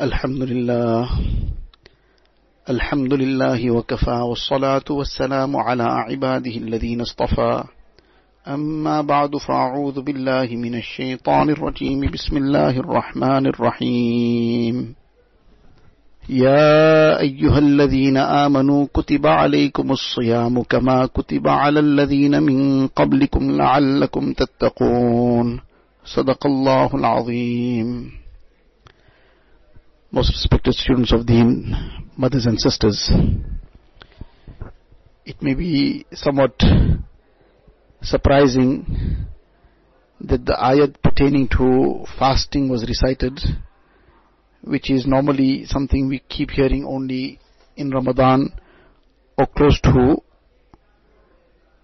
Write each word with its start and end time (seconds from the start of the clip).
الحمد 0.00 0.42
لله. 0.42 1.10
الحمد 2.70 3.14
لله 3.14 3.70
وكفى 3.70 4.10
والصلاة 4.10 4.84
والسلام 4.90 5.56
على 5.56 5.82
عباده 5.82 6.50
الذين 6.50 7.00
اصطفى. 7.00 7.64
أما 8.48 9.00
بعد 9.00 9.36
فأعوذ 9.36 10.00
بالله 10.00 10.46
من 10.46 10.74
الشيطان 10.74 11.50
الرجيم. 11.50 12.10
بسم 12.10 12.36
الله 12.36 12.70
الرحمن 12.70 13.46
الرحيم. 13.46 14.94
يا 16.28 17.18
أيها 17.20 17.58
الذين 17.58 18.16
آمنوا 18.16 18.86
كتب 18.94 19.26
عليكم 19.26 19.90
الصيام 19.90 20.62
كما 20.62 21.06
كتب 21.06 21.48
على 21.48 21.80
الذين 21.80 22.42
من 22.42 22.86
قبلكم 22.86 23.50
لعلكم 23.50 24.32
تتقون. 24.32 25.60
صدق 26.04 26.46
الله 26.46 26.90
العظيم. 26.94 28.10
Most 30.10 30.30
respected 30.30 30.72
students 30.72 31.12
of 31.12 31.26
Deen, 31.26 31.76
mothers 32.16 32.46
and 32.46 32.58
sisters, 32.58 33.10
it 35.26 35.42
may 35.42 35.52
be 35.52 36.06
somewhat 36.12 36.58
surprising 38.00 39.26
that 40.18 40.46
the 40.46 40.54
ayat 40.54 41.02
pertaining 41.02 41.46
to 41.48 42.06
fasting 42.18 42.70
was 42.70 42.88
recited, 42.88 43.38
which 44.62 44.90
is 44.90 45.06
normally 45.06 45.66
something 45.66 46.08
we 46.08 46.20
keep 46.20 46.52
hearing 46.52 46.86
only 46.86 47.38
in 47.76 47.90
Ramadan 47.90 48.50
or 49.36 49.46
close 49.46 49.78
to 49.82 50.22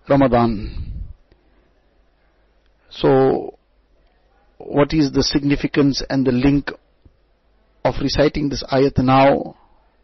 Ramadan. 0.08 0.94
So, 2.88 3.58
what 4.56 4.94
is 4.94 5.12
the 5.12 5.22
significance 5.22 6.02
and 6.08 6.26
the 6.26 6.32
link 6.32 6.70
of 7.84 7.94
reciting 8.00 8.48
this 8.48 8.64
ayat 8.72 8.98
now 8.98 9.54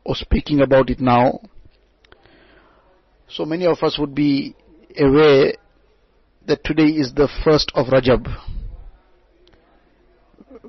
or 0.05 0.15
speaking 0.15 0.61
about 0.61 0.91
it 0.91 1.01
now? 1.01 1.41
So 3.29 3.45
many 3.45 3.67
of 3.67 3.79
us 3.83 3.99
would 3.99 4.15
be 4.15 4.55
aware 4.99 5.55
that 6.47 6.63
today 6.65 6.89
is 6.89 7.15
the 7.15 7.29
first 7.45 7.73
of 7.75 7.87
Rajab. 7.87 8.27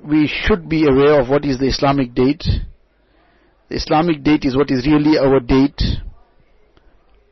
We 0.03 0.27
should 0.27 0.69
be 0.69 0.87
aware 0.87 1.19
of 1.19 1.29
what 1.29 1.43
is 1.43 1.59
the 1.59 1.67
Islamic 1.67 2.13
date. 2.13 2.43
The 3.69 3.75
Islamic 3.75 4.23
date 4.23 4.45
is 4.45 4.55
what 4.55 4.71
is 4.71 4.87
really 4.87 5.17
our 5.17 5.39
date 5.39 5.81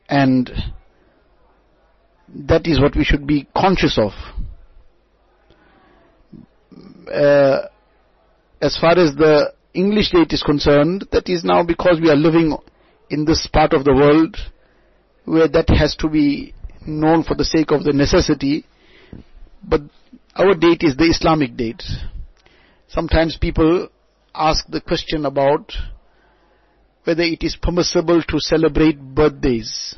and 0.10 0.52
that 2.28 2.68
is 2.68 2.82
what 2.82 2.96
we 2.96 3.04
should 3.04 3.26
be 3.26 3.48
conscious 3.56 3.98
of. 3.98 4.12
Uh, 7.12 7.68
as 8.62 8.78
far 8.80 8.98
as 8.98 9.16
the 9.16 9.54
English 9.74 10.12
date 10.12 10.34
is 10.34 10.44
concerned, 10.44 11.08
that 11.12 11.30
is 11.30 11.44
now 11.44 11.64
because 11.64 12.00
we 12.02 12.10
are 12.10 12.16
living 12.16 12.58
in 13.10 13.26
this 13.26 13.48
part 13.48 13.74
of 13.74 13.84
the 13.84 13.94
world 13.94 14.36
where 15.26 15.48
that 15.48 15.70
has 15.70 15.96
to 15.98 16.10
be 16.10 16.54
known 16.86 17.24
for 17.24 17.36
the 17.36 17.46
sake 17.46 17.72
of 17.72 17.84
the 17.84 17.94
necessity, 17.94 18.66
but 19.64 19.82
our 20.36 20.56
date 20.56 20.82
is 20.82 20.96
the 20.96 21.06
Islamic 21.06 21.56
date. 21.56 21.84
Sometimes 22.88 23.38
people 23.38 23.90
ask 24.34 24.66
the 24.68 24.82
question 24.82 25.26
about 25.26 25.72
whether 27.04 27.24
it 27.24 27.44
is 27.44 27.56
permissible 27.62 28.24
to 28.24 28.40
celebrate 28.40 29.00
birthdays. 29.00 29.96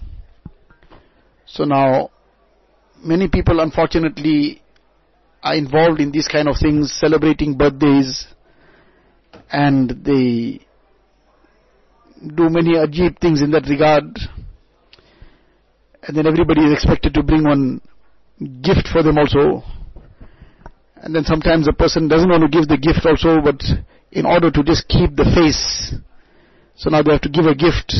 So 1.46 1.64
now, 1.64 2.12
many 3.04 3.30
people 3.30 3.60
unfortunately 3.60 4.62
are 5.44 5.56
involved 5.56 6.00
in 6.00 6.12
these 6.12 6.28
kind 6.28 6.48
of 6.48 6.56
things, 6.58 6.94
celebrating 6.94 7.58
birthdays, 7.58 8.28
and 9.52 9.90
they 10.06 10.60
do 12.36 12.50
many 12.50 12.76
ajib 12.76 13.20
things 13.20 13.42
in 13.42 13.52
that 13.52 13.68
regard. 13.68 14.06
And 16.04 16.18
then 16.18 16.26
everybody 16.26 16.62
is 16.62 16.74
expected 16.74 17.14
to 17.16 17.24
bring 17.24 17.44
one 17.44 17.82
gift 18.62 18.88
for 18.92 19.04
them 19.04 19.18
also. 19.18 19.64
And 20.98 21.16
then 21.16 21.24
sometimes 21.24 21.68
a 21.68 21.74
person 21.74 22.08
doesn't 22.08 22.30
want 22.30 22.44
to 22.44 22.50
give 22.50 22.68
the 22.68 22.78
gift 22.78 23.06
also, 23.06 23.42
but 23.42 23.62
in 24.12 24.26
order 24.26 24.52
to 24.52 24.64
just 24.64 24.88
keep 24.88 25.16
the 25.16 25.26
face, 25.36 25.96
so 26.76 26.90
now 26.90 27.02
they 27.02 27.12
have 27.12 27.22
to 27.22 27.30
give 27.30 27.46
a 27.46 27.56
gift. 27.56 27.94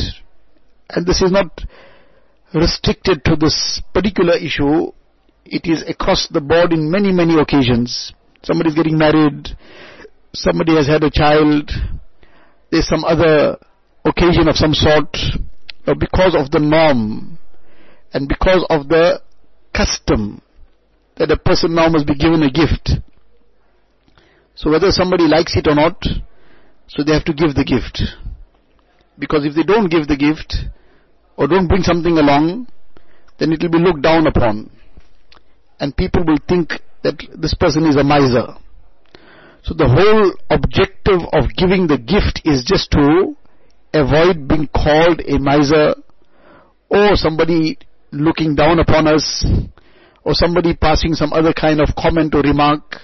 And 0.90 1.06
this 1.06 1.22
is 1.22 1.32
not 1.32 1.62
restricted 2.54 3.24
to 3.24 3.36
this 3.36 3.82
particular 3.92 4.36
issue. 4.36 4.92
It 5.44 5.66
is 5.66 5.82
across 5.88 6.28
the 6.28 6.40
board 6.40 6.72
in 6.72 6.90
many, 6.90 7.12
many 7.12 7.40
occasions. 7.40 8.12
Somebody 8.42 8.70
is 8.70 8.76
getting 8.76 8.98
married, 8.98 9.48
somebody 10.34 10.74
has 10.76 10.86
had 10.86 11.04
a 11.04 11.10
child, 11.10 11.70
there's 12.70 12.88
some 12.88 13.04
other 13.04 13.58
occasion 14.04 14.48
of 14.48 14.56
some 14.56 14.74
sort, 14.74 15.16
or 15.86 15.94
because 15.94 16.34
of 16.34 16.50
the 16.50 16.58
norm, 16.58 17.38
and 18.12 18.28
because 18.28 18.64
of 18.70 18.88
the 18.88 19.20
custom, 19.74 20.42
that 21.16 21.30
a 21.30 21.36
person 21.36 21.74
now 21.74 21.88
must 21.88 22.06
be 22.06 22.14
given 22.14 22.42
a 22.42 22.50
gift. 22.50 22.90
So 24.54 24.70
whether 24.70 24.90
somebody 24.90 25.24
likes 25.24 25.56
it 25.56 25.66
or 25.66 25.74
not, 25.74 26.02
so 26.88 27.02
they 27.02 27.12
have 27.12 27.24
to 27.24 27.32
give 27.32 27.54
the 27.54 27.64
gift. 27.64 28.02
Because 29.18 29.44
if 29.44 29.54
they 29.54 29.62
don't 29.62 29.90
give 29.90 30.08
the 30.08 30.16
gift, 30.16 30.54
or 31.36 31.46
don't 31.46 31.68
bring 31.68 31.82
something 31.82 32.18
along, 32.18 32.68
then 33.38 33.52
it 33.52 33.62
will 33.62 33.70
be 33.70 33.78
looked 33.78 34.02
down 34.02 34.26
upon. 34.26 34.70
And 35.80 35.96
people 35.96 36.24
will 36.24 36.38
think 36.48 36.72
that 37.02 37.20
this 37.36 37.54
person 37.54 37.84
is 37.86 37.96
a 37.96 38.04
miser. 38.04 38.56
So 39.62 39.74
the 39.74 39.88
whole 39.88 40.34
objective 40.50 41.22
of 41.32 41.54
giving 41.56 41.86
the 41.86 41.98
gift 41.98 42.42
is 42.44 42.64
just 42.64 42.90
to 42.92 43.36
avoid 43.94 44.48
being 44.48 44.68
called 44.74 45.20
a 45.20 45.38
miser 45.38 45.94
or 46.88 47.14
somebody 47.14 47.78
looking 48.10 48.56
down 48.56 48.80
upon 48.80 49.06
us 49.06 49.46
or 50.24 50.34
somebody 50.34 50.74
passing 50.74 51.14
some 51.14 51.32
other 51.32 51.52
kind 51.52 51.80
of 51.80 51.94
comment 51.96 52.34
or 52.34 52.42
remark. 52.42 52.96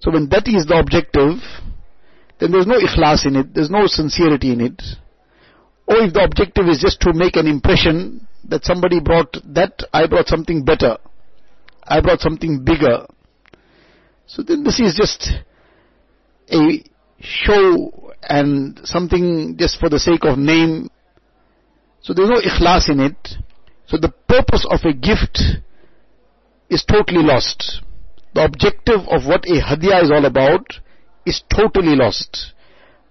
So 0.00 0.10
when 0.10 0.28
that 0.28 0.46
is 0.48 0.66
the 0.66 0.78
objective, 0.78 1.40
then 2.38 2.52
there's 2.52 2.66
no 2.66 2.78
ikhlas 2.78 3.26
in 3.26 3.36
it, 3.36 3.54
there's 3.54 3.70
no 3.70 3.86
sincerity 3.86 4.52
in 4.52 4.60
it. 4.60 4.82
Or 5.86 5.96
if 5.96 6.12
the 6.12 6.24
objective 6.24 6.68
is 6.68 6.78
just 6.80 7.00
to 7.00 7.12
make 7.14 7.36
an 7.36 7.46
impression 7.46 8.26
that 8.48 8.64
somebody 8.64 9.00
brought 9.00 9.36
that, 9.54 9.82
I 9.92 10.06
brought 10.06 10.28
something 10.28 10.62
better. 10.62 10.98
I 11.82 12.00
brought 12.00 12.20
something 12.20 12.64
bigger. 12.64 13.06
So 14.26 14.42
then 14.42 14.64
this 14.64 14.80
is 14.80 14.94
just 14.94 15.28
a 16.52 16.84
show 17.20 18.12
and 18.22 18.80
something 18.84 19.56
just 19.58 19.78
for 19.78 19.88
the 19.88 19.98
sake 19.98 20.24
of 20.24 20.38
name. 20.38 20.90
So 22.02 22.12
there's 22.14 22.28
no 22.28 22.40
ikhlas 22.40 22.90
in 22.90 23.00
it. 23.00 23.28
So 23.86 23.96
the 23.96 24.12
purpose 24.28 24.66
of 24.68 24.80
a 24.84 24.92
gift 24.92 25.40
is 26.68 26.84
totally 26.84 27.22
lost. 27.22 27.82
The 28.34 28.44
objective 28.44 29.00
of 29.08 29.26
what 29.26 29.44
a 29.46 29.60
hadiyah 29.60 30.02
is 30.04 30.10
all 30.10 30.24
about 30.24 30.66
is 31.24 31.42
totally 31.54 31.94
lost. 31.94 32.52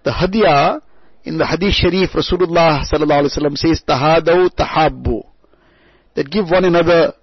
The 0.04 0.10
hadiyah 0.10 0.80
in 1.24 1.38
the 1.38 1.46
hadith 1.46 1.74
sharif 1.74 2.10
Rasulullah 2.10 2.84
sallallahu 2.84 3.56
says 3.56 3.82
tahadaw 3.88 4.50
tahabbu 4.50 5.24
that 6.14 6.30
give 6.30 6.50
one 6.50 6.64
another 6.64 7.14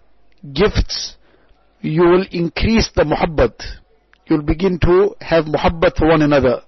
gifts 0.52 1.16
you 1.82 2.02
will 2.02 2.26
increase 2.32 2.90
the 2.96 3.04
muhabbat 3.04 3.54
you'll 4.28 4.42
begin 4.42 4.80
to 4.80 5.16
have 5.22 5.46
muhabbat 5.46 5.96
for 5.98 6.08
one 6.08 6.22
another. 6.22 6.62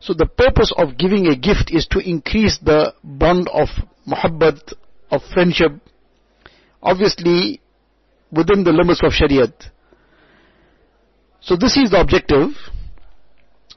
So 0.00 0.14
the 0.14 0.26
purpose 0.26 0.72
of 0.76 0.98
giving 0.98 1.26
a 1.28 1.36
gift 1.36 1.70
is 1.70 1.86
to 1.92 1.98
increase 1.98 2.58
the 2.58 2.94
bond 3.04 3.48
of 3.52 3.68
muhabbat, 4.06 4.74
of 5.10 5.22
friendship, 5.32 5.72
obviously 6.82 7.60
within 8.32 8.64
the 8.64 8.72
limits 8.72 9.02
of 9.02 9.12
shariat. 9.12 9.52
So 11.40 11.56
this 11.56 11.76
is 11.76 11.90
the 11.90 12.00
objective. 12.00 12.50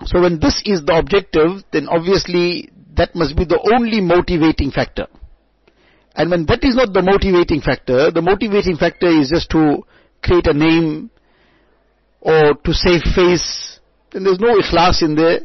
So 0.05 0.21
when 0.21 0.39
this 0.39 0.61
is 0.65 0.83
the 0.85 0.97
objective, 0.97 1.63
then 1.71 1.87
obviously 1.87 2.69
that 2.95 3.15
must 3.15 3.35
be 3.35 3.45
the 3.45 3.59
only 3.75 4.01
motivating 4.01 4.71
factor. 4.71 5.07
And 6.15 6.31
when 6.31 6.45
that 6.45 6.63
is 6.63 6.75
not 6.75 6.93
the 6.93 7.01
motivating 7.01 7.61
factor, 7.61 8.09
the 8.09 8.21
motivating 8.21 8.77
factor 8.77 9.07
is 9.07 9.29
just 9.29 9.49
to 9.51 9.83
create 10.23 10.47
a 10.47 10.53
name, 10.53 11.11
or 12.25 12.55
to 12.55 12.73
save 12.73 13.01
face, 13.13 13.79
then 14.11 14.23
there's 14.23 14.39
no 14.39 14.57
ikhlas 14.59 15.03
in 15.03 15.13
there. 15.15 15.41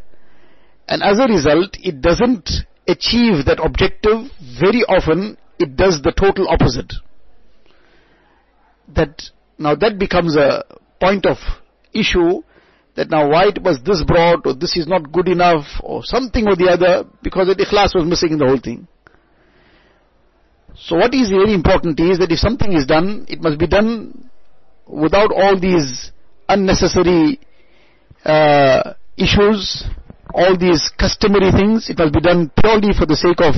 And 0.88 1.02
as 1.02 1.18
a 1.18 1.28
result, 1.28 1.76
it 1.82 2.00
doesn't 2.00 2.48
achieve 2.88 3.44
that 3.44 3.60
objective. 3.62 4.32
Very 4.58 4.82
often, 4.88 5.36
it 5.58 5.76
does 5.76 6.00
the 6.02 6.10
total 6.10 6.48
opposite. 6.48 6.94
That, 8.94 9.22
now 9.58 9.74
that 9.74 9.98
becomes 9.98 10.36
a 10.36 10.64
point 11.00 11.26
of 11.26 11.36
issue, 11.92 12.42
that 12.96 13.10
now 13.10 13.28
why 13.28 13.48
it 13.48 13.62
was 13.62 13.78
this 13.84 14.02
brought, 14.02 14.46
or 14.46 14.54
this 14.54 14.74
is 14.74 14.88
not 14.88 15.12
good 15.12 15.28
enough, 15.28 15.66
or 15.82 16.02
something 16.02 16.48
or 16.48 16.56
the 16.56 16.70
other, 16.70 17.04
because 17.22 17.46
the 17.46 17.54
ikhlas 17.62 17.94
was 17.94 18.08
missing 18.08 18.32
in 18.32 18.38
the 18.38 18.46
whole 18.46 18.58
thing. 18.58 18.88
So 20.76 20.96
what 20.96 21.12
is 21.12 21.28
very 21.28 21.52
important 21.52 22.00
is 22.00 22.18
that 22.20 22.32
if 22.32 22.38
something 22.38 22.72
is 22.72 22.86
done, 22.86 23.26
it 23.28 23.42
must 23.42 23.58
be 23.58 23.66
done 23.66 24.30
without 24.86 25.30
all 25.30 25.60
these 25.60 26.10
unnecessary 26.52 27.40
uh, 28.24 28.94
issues 29.16 29.84
all 30.34 30.56
these 30.56 30.90
customary 30.98 31.50
things. 31.52 31.90
It 31.90 31.98
must 31.98 32.12
be 32.12 32.20
done 32.20 32.50
purely 32.60 32.92
for 32.96 33.06
the 33.06 33.16
sake 33.16 33.40
of 33.40 33.54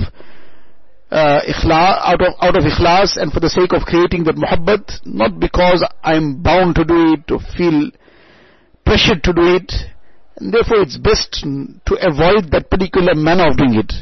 uh, 1.11 1.41
ikhlas, 1.45 2.01
out 2.01 2.23
of 2.23 2.35
out 2.41 2.57
of 2.57 2.65
ikhlas 2.65 3.17
and 3.17 3.33
for 3.33 3.41
the 3.41 3.51
sake 3.51 3.73
of 3.73 3.83
creating 3.83 4.25
that 4.25 4.37
muhabbat, 4.37 5.05
not 5.05 5.39
because 5.39 5.85
I'm 6.03 6.43
bound 6.43 6.77
to 6.77 6.85
do 6.85 7.15
it 7.15 7.31
or 7.31 7.41
feel 7.57 7.91
pressured 8.85 9.23
to 9.25 9.33
do 9.33 9.57
it. 9.57 9.73
And 10.37 10.53
therefore 10.53 10.81
it's 10.81 10.97
best 10.97 11.45
to 11.45 11.95
avoid 12.01 12.51
that 12.53 12.71
particular 12.71 13.15
manner 13.15 13.51
of 13.51 13.59
doing 13.59 13.75
it. 13.75 13.93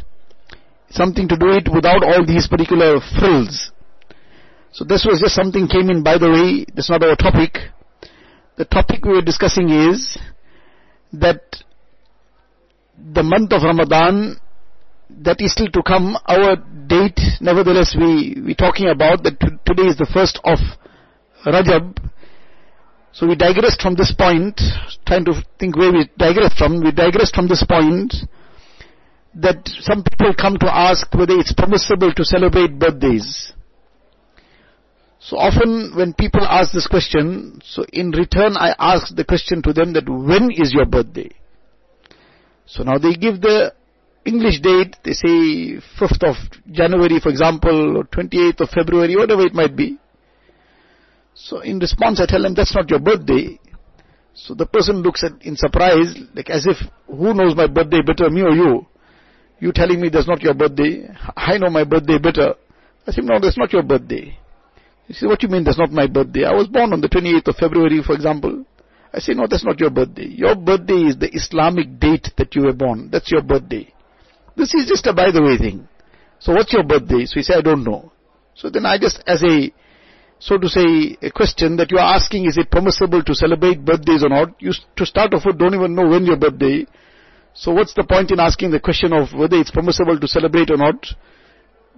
Something 0.91 1.29
to 1.29 1.37
do 1.37 1.51
it 1.51 1.69
without 1.73 2.03
all 2.03 2.25
these 2.25 2.47
particular 2.47 3.01
frills. 3.19 3.73
So 4.73 4.85
this 4.85 5.05
was 5.05 5.21
just 5.21 5.35
something 5.35 5.67
came 5.67 5.91
in 5.91 6.03
by 6.05 6.19
the 6.19 6.31
way, 6.31 6.67
that's 6.75 6.91
not 6.91 7.03
our 7.03 7.17
topic. 7.17 7.59
The 8.61 8.67
topic 8.67 9.07
we 9.07 9.12
were 9.12 9.23
discussing 9.23 9.71
is 9.71 10.19
that 11.15 11.41
the 13.15 13.23
month 13.23 13.55
of 13.55 13.62
Ramadan 13.62 14.37
that 15.25 15.41
is 15.41 15.53
still 15.53 15.69
to 15.69 15.83
come, 15.83 16.15
our 16.27 16.57
date, 16.87 17.19
nevertheless 17.41 17.97
we, 17.99 18.37
we 18.45 18.55
talking 18.55 18.89
about 18.89 19.23
that 19.23 19.41
today 19.65 19.85
is 19.85 19.97
the 19.97 20.05
first 20.12 20.39
of 20.45 20.59
Rajab. 21.47 21.97
So 23.12 23.27
we 23.27 23.35
digressed 23.35 23.81
from 23.81 23.95
this 23.95 24.12
point, 24.12 24.61
trying 25.07 25.25
to 25.25 25.43
think 25.59 25.79
where 25.79 25.95
we 25.95 26.11
digressed 26.19 26.59
from, 26.59 26.85
we 26.85 26.93
digressed 26.93 27.35
from 27.35 27.49
this 27.49 27.65
point 27.65 28.12
that 29.37 29.67
some 29.81 30.05
people 30.05 30.35
come 30.35 30.59
to 30.59 30.69
ask 30.69 31.11
whether 31.15 31.39
it's 31.39 31.55
permissible 31.55 32.12
to 32.12 32.25
celebrate 32.27 32.79
birthdays. 32.79 33.55
So 35.21 35.37
often 35.37 35.93
when 35.95 36.15
people 36.15 36.41
ask 36.43 36.73
this 36.73 36.87
question, 36.87 37.61
so 37.63 37.85
in 37.93 38.11
return 38.11 38.57
I 38.57 38.75
ask 38.79 39.15
the 39.15 39.25
question 39.25 39.61
to 39.63 39.73
them 39.73 39.93
that 39.93 40.09
when 40.09 40.51
is 40.51 40.73
your 40.73 40.87
birthday? 40.87 41.31
So 42.65 42.83
now 42.83 42.97
they 42.97 43.13
give 43.13 43.41
the 43.41 43.75
English 44.25 44.61
date, 44.61 44.97
they 45.05 45.13
say 45.13 45.77
5th 46.01 46.25
of 46.25 46.37
January 46.73 47.21
for 47.21 47.29
example, 47.29 47.99
or 47.99 48.05
28th 48.05 48.61
of 48.61 48.71
February, 48.71 49.15
whatever 49.15 49.43
it 49.43 49.53
might 49.53 49.77
be. 49.77 49.99
So 51.35 51.61
in 51.61 51.79
response 51.79 52.19
I 52.21 52.27
tell 52.27 52.43
them 52.43 52.55
that's 52.55 52.75
not 52.75 52.89
your 52.89 53.01
birthday. 53.01 53.61
So 54.33 54.55
the 54.55 54.67
person 54.67 55.03
looks 55.03 55.23
at 55.23 55.33
in 55.43 55.55
surprise, 55.55 56.17
like 56.35 56.49
as 56.49 56.67
if, 56.67 56.79
who 57.07 57.35
knows 57.35 57.55
my 57.55 57.67
birthday 57.67 58.01
better, 58.01 58.31
me 58.31 58.41
or 58.41 58.53
you? 58.53 58.87
You 59.59 59.73
telling 59.73 60.01
me 60.01 60.09
that's 60.09 60.29
not 60.29 60.41
your 60.41 60.55
birthday, 60.55 61.07
I 61.37 61.59
know 61.59 61.69
my 61.69 61.85
birthday 61.85 62.17
better. 62.17 62.55
I 63.07 63.13
say, 63.13 63.21
no, 63.21 63.39
that's 63.39 63.59
not 63.59 63.71
your 63.73 63.83
birthday. 63.83 64.40
He 65.11 65.15
said, 65.15 65.27
what 65.29 65.41
do 65.41 65.49
you 65.49 65.53
mean 65.53 65.65
that's 65.65 65.77
not 65.77 65.91
my 65.91 66.07
birthday? 66.07 66.45
I 66.45 66.53
was 66.53 66.69
born 66.69 66.93
on 66.93 67.01
the 67.01 67.09
28th 67.09 67.49
of 67.49 67.57
February, 67.57 68.01
for 68.01 68.15
example. 68.15 68.65
I 69.12 69.19
say, 69.19 69.35
no, 69.35 69.49
that's 69.51 69.65
not 69.65 69.81
your 69.81 69.91
birthday. 69.91 70.29
Your 70.29 70.55
birthday 70.55 71.03
is 71.11 71.19
the 71.19 71.29
Islamic 71.35 71.99
date 71.99 72.29
that 72.39 72.55
you 72.55 72.62
were 72.62 72.73
born. 72.73 73.09
That's 73.11 73.29
your 73.29 73.43
birthday. 73.43 73.93
This 74.57 74.73
is 74.73 74.87
just 74.87 75.09
a 75.09 75.12
by 75.12 75.33
the 75.33 75.43
way 75.43 75.59
thing. 75.59 75.89
So 76.39 76.53
what's 76.53 76.73
your 76.73 76.85
birthday? 76.85 77.27
So 77.27 77.41
he 77.41 77.43
said, 77.43 77.57
I 77.59 77.62
don't 77.62 77.83
know. 77.83 78.12
So 78.55 78.71
then 78.71 78.87
I 78.87 78.99
just, 78.99 79.21
as 79.27 79.43
a, 79.43 79.75
so 80.39 80.59
to 80.59 80.69
say, 80.69 81.19
a 81.23 81.31
question 81.33 81.75
that 81.79 81.91
you 81.91 81.99
are 81.99 82.15
asking, 82.15 82.45
is 82.45 82.57
it 82.57 82.71
permissible 82.71 83.25
to 83.25 83.35
celebrate 83.35 83.85
birthdays 83.85 84.23
or 84.23 84.29
not? 84.29 84.62
You, 84.62 84.73
to 84.95 85.05
start 85.05 85.35
off 85.35 85.43
with, 85.45 85.59
don't 85.59 85.75
even 85.75 85.97
know 85.97 86.07
when 86.07 86.25
your 86.25 86.37
birthday. 86.37 86.87
So 87.53 87.73
what's 87.73 87.95
the 87.95 88.05
point 88.05 88.31
in 88.31 88.39
asking 88.39 88.71
the 88.71 88.79
question 88.79 89.12
of 89.12 89.35
whether 89.35 89.57
it's 89.57 89.73
permissible 89.73 90.21
to 90.21 90.29
celebrate 90.29 90.71
or 90.71 90.77
not? 90.77 91.05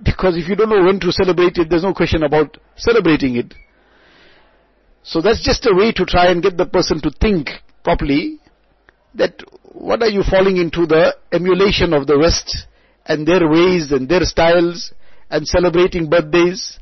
Because 0.03 0.37
if 0.37 0.49
you 0.49 0.57
don't 0.57 0.71
know 0.71 0.85
when 0.85 0.99
to 1.01 1.13
celebrate 1.13 1.57
it, 1.59 1.71
there's 1.71 1.85
no 1.85 1.95
question 1.95 2.23
about 2.23 2.59
celebrating 2.77 3.37
it. 3.37 3.55
So 5.03 5.21
that's 5.21 5.45
just 5.45 5.67
a 5.67 5.75
way 5.75 5.93
to 5.93 6.05
try 6.05 6.31
and 6.31 6.43
get 6.43 6.57
the 6.57 6.67
person 6.67 7.01
to 7.03 7.11
think 7.11 7.51
properly 7.85 8.39
that 9.15 9.43
what 9.63 10.03
are 10.03 10.09
you 10.09 10.23
falling 10.23 10.57
into 10.57 10.87
the 10.87 11.17
emulation 11.33 11.93
of 11.93 12.07
the 12.07 12.19
West 12.19 12.67
and 13.07 13.27
their 13.27 13.49
ways 13.49 13.91
and 13.93 14.09
their 14.09 14.25
styles 14.25 14.93
and 15.31 15.47
celebrating 15.47 16.09
birthdays. 16.09 16.79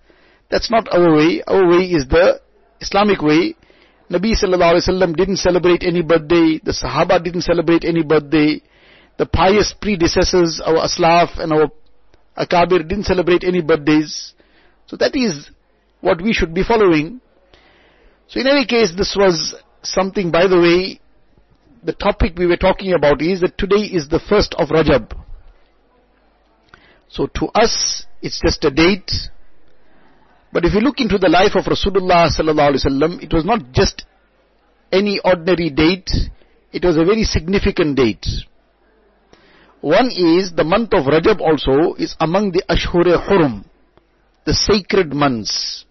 That's 0.51 0.71
not 0.71 0.93
our 0.93 1.15
way. 1.15 1.43
Our 1.47 1.69
way 1.69 1.85
is 1.85 2.09
the 2.09 2.41
Islamic 2.81 3.23
way. 3.23 3.55
Nabi 4.11 4.35
sallallahu 4.35 4.75
alaihi 4.75 4.89
wasallam 4.89 5.17
didn't 5.17 5.37
celebrate 5.37 5.85
any 5.85 6.03
birthday. 6.03 6.61
The 6.63 6.73
Sahaba 6.73 7.23
didn't 7.23 7.43
celebrate 7.43 7.85
any 7.85 8.03
birthday. 8.03 8.61
The 9.19 9.27
pious 9.27 9.73
predecessors, 9.81 10.61
our 10.65 10.87
Aslaf 10.87 11.39
and 11.39 11.53
our 11.53 11.71
Akabir 12.41 12.89
didn't 12.89 13.05
celebrate 13.05 13.45
any 13.45 13.61
birthdays. 13.61 14.35
So 14.87 14.97
that 14.97 15.15
is 15.15 15.51
what 16.01 16.23
we 16.23 16.33
should 16.33 16.55
be 16.55 16.65
following. 16.65 17.21
So 18.29 18.41
in 18.41 18.47
any 18.47 18.65
case, 18.65 18.93
this 18.97 19.15
was 19.17 19.55
something, 19.83 20.31
by 20.31 20.47
the 20.47 20.59
way, 20.59 21.01
the 21.83 21.93
topic 21.93 22.33
we 22.37 22.47
were 22.47 22.57
talking 22.57 22.93
about 22.93 23.23
is 23.23 23.41
that 23.41 23.59
today 23.59 23.83
is 23.83 24.09
the 24.09 24.21
first 24.21 24.55
of 24.59 24.69
Rajab. 24.69 25.17
So 27.09 27.27
to 27.27 27.47
us, 27.55 28.07
it's 28.23 28.41
just 28.41 28.65
a 28.65 28.71
date. 28.71 29.11
But 30.53 30.65
if 30.65 30.75
you 30.75 30.81
look 30.81 31.01
into 31.01 31.19
the 31.19 31.29
life 31.29 31.53
of 31.55 31.65
Rasulullah 31.65 32.29
sallallahu 32.29 32.75
alaihi 32.75 32.87
wasallam, 32.87 33.23
it 33.23 33.33
was 33.33 33.45
not 33.45 33.73
just 33.73 34.05
any 34.93 35.21
ordinary 35.25 35.71
date. 35.71 36.11
It 36.73 36.85
was 36.85 36.97
a 36.97 37.05
very 37.05 37.25
significant 37.25 37.97
date. 37.97 38.27
One 39.82 40.10
is 40.10 40.52
the 40.56 40.64
month 40.64 40.94
of 40.94 41.06
Rajab 41.06 41.40
also 41.42 41.94
is 41.96 42.16
among 42.20 42.52
the 42.52 42.64
Ashhure 42.70 43.18
Hurum, 43.28 43.66
the 44.46 44.54
sacred 44.54 45.14
months. 45.14 45.86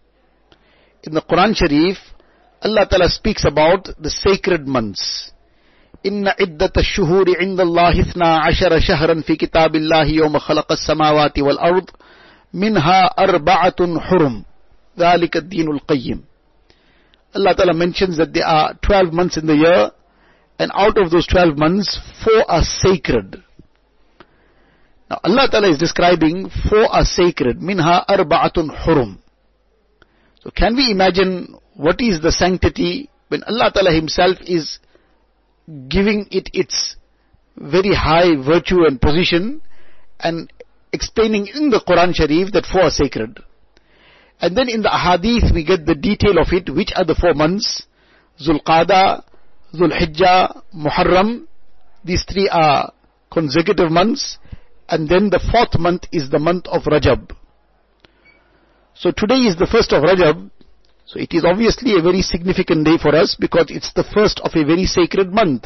In 1.05 1.15
the 1.15 1.23
Quran 1.23 1.55
Sharif, 1.55 1.99
Allah 2.63 2.87
Ta'ala 2.89 3.09
speaks 3.09 3.45
about 3.45 3.89
the 4.01 4.11
sacred 4.11 4.67
months. 4.67 5.31
إن 6.07 6.29
عدة 6.29 6.73
الشهور 6.77 7.25
عند 7.41 7.61
الله 7.61 8.01
اثنا 8.01 8.37
عشر 8.37 8.81
شهرا 8.81 9.21
في 9.21 9.37
كتاب 9.37 9.77
الله 9.77 10.05
يوم 10.05 10.39
خلق 10.39 10.73
السماوات 10.73 11.39
والأرض 11.39 11.91
منها 12.55 13.05
أربعة 13.19 14.01
حرم 14.01 14.45
ذلك 14.99 15.37
الدين 15.37 15.69
القيم 15.71 16.25
Allah 17.35 17.55
Ta'ala 17.57 17.75
mentions 17.75 18.17
that 18.19 18.33
there 18.33 18.47
are 18.47 18.75
12 18.83 19.13
months 19.13 19.37
in 19.37 19.47
the 19.47 19.57
year 19.57 19.91
and 20.59 20.71
out 20.75 20.97
of 20.99 21.11
those 21.11 21.27
12 21.27 21.59
months, 21.59 21.99
four 22.23 22.49
are 22.49 22.63
sacred. 22.63 23.43
Now 25.10 25.20
Allah 25.24 25.48
Ta'ala 25.50 25.70
is 25.72 25.78
describing 25.78 26.50
four 26.70 26.86
are 26.86 27.06
sacred. 27.06 27.62
Minha 27.62 28.06
arba'atun 28.08 28.70
hurum. 28.84 29.18
So 30.44 30.52
can 30.52 30.76
we 30.76 30.92
imagine 30.92 31.56
what 31.76 32.00
is 32.02 32.22
the 32.22 32.32
sanctity 32.32 33.10
when 33.30 33.44
Allah 33.44 33.72
Ta'ala 33.74 33.92
himself 33.92 34.38
is 34.42 34.80
giving 35.88 36.28
it 36.32 36.50
its 36.54 36.96
very 37.58 37.94
high 37.94 38.36
virtue 38.36 38.86
and 38.86 39.00
position 39.02 39.62
and 40.20 40.52
explaining 40.92 41.48
in 41.48 41.70
the 41.70 41.82
Quran 41.88 42.16
Sharif 42.16 42.52
that 42.54 42.66
four 42.66 42.84
are 42.84 42.92
sacred. 42.92 43.40
And 44.42 44.56
then 44.56 44.70
in 44.70 44.82
the 44.82 44.90
Ahadith 44.90 45.54
we 45.54 45.66
get 45.66 45.86
the 45.86 45.96
detail 45.96 46.40
of 46.40 46.48
it, 46.52 46.74
which 46.74 46.92
are 46.96 47.06
the 47.06 47.16
four 47.16 47.34
months, 47.34 47.84
Zulqada, 48.42 49.24
Zulhijjah, 49.74 50.62
Muharram, 50.74 51.46
these 52.04 52.24
three 52.32 52.50
are 52.50 52.94
consecutive 53.32 53.92
months, 53.92 54.38
and 54.90 55.08
then 55.08 55.30
the 55.30 55.40
fourth 55.52 55.80
month 55.80 56.04
is 56.12 56.30
the 56.30 56.40
month 56.40 56.68
of 56.68 56.84
Rajab. 56.84 57.32
So 58.96 59.12
today 59.12 59.48
is 59.48 59.56
the 59.56 59.68
first 59.68 59.94
of 59.94 60.04
Rajab, 60.04 60.50
so 61.06 61.20
it 61.20 61.34
is 61.34 61.46
obviously 61.46 61.98
a 61.98 62.02
very 62.02 62.22
significant 62.22 62.86
day 62.86 62.98
for 63.02 63.16
us 63.16 63.36
because 63.40 63.68
it's 63.70 63.94
the 63.94 64.04
first 64.04 64.40
of 64.44 64.52
a 64.56 64.66
very 64.66 64.86
sacred 64.86 65.32
month. 65.32 65.66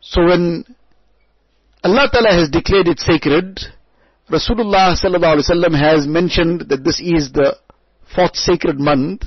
So 0.00 0.24
when 0.26 0.64
Allah 1.84 2.08
Ta'ala 2.12 2.32
has 2.32 2.50
declared 2.50 2.88
it 2.88 2.98
sacred, 2.98 3.60
Rasulullah 4.30 4.96
Sallallahu 4.98 5.38
Alaihi 5.38 5.50
Wasallam 5.50 5.78
has 5.78 6.06
mentioned 6.06 6.68
that 6.68 6.84
this 6.84 7.00
is 7.00 7.32
the 7.32 7.56
fourth 8.14 8.36
sacred 8.36 8.78
month. 8.78 9.22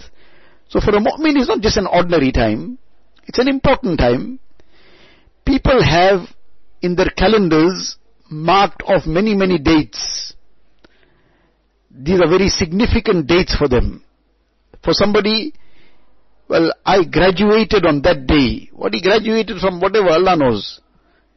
So 0.68 0.80
for 0.80 0.92
a 0.92 1.00
mu'min 1.00 1.38
it's 1.38 1.48
not 1.48 1.62
just 1.62 1.78
an 1.78 1.88
ordinary 1.88 2.32
time, 2.32 2.78
it's 3.26 3.40
an 3.40 3.48
important 3.48 4.00
time. 4.00 4.40
People 5.46 5.82
have 5.84 6.28
in 6.86 6.96
their 6.96 7.12
calendars 7.18 7.98
marked 8.30 8.84
off 8.84 9.06
many, 9.06 9.36
many 9.36 9.58
dates. 9.58 10.34
These 11.92 12.22
are 12.22 12.30
very 12.30 12.50
significant 12.50 13.28
dates 13.28 13.56
for 13.56 13.68
them. 13.68 14.04
For 14.84 14.94
somebody, 14.94 15.54
well, 16.48 16.74
I 16.86 17.04
graduated 17.06 17.86
on 17.86 18.02
that 18.04 18.28
day. 18.28 18.70
What 18.74 18.94
he 18.94 19.02
graduated 19.02 19.60
from, 19.60 19.80
whatever 19.80 20.10
Allah 20.10 20.36
knows. 20.36 20.80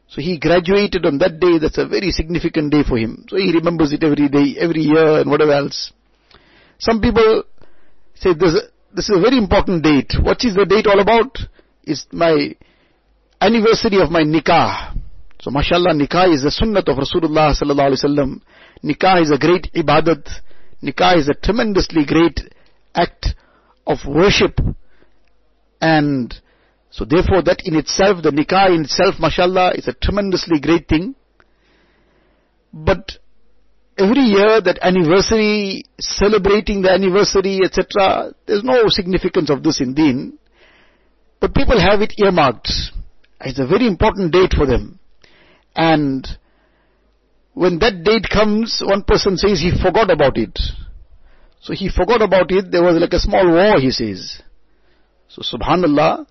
So 0.09 0.21
he 0.21 0.38
graduated 0.38 1.07
on 1.07 1.19
that 1.19 1.38
day, 1.38 1.59
that's 1.59 1.78
a 1.78 1.87
very 1.87 2.11
significant 2.11 2.73
day 2.73 2.83
for 2.83 2.99
him. 2.99 3.26
So 3.28 3.37
he 3.37 3.52
remembers 3.52 3.93
it 3.93 4.02
every 4.02 4.28
day, 4.28 4.57
every 4.59 4.81
year 4.81 5.21
and 5.21 5.31
whatever 5.31 5.52
else. 5.52 5.93
Some 6.78 7.00
people 7.00 7.45
say 8.14 8.35
this, 8.35 8.55
this 8.95 9.09
is 9.09 9.17
a 9.17 9.21
very 9.21 9.37
important 9.37 9.83
date. 9.83 10.12
What 10.21 10.45
is 10.45 10.55
the 10.55 10.64
date 10.64 10.87
all 10.87 11.00
about? 11.00 11.38
It's 11.85 12.07
my 12.11 12.55
anniversary 13.40 14.00
of 14.00 14.11
my 14.11 14.23
nikah. 14.23 14.99
So 15.40 15.50
mashallah, 15.50 15.95
nikah 15.95 16.33
is 16.35 16.42
the 16.42 16.50
sunnat 16.50 16.88
of 16.88 16.99
Rasulullah 16.99 17.54
sallallahu 17.54 17.92
alaihi 17.92 18.04
wasallam. 18.04 18.40
Nikah 18.85 19.23
is 19.23 19.30
a 19.30 19.38
great 19.38 19.73
ibadat. 19.75 20.28
Nikah 20.83 21.16
is 21.16 21.28
a 21.28 21.35
tremendously 21.35 22.04
great 22.04 22.40
act 22.95 23.28
of 23.87 23.99
worship. 24.07 24.61
And 25.80 26.35
So 26.90 27.04
therefore 27.04 27.42
that 27.42 27.62
in 27.64 27.76
itself, 27.76 28.23
the 28.23 28.30
nikah 28.30 28.75
in 28.75 28.83
itself, 28.83 29.16
mashallah, 29.21 29.75
is 29.75 29.88
a 29.88 29.92
tremendously 29.92 30.59
great 30.61 30.88
thing. 30.88 31.14
But 32.73 33.12
every 33.99 34.23
year 34.23 34.61
that 34.61 34.78
anniversary, 34.80 35.85
celebrating 35.99 36.83
the 36.83 36.90
anniversary, 36.90 37.61
etc., 37.62 38.33
there's 38.47 38.64
no 38.64 38.88
significance 38.88 39.50
of 39.50 39.62
this 39.62 39.80
in 39.80 39.95
deen. 39.95 40.38
But 41.40 41.54
people 41.54 41.78
have 41.78 42.00
it 42.00 42.14
earmarked. 42.18 42.71
It's 43.40 43.59
a 43.59 43.66
very 43.66 43.87
important 43.87 44.33
date 44.33 44.54
for 44.57 44.66
them. 44.66 44.99
And 45.75 46.27
when 47.55 47.79
that 47.81 48.05
date 48.05 48.27
comes, 48.33 48.83
one 48.85 49.03
person 49.03 49.37
says 49.37 49.61
he 49.61 49.71
forgot 49.71 50.11
about 50.11 50.37
it. 50.37 50.59
So 51.61 51.75
he 51.75 51.89
forgot 51.89 52.23
about 52.23 52.51
it, 52.51 52.71
there 52.71 52.83
was 52.83 52.97
like 53.01 53.13
a 53.13 53.19
small 53.19 53.51
war, 53.51 53.81
he 53.81 53.91
says. 53.91 54.41
So 55.29 55.43
subhanallah, 55.43 56.27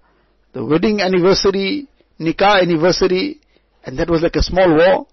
the 0.53 0.65
wedding 0.65 1.01
anniversary, 1.01 1.87
nikah 2.19 2.61
anniversary, 2.61 3.41
and 3.83 3.99
that 3.99 4.09
was 4.09 4.21
like 4.21 4.35
a 4.35 4.43
small 4.43 4.75
war. 4.75 5.07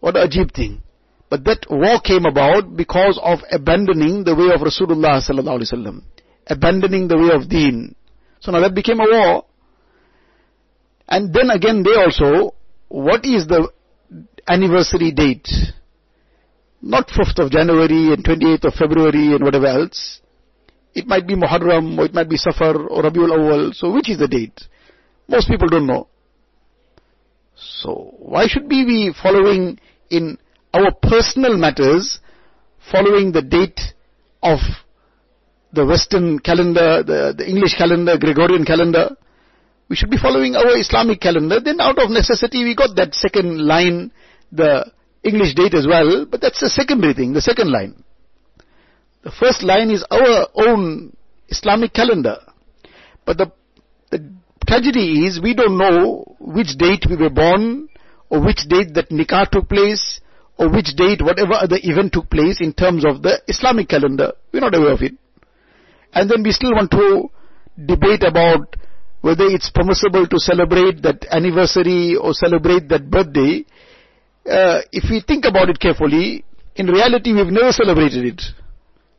What 0.00 0.16
a 0.16 0.26
ajib 0.26 0.54
thing. 0.54 0.82
But 1.30 1.44
that 1.44 1.66
war 1.70 2.00
came 2.00 2.26
about 2.26 2.76
because 2.76 3.18
of 3.22 3.38
abandoning 3.50 4.24
the 4.24 4.34
way 4.34 4.52
of 4.52 4.60
Rasulullah 4.60 5.22
sallallahu 5.22 5.60
alaihi 5.60 5.72
wasallam. 5.72 6.02
Abandoning 6.46 7.08
the 7.08 7.16
way 7.16 7.30
of 7.34 7.48
deen. 7.48 7.94
So 8.40 8.52
now 8.52 8.60
that 8.60 8.74
became 8.74 9.00
a 9.00 9.06
war. 9.08 9.44
And 11.08 11.32
then 11.32 11.50
again 11.50 11.84
they 11.84 11.94
also, 11.94 12.54
what 12.92 13.24
is 13.24 13.46
the 13.46 13.70
anniversary 14.46 15.12
date? 15.12 15.48
Not 16.82 17.08
5th 17.08 17.38
of 17.38 17.50
January 17.50 18.12
and 18.12 18.22
28th 18.22 18.64
of 18.64 18.74
February 18.74 19.34
and 19.34 19.42
whatever 19.42 19.66
else. 19.66 20.20
It 20.94 21.06
might 21.06 21.26
be 21.26 21.34
Muharram 21.34 21.96
or 21.98 22.04
it 22.04 22.12
might 22.12 22.28
be 22.28 22.36
Safar 22.36 22.76
or 22.76 23.02
Rabiul 23.02 23.32
Awal. 23.32 23.72
So 23.72 23.90
which 23.90 24.10
is 24.10 24.18
the 24.18 24.28
date? 24.28 24.60
Most 25.26 25.48
people 25.48 25.68
don't 25.68 25.86
know. 25.86 26.08
So 27.54 28.14
why 28.18 28.46
should 28.46 28.64
we 28.64 28.84
be 28.84 29.12
following 29.22 29.78
in 30.10 30.36
our 30.74 30.92
personal 30.92 31.56
matters, 31.56 32.20
following 32.90 33.32
the 33.32 33.40
date 33.40 33.80
of 34.42 34.58
the 35.72 35.86
Western 35.86 36.38
calendar, 36.40 37.02
the, 37.02 37.34
the 37.38 37.48
English 37.48 37.74
calendar, 37.78 38.18
Gregorian 38.18 38.66
calendar? 38.66 39.16
We 39.92 39.96
should 39.96 40.08
be 40.08 40.16
following 40.16 40.56
our 40.56 40.78
Islamic 40.78 41.20
calendar. 41.20 41.60
Then 41.60 41.78
out 41.78 41.98
of 41.98 42.08
necessity 42.08 42.64
we 42.64 42.74
got 42.74 42.96
that 42.96 43.14
second 43.14 43.60
line, 43.60 44.10
the 44.50 44.90
English 45.22 45.54
date 45.54 45.74
as 45.74 45.86
well, 45.86 46.24
but 46.24 46.40
that's 46.40 46.60
the 46.60 46.70
secondary 46.70 47.12
thing, 47.12 47.34
the 47.34 47.42
second 47.42 47.70
line. 47.70 48.02
The 49.22 49.30
first 49.30 49.62
line 49.62 49.90
is 49.90 50.02
our 50.10 50.48
own 50.54 51.14
Islamic 51.50 51.92
calendar. 51.92 52.38
But 53.26 53.36
the, 53.36 53.52
the 54.10 54.32
tragedy 54.66 55.26
is 55.26 55.42
we 55.42 55.52
don't 55.52 55.76
know 55.76 56.36
which 56.40 56.78
date 56.78 57.04
we 57.06 57.16
were 57.16 57.28
born, 57.28 57.90
or 58.30 58.40
which 58.40 58.64
date 58.70 58.94
that 58.94 59.10
nikah 59.10 59.50
took 59.50 59.68
place, 59.68 60.22
or 60.56 60.70
which 60.70 60.96
date 60.96 61.20
whatever 61.20 61.52
other 61.52 61.76
event 61.82 62.14
took 62.14 62.30
place 62.30 62.62
in 62.62 62.72
terms 62.72 63.04
of 63.04 63.20
the 63.20 63.42
Islamic 63.46 63.90
calendar. 63.90 64.32
We're 64.54 64.60
not 64.60 64.74
aware 64.74 64.94
of 64.94 65.02
it. 65.02 65.12
And 66.14 66.30
then 66.30 66.42
we 66.42 66.52
still 66.52 66.72
want 66.72 66.90
to 66.92 67.28
debate 67.76 68.22
about 68.22 68.74
whether 69.22 69.46
it's 69.46 69.70
permissible 69.70 70.26
to 70.26 70.38
celebrate 70.38 71.02
that 71.02 71.24
anniversary 71.30 72.16
or 72.16 72.34
celebrate 72.34 72.88
that 72.88 73.10
birthday 73.10 73.64
uh, 74.46 74.82
if 74.90 75.08
we 75.10 75.20
think 75.20 75.44
about 75.44 75.68
it 75.68 75.78
carefully, 75.78 76.44
in 76.74 76.86
reality 76.86 77.32
we've 77.32 77.46
never 77.46 77.72
celebrated 77.72 78.24
it. 78.24 78.42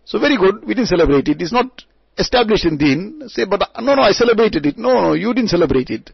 So 0.05 0.19
very 0.19 0.37
good, 0.37 0.65
we 0.65 0.73
didn't 0.73 0.89
celebrate 0.89 1.27
it. 1.27 1.41
It's 1.41 1.53
not 1.53 1.83
established 2.17 2.65
in 2.65 2.77
deen. 2.77 3.23
Say, 3.27 3.45
but 3.45 3.61
no, 3.79 3.95
no, 3.95 4.01
I 4.01 4.11
celebrated 4.11 4.65
it. 4.65 4.77
No, 4.77 5.01
no, 5.01 5.13
you 5.13 5.33
didn't 5.33 5.49
celebrate 5.49 5.89
it. 5.89 6.09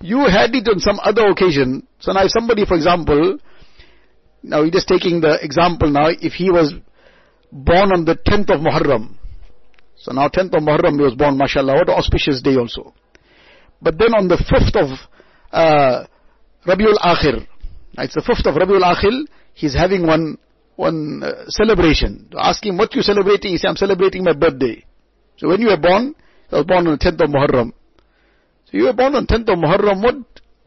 You 0.00 0.20
had 0.26 0.54
it 0.54 0.68
on 0.68 0.80
some 0.80 1.00
other 1.02 1.26
occasion. 1.28 1.86
So 2.00 2.12
now 2.12 2.24
if 2.24 2.30
somebody, 2.30 2.66
for 2.66 2.74
example, 2.74 3.38
now 4.42 4.62
we're 4.62 4.70
just 4.70 4.88
taking 4.88 5.20
the 5.20 5.42
example 5.42 5.90
now, 5.90 6.08
if 6.08 6.34
he 6.34 6.50
was 6.50 6.74
born 7.50 7.92
on 7.92 8.04
the 8.04 8.16
10th 8.16 8.54
of 8.54 8.60
Muharram, 8.60 9.16
so 9.96 10.12
now 10.12 10.28
10th 10.28 10.54
of 10.56 10.62
Muharram 10.62 10.96
he 10.96 11.02
was 11.02 11.14
born, 11.14 11.36
mashallah, 11.36 11.74
what 11.74 11.88
auspicious 11.90 12.40
day 12.40 12.56
also. 12.56 12.94
But 13.82 13.98
then 13.98 14.14
on 14.14 14.28
the 14.28 14.36
5th 14.36 14.76
of 14.76 14.98
uh, 15.52 16.06
Rabiul 16.66 16.98
Akhir, 16.98 17.46
it's 17.98 18.14
the 18.14 18.20
5th 18.20 18.46
of 18.46 18.54
Rabiul 18.56 18.82
Akhir. 18.82 19.24
He's 19.54 19.74
having 19.74 20.06
one, 20.06 20.38
one 20.76 21.22
uh, 21.22 21.44
celebration. 21.48 22.30
Ask 22.38 22.64
him, 22.64 22.76
what 22.76 22.94
you 22.94 23.02
celebrating? 23.02 23.52
He 23.52 23.58
said, 23.58 23.68
I'm 23.68 23.76
celebrating 23.76 24.24
my 24.24 24.32
birthday. 24.32 24.84
So 25.36 25.48
when 25.48 25.60
you 25.60 25.68
were 25.68 25.78
born, 25.80 26.14
I 26.52 26.56
was 26.56 26.66
born 26.66 26.86
on 26.86 26.98
the 26.98 27.04
10th 27.04 27.24
of 27.24 27.30
Muharram. 27.30 27.72
So 28.66 28.76
you 28.76 28.84
were 28.84 28.92
born 28.92 29.14
on 29.14 29.26
10th 29.26 29.48
of 29.48 29.58
Muharram, 29.58 30.02
what, 30.02 30.16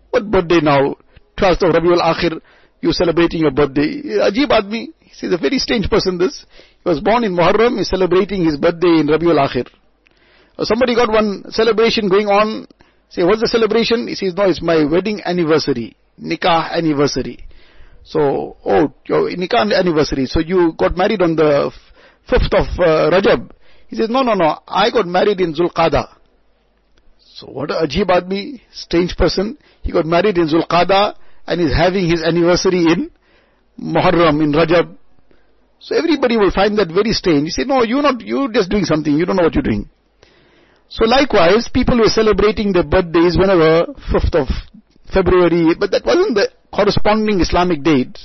what 0.10 0.30
birthday 0.30 0.60
now? 0.62 0.96
12th 1.38 1.70
of 1.70 1.76
Rabiul 1.76 2.02
Akhir, 2.02 2.42
you're 2.82 2.94
celebrating 2.94 3.42
your 3.42 3.52
birthday. 3.52 4.02
Ajib 4.28 4.50
Admi, 4.50 4.88
he's 5.00 5.32
a 5.32 5.38
very 5.38 5.58
strange 5.60 5.90
person 5.90 6.18
this. 6.18 6.46
He 6.84 6.90
was 6.90 7.00
born 7.00 7.24
in 7.24 7.34
Muharram, 7.34 7.78
he's 7.78 7.90
celebrating 7.90 8.44
his 8.44 8.58
birthday 8.58 9.00
in 9.00 9.08
Rabiul 9.08 9.40
Akhir. 9.40 9.68
Somebody 10.60 10.96
got 10.96 11.10
one 11.10 11.46
celebration 11.50 12.10
going 12.10 12.28
on, 12.28 12.68
say, 13.14 13.24
what's 13.24 13.42
the 13.42 13.48
celebration? 13.48 14.08
He 14.08 14.16
says, 14.16 14.34
no, 14.36 14.50
it's 14.50 14.62
my 14.62 14.84
wedding 14.84 15.22
anniversary 15.24 15.96
nikah 16.22 16.72
anniversary. 16.72 17.46
So, 18.04 18.58
oh, 18.66 18.94
your 19.06 19.30
nikah 19.32 19.74
anniversary. 19.74 20.26
So 20.26 20.40
you 20.40 20.74
got 20.78 20.98
married 20.98 21.22
on 21.22 21.36
the 21.36 21.72
5th 22.30 22.54
of 22.54 22.68
uh, 22.80 23.10
Rajab. 23.12 23.52
He 23.88 23.96
says, 23.96 24.10
no, 24.10 24.24
no, 24.24 24.34
no, 24.34 24.60
I 24.68 24.92
got 24.92 25.08
married 25.08 25.40
in 25.40 25.54
Zulqada. 25.54 26.10
So 27.20 27.48
what 27.48 27.72
a 27.72 27.86
ajib 27.86 28.08
admi, 28.08 28.62
strange 28.72 29.16
person. 29.16 29.58
He 29.82 29.92
got 29.92 30.06
married 30.06 30.38
in 30.38 30.48
Zulqada 30.48 31.16
and 31.48 31.62
is 31.62 31.74
having 31.76 32.10
his 32.10 32.22
anniversary 32.24 32.86
in 32.86 33.12
Muharram, 33.80 34.42
in 34.44 34.52
Rajab. 34.52 34.98
So 35.80 35.96
everybody 35.96 36.38
will 36.38 36.52
find 36.52 36.78
that 36.78 36.88
very 36.88 37.12
strange. 37.12 37.46
He 37.46 37.50
say, 37.52 37.64
no, 37.66 37.84
you're 37.84 38.02
not, 38.02 38.22
you're 38.22 38.52
just 38.52 38.70
doing 38.70 38.86
something, 38.86 39.14
you 39.14 39.26
don't 39.26 39.36
know 39.36 39.44
what 39.44 39.54
you're 39.54 39.64
doing. 39.64 39.90
So 40.90 41.06
likewise, 41.06 41.70
people 41.74 41.98
were 41.98 42.10
celebrating 42.10 42.72
their 42.72 42.84
birthdays 42.84 43.38
whenever 43.38 43.94
5th 44.12 44.36
of 44.36 44.48
February, 45.12 45.76
but 45.80 45.92
that 45.92 46.06
wasn't 46.06 46.36
the 46.36 46.50
corresponding 46.72 47.40
Islamic 47.40 47.84
date. 47.84 48.18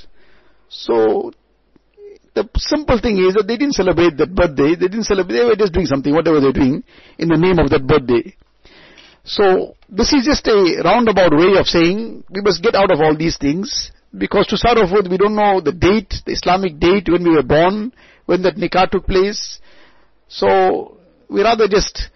So, 0.69 1.31
the 2.35 2.47
simple 2.57 2.99
thing 2.99 3.17
is 3.17 3.33
that 3.33 3.47
they 3.47 3.57
didn't 3.57 3.73
celebrate 3.73 4.17
that 4.17 4.33
birthday, 4.33 4.75
they 4.75 4.87
didn't 4.87 5.05
celebrate, 5.05 5.37
they 5.37 5.45
were 5.45 5.55
just 5.55 5.73
doing 5.73 5.87
something, 5.87 6.13
whatever 6.13 6.39
they're 6.39 6.53
doing, 6.53 6.83
in 7.17 7.27
the 7.27 7.37
name 7.37 7.59
of 7.59 7.69
that 7.71 7.85
birthday. 7.85 8.35
So, 9.23 9.75
this 9.89 10.13
is 10.13 10.25
just 10.25 10.47
a 10.47 10.81
roundabout 10.83 11.31
way 11.35 11.57
of 11.57 11.67
saying, 11.67 12.23
we 12.29 12.41
must 12.41 12.63
get 12.63 12.75
out 12.75 12.91
of 12.91 13.01
all 13.01 13.15
these 13.17 13.37
things, 13.37 13.91
because 14.15 14.47
to 14.47 14.57
start 14.57 14.77
off 14.77 14.91
with, 14.91 15.07
we 15.09 15.17
don't 15.17 15.35
know 15.35 15.61
the 15.61 15.73
date, 15.73 16.13
the 16.25 16.33
Islamic 16.33 16.79
date 16.79 17.09
when 17.09 17.23
we 17.23 17.35
were 17.35 17.43
born, 17.43 17.93
when 18.25 18.41
that 18.43 18.55
nikah 18.55 18.89
took 18.89 19.05
place. 19.05 19.59
So, 20.27 20.97
we 21.29 21.41
rather 21.41 21.67
just 21.67 22.09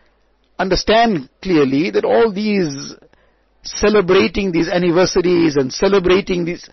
understand 0.64 1.30
clearly 1.42 1.92
that 1.92 2.06
all 2.06 2.32
these 2.32 2.96
celebrating 3.64 4.52
these 4.52 4.70
anniversaries 4.70 5.56
and 5.56 5.72
celebrating 5.72 6.46
these 6.46 6.70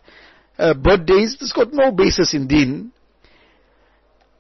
uh, 0.58 0.74
birthdays, 0.74 1.36
this 1.38 1.52
got 1.52 1.72
no 1.72 1.90
basis 1.92 2.34
in 2.34 2.46
deen. 2.46 2.92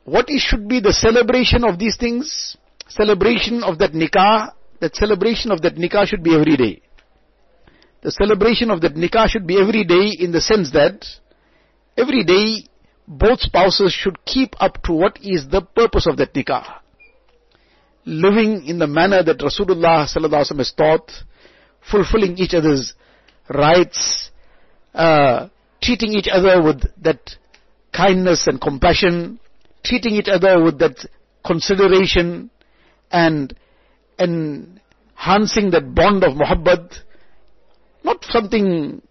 What 0.04 0.26
is, 0.28 0.40
should 0.42 0.68
be 0.68 0.80
the 0.80 0.92
celebration 0.92 1.64
of 1.64 1.78
these 1.78 1.96
things? 1.96 2.56
Celebration 2.88 3.62
of 3.62 3.78
that 3.78 3.92
nikah, 3.92 4.52
that 4.80 4.96
celebration 4.96 5.52
of 5.52 5.62
that 5.62 5.76
nikah 5.76 6.06
should 6.06 6.22
be 6.22 6.34
every 6.34 6.56
day. 6.56 6.82
The 8.02 8.10
celebration 8.10 8.70
of 8.70 8.80
that 8.80 8.94
nikah 8.94 9.28
should 9.28 9.46
be 9.46 9.60
every 9.60 9.84
day 9.84 10.16
in 10.18 10.32
the 10.32 10.40
sense 10.40 10.72
that 10.72 11.04
every 11.96 12.24
day 12.24 12.66
both 13.06 13.40
spouses 13.40 13.92
should 13.92 14.24
keep 14.24 14.54
up 14.58 14.82
to 14.84 14.92
what 14.92 15.18
is 15.22 15.48
the 15.48 15.62
purpose 15.62 16.06
of 16.06 16.16
that 16.16 16.34
nikah. 16.34 16.79
Living 18.04 18.66
in 18.66 18.78
the 18.78 18.86
manner 18.86 19.22
that 19.22 19.38
Rasulullah 19.38 20.08
sallallahu 20.08 20.56
has 20.58 20.72
taught, 20.72 21.10
fulfilling 21.90 22.36
each 22.38 22.54
other's 22.54 22.94
rights, 23.48 24.30
uh, 24.94 25.48
treating 25.82 26.12
each 26.12 26.28
other 26.32 26.62
with 26.62 26.82
that 27.02 27.20
kindness 27.92 28.46
and 28.46 28.60
compassion, 28.60 29.38
treating 29.84 30.14
each 30.14 30.28
other 30.28 30.62
with 30.62 30.78
that 30.78 30.96
consideration 31.44 32.50
and 33.10 33.54
enhancing 34.18 35.70
that 35.70 35.94
bond 35.94 36.22
of 36.24 36.34
muhabbat, 36.34 36.94
not 38.04 38.24
something 38.24 39.02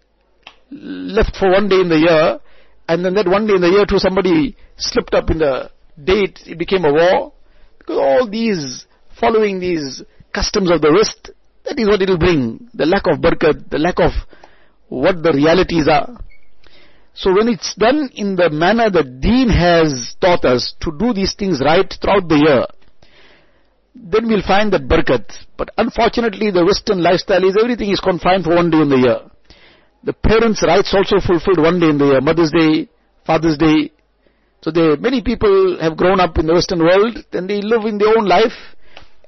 left 0.70 1.36
for 1.36 1.50
one 1.50 1.68
day 1.68 1.80
in 1.80 1.88
the 1.88 1.98
year, 1.98 2.40
and 2.88 3.04
then 3.04 3.14
that 3.14 3.28
one 3.28 3.46
day 3.46 3.54
in 3.54 3.60
the 3.60 3.68
year 3.68 3.84
too 3.86 3.98
somebody 3.98 4.56
slipped 4.76 5.14
up 5.14 5.30
in 5.30 5.38
the 5.38 5.70
date, 6.02 6.40
it 6.46 6.58
became 6.58 6.84
a 6.84 6.92
war. 6.92 7.32
Because 7.90 8.06
all 8.06 8.30
these, 8.30 8.86
following 9.18 9.58
these 9.58 10.04
customs 10.32 10.70
of 10.70 10.80
the 10.80 10.92
West, 10.92 11.30
that 11.64 11.76
is 11.76 11.88
what 11.88 12.00
it 12.00 12.08
will 12.08 12.18
bring. 12.18 12.68
The 12.72 12.86
lack 12.86 13.02
of 13.08 13.18
barakat, 13.18 13.68
the 13.68 13.78
lack 13.78 13.98
of 13.98 14.12
what 14.88 15.24
the 15.24 15.32
realities 15.32 15.88
are. 15.88 16.22
So 17.14 17.34
when 17.34 17.48
it's 17.48 17.74
done 17.74 18.10
in 18.14 18.36
the 18.36 18.48
manner 18.48 18.90
that 18.90 19.20
deen 19.20 19.48
has 19.48 20.14
taught 20.20 20.44
us 20.44 20.74
to 20.82 20.96
do 20.96 21.12
these 21.12 21.34
things 21.34 21.60
right 21.60 21.92
throughout 22.00 22.28
the 22.28 22.38
year, 22.38 22.66
then 23.96 24.28
we'll 24.28 24.46
find 24.46 24.72
that 24.72 24.82
barakat. 24.86 25.26
But 25.58 25.70
unfortunately, 25.76 26.52
the 26.52 26.64
Western 26.64 27.02
lifestyle 27.02 27.42
is 27.42 27.58
everything 27.60 27.90
is 27.90 27.98
confined 27.98 28.44
for 28.44 28.54
one 28.54 28.70
day 28.70 28.82
in 28.82 28.88
the 28.88 28.98
year. 28.98 29.18
The 30.04 30.12
parents' 30.12 30.62
rights 30.62 30.94
also 30.94 31.18
fulfilled 31.18 31.58
one 31.58 31.80
day 31.80 31.88
in 31.88 31.98
the 31.98 32.06
year, 32.06 32.20
Mother's 32.20 32.52
Day, 32.52 32.88
Father's 33.26 33.58
Day. 33.58 33.90
So 34.62 34.70
they, 34.70 34.96
many 34.96 35.22
people 35.22 35.78
have 35.80 35.96
grown 35.96 36.20
up 36.20 36.38
in 36.38 36.46
the 36.46 36.54
Western 36.54 36.80
world, 36.80 37.18
then 37.32 37.46
they 37.46 37.62
live 37.62 37.84
in 37.84 37.98
their 37.98 38.16
own 38.16 38.26
life, 38.26 38.76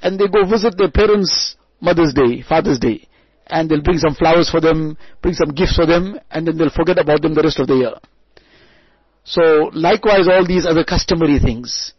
and 0.02 0.18
they 0.18 0.28
go 0.28 0.44
visit 0.44 0.76
their 0.76 0.90
parents' 0.90 1.56
Mother's 1.80 2.12
Day, 2.12 2.42
Father's 2.42 2.78
Day. 2.78 3.08
And 3.46 3.68
they'll 3.68 3.82
bring 3.82 3.98
some 3.98 4.14
flowers 4.14 4.48
for 4.50 4.60
them, 4.60 4.96
bring 5.20 5.34
some 5.34 5.50
gifts 5.50 5.76
for 5.76 5.86
them, 5.86 6.18
and 6.30 6.46
then 6.46 6.58
they'll 6.58 6.70
forget 6.70 6.98
about 6.98 7.22
them 7.22 7.34
the 7.34 7.42
rest 7.42 7.58
of 7.58 7.66
the 7.66 7.74
year. 7.74 7.94
So 9.24 9.70
likewise 9.72 10.28
all 10.28 10.46
these 10.46 10.66
other 10.66 10.84
customary 10.84 11.38
things. 11.38 11.92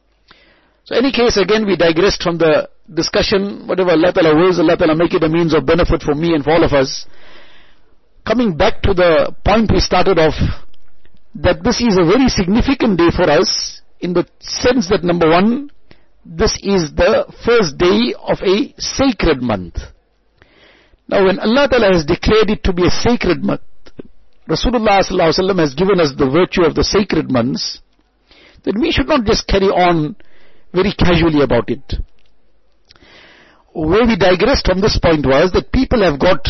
So 0.86 0.96
any 0.96 1.12
case, 1.12 1.38
again, 1.38 1.66
we 1.66 1.78
digressed 1.78 2.22
from 2.22 2.38
the 2.38 2.70
discussion. 2.94 3.68
Whatever 3.68 3.92
Allah 3.92 4.12
Ta'ala 4.12 4.36
wills, 4.36 4.60
Allah 4.60 4.76
Ta'ala 4.78 4.96
make 4.96 5.14
it 5.14 5.24
a 5.24 5.30
means 5.30 5.54
of 5.54 5.66
benefit 5.66 6.02
for 6.02 6.14
me 6.14 6.34
and 6.36 6.44
for 6.44 6.52
all 6.52 6.64
of 6.64 6.74
us. 6.74 7.06
Coming 8.26 8.58
back 8.58 8.82
to 8.84 8.94
the 8.94 9.34
point 9.46 9.72
we 9.72 9.80
started 9.80 10.20
off, 10.20 10.36
that 11.36 11.64
this 11.64 11.82
is 11.82 11.98
a 11.98 12.06
very 12.06 12.30
significant 12.30 12.98
day 12.98 13.10
for 13.16 13.30
us, 13.30 13.82
in 14.00 14.14
the 14.14 14.28
sense 14.40 14.90
that 14.90 15.04
number 15.04 15.30
one, 15.30 15.70
this 16.26 16.54
is 16.62 16.94
the 16.96 17.26
first 17.46 17.78
day 17.78 18.14
of 18.18 18.38
a 18.44 18.74
sacred 18.78 19.42
month. 19.42 19.76
Now 21.08 21.26
when 21.26 21.40
Allah 21.40 21.68
Ta'ala 21.70 21.94
has 21.94 22.06
declared 22.06 22.50
it 22.50 22.64
to 22.64 22.74
be 22.74 22.86
a 22.88 22.92
sacred 22.92 23.44
month, 23.44 23.62
Rasulullah 24.48 25.60
has 25.60 25.74
given 25.74 26.00
us 26.00 26.14
the 26.18 26.30
virtue 26.30 26.64
of 26.64 26.76
the 26.76 26.84
sacred 26.84 27.32
months, 27.32 27.82
then 28.64 28.80
we 28.80 28.92
should 28.92 29.08
not 29.08 29.26
just 29.26 29.48
carry 29.48 29.68
on 29.68 30.16
very 30.74 30.94
casually 30.94 31.42
about 31.42 31.70
it. 31.70 31.84
Where 33.74 34.06
we 34.06 34.16
digressed 34.16 34.66
from 34.66 34.82
this 34.82 35.00
point 35.02 35.26
was 35.26 35.52
that 35.54 35.72
people 35.72 36.04
have 36.04 36.20
got 36.20 36.46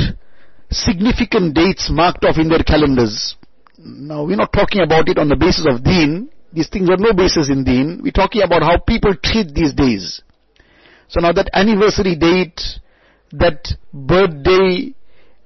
significant 0.71 1.55
dates 1.55 1.89
marked 1.89 2.25
off 2.25 2.37
in 2.37 2.49
their 2.49 2.63
calendars. 2.63 3.35
Now 3.83 4.23
we're 4.23 4.37
not 4.37 4.53
talking 4.53 4.81
about 4.81 5.09
it 5.09 5.17
on 5.17 5.27
the 5.27 5.35
basis 5.35 5.67
of 5.69 5.83
deen. 5.83 6.29
These 6.53 6.69
things 6.69 6.89
have 6.89 6.99
no 6.99 7.13
basis 7.13 7.49
in 7.49 7.63
deen. 7.63 7.99
We're 8.01 8.11
talking 8.11 8.41
about 8.41 8.63
how 8.63 8.77
people 8.77 9.13
treat 9.21 9.53
these 9.53 9.73
days. 9.73 10.21
So 11.09 11.19
now 11.19 11.31
that 11.33 11.49
anniversary 11.53 12.15
date, 12.15 12.61
that 13.33 13.75
birthday, 13.93 14.93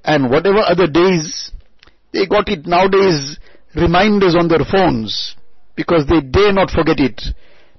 and 0.04 0.30
whatever 0.30 0.60
other 0.60 0.88
days, 0.88 1.52
they 2.14 2.28
got 2.28 2.48
it 2.50 2.66
nowadays 2.66 3.38
reminders 3.76 4.36
on 4.36 4.48
their 4.48 4.66
phones 4.70 5.36
because 5.76 6.06
they 6.08 6.22
dare 6.22 6.54
not 6.54 6.70
forget 6.70 7.00
it 7.00 7.22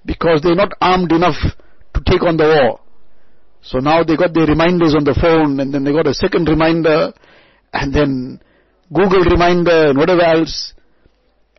because 0.04 0.40
they're 0.42 0.54
not 0.54 0.72
armed 0.80 1.12
enough 1.12 1.36
to 1.94 2.00
take 2.04 2.22
on 2.22 2.36
the 2.36 2.44
war. 2.44 2.80
So 3.62 3.78
now 3.78 4.04
they 4.04 4.16
got 4.16 4.34
their 4.34 4.46
reminders 4.46 4.94
on 4.94 5.04
the 5.04 5.18
phone 5.20 5.60
and 5.60 5.72
then 5.72 5.84
they 5.84 5.92
got 5.92 6.06
a 6.06 6.14
second 6.14 6.48
reminder 6.48 7.12
and 7.72 7.94
then 7.94 8.40
Google 8.92 9.24
reminder 9.24 9.92
whatever 9.94 10.22
else. 10.22 10.72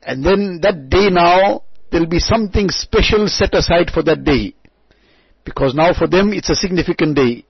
And 0.02 0.26
then 0.26 0.60
that 0.62 0.90
day 0.90 1.10
now, 1.10 1.64
there'll 1.92 2.08
be 2.08 2.20
something 2.20 2.70
special 2.70 3.28
set 3.28 3.54
aside 3.54 3.92
for 3.94 4.04
that 4.04 4.24
day. 4.24 4.56
Because 5.44 5.74
now 5.74 5.94
for 5.94 6.08
them 6.08 6.34
it's 6.34 6.50
a 6.50 6.56
significant 6.56 7.16
day. 7.16 7.46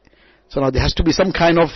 So 0.49 0.61
now 0.61 0.71
there 0.71 0.81
has 0.81 0.93
to 0.95 1.03
be 1.03 1.11
some 1.11 1.31
kind 1.31 1.59
of 1.59 1.69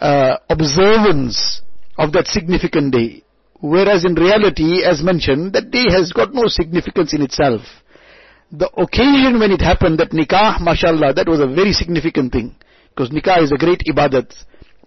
uh, 0.00 0.36
observance 0.48 1.62
of 1.98 2.12
that 2.12 2.26
significant 2.26 2.92
day. 2.92 3.22
Whereas 3.60 4.04
in 4.04 4.14
reality, 4.14 4.82
as 4.82 5.02
mentioned, 5.02 5.52
that 5.52 5.70
day 5.70 5.84
has 5.90 6.12
got 6.12 6.34
no 6.34 6.44
significance 6.48 7.14
in 7.14 7.22
itself 7.22 7.62
the 8.52 8.68
occasion 8.76 9.40
when 9.40 9.50
it 9.50 9.60
happened 9.60 9.98
that 9.98 10.10
nikah, 10.10 10.60
mashallah, 10.60 11.14
that 11.14 11.26
was 11.26 11.40
a 11.40 11.46
very 11.46 11.72
significant 11.72 12.32
thing. 12.32 12.54
Because 12.90 13.08
nikah 13.10 13.42
is 13.42 13.50
a 13.50 13.56
great 13.56 13.80
ibadat. 13.88 14.28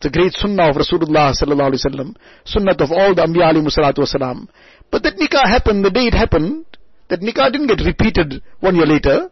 A 0.02 0.10
great 0.10 0.34
sunnah 0.34 0.70
of 0.70 0.76
Rasulullah 0.76 1.34
sallallahu 1.34 1.72
alaihi 1.72 1.86
wasallam. 1.86 2.16
Sunnah 2.46 2.76
of 2.78 2.92
all 2.92 3.16
the 3.16 3.24
Anbiya 3.24 3.54
alayhi 3.54 3.66
salatu 3.76 4.00
wasalam. 4.06 4.48
But 4.92 5.02
that 5.04 5.18
nikah 5.18 5.48
happened 5.48 5.84
the 5.84 5.90
day 5.90 6.08
it 6.08 6.14
happened. 6.14 6.66
That 7.10 7.22
nikah 7.22 7.52
didn't 7.52 7.68
get 7.68 7.84
repeated 7.84 8.44
one 8.60 8.76
year 8.76 8.86
later. 8.86 9.32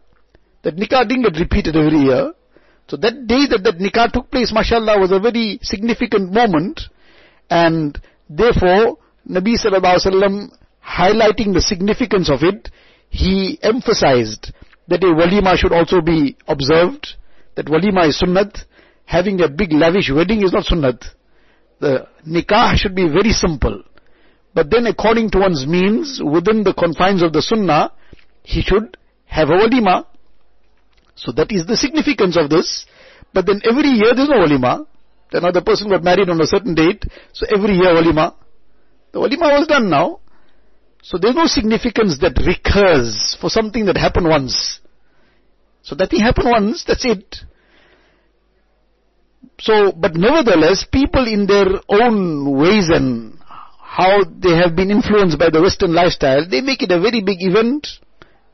That 0.62 0.76
nikah 0.76 1.06
didn't 1.08 1.22
get 1.22 1.38
repeated 1.38 1.76
every 1.76 1.98
year. 1.98 2.32
So 2.88 2.96
that 2.96 3.26
day 3.26 3.46
that 3.50 3.62
that 3.62 3.78
nikah 3.78 4.10
took 4.12 4.30
place, 4.30 4.52
mashallah, 4.52 4.98
was 4.98 5.12
a 5.12 5.20
very 5.20 5.60
significant 5.62 6.32
moment. 6.32 6.80
And 7.50 7.96
therefore, 8.28 8.98
Nabi 9.28 9.54
sallallahu 9.54 10.00
alaihi 10.00 10.06
wasallam 10.06 10.50
highlighting 10.84 11.54
the 11.54 11.62
significance 11.62 12.28
of 12.28 12.42
it, 12.42 12.68
he 13.10 13.58
emphasized 13.62 14.52
that 14.88 15.04
a 15.04 15.06
walima 15.06 15.56
should 15.56 15.72
also 15.72 16.00
be 16.00 16.36
observed, 16.48 17.14
that 17.54 17.66
walima 17.66 18.08
is 18.08 18.20
sunnat, 18.20 18.64
having 19.04 19.40
a 19.40 19.48
big 19.48 19.72
lavish 19.72 20.10
wedding 20.10 20.42
is 20.42 20.52
not 20.52 20.64
sunnat. 20.64 21.04
The 21.80 22.06
nikah 22.26 22.76
should 22.76 22.94
be 22.94 23.08
very 23.08 23.32
simple. 23.32 23.82
But 24.54 24.70
then 24.70 24.86
according 24.86 25.30
to 25.30 25.40
one's 25.40 25.66
means, 25.66 26.20
within 26.24 26.62
the 26.62 26.72
confines 26.74 27.22
of 27.22 27.32
the 27.32 27.42
sunnah, 27.42 27.92
he 28.42 28.62
should 28.62 28.96
have 29.26 29.48
a 29.48 29.52
walima. 29.52 30.06
So 31.16 31.32
that 31.32 31.50
is 31.50 31.66
the 31.66 31.76
significance 31.76 32.36
of 32.36 32.50
this. 32.50 32.86
But 33.32 33.46
then 33.46 33.60
every 33.68 33.88
year 33.88 34.14
there's 34.14 34.28
no 34.28 34.38
walima. 34.38 34.86
Then 35.32 35.42
another 35.42 35.62
person 35.62 35.88
got 35.88 36.04
married 36.04 36.30
on 36.30 36.40
a 36.40 36.46
certain 36.46 36.74
date, 36.74 37.04
so 37.32 37.46
every 37.52 37.74
year 37.74 37.90
walima. 37.90 38.34
The 39.12 39.18
walima 39.18 39.58
was 39.58 39.66
done 39.66 39.90
now. 39.90 40.20
So 41.02 41.18
there's 41.18 41.34
no 41.34 41.46
significance 41.46 42.18
that 42.20 42.38
recurs 42.46 43.36
for 43.40 43.50
something 43.50 43.84
that 43.86 43.96
happened 43.96 44.28
once. 44.28 44.80
So 45.82 45.94
that 45.96 46.10
thing 46.10 46.20
happened 46.20 46.48
once, 46.48 46.84
that's 46.86 47.04
it. 47.04 47.36
So, 49.64 49.92
but 49.92 50.14
nevertheless, 50.14 50.84
people 50.92 51.26
in 51.26 51.46
their 51.46 51.80
own 51.88 52.54
ways 52.54 52.90
and 52.92 53.38
how 53.80 54.22
they 54.24 54.54
have 54.54 54.76
been 54.76 54.90
influenced 54.90 55.38
by 55.38 55.48
the 55.48 55.62
Western 55.62 55.94
lifestyle, 55.94 56.46
they 56.46 56.60
make 56.60 56.82
it 56.82 56.90
a 56.90 57.00
very 57.00 57.22
big 57.22 57.38
event 57.40 57.88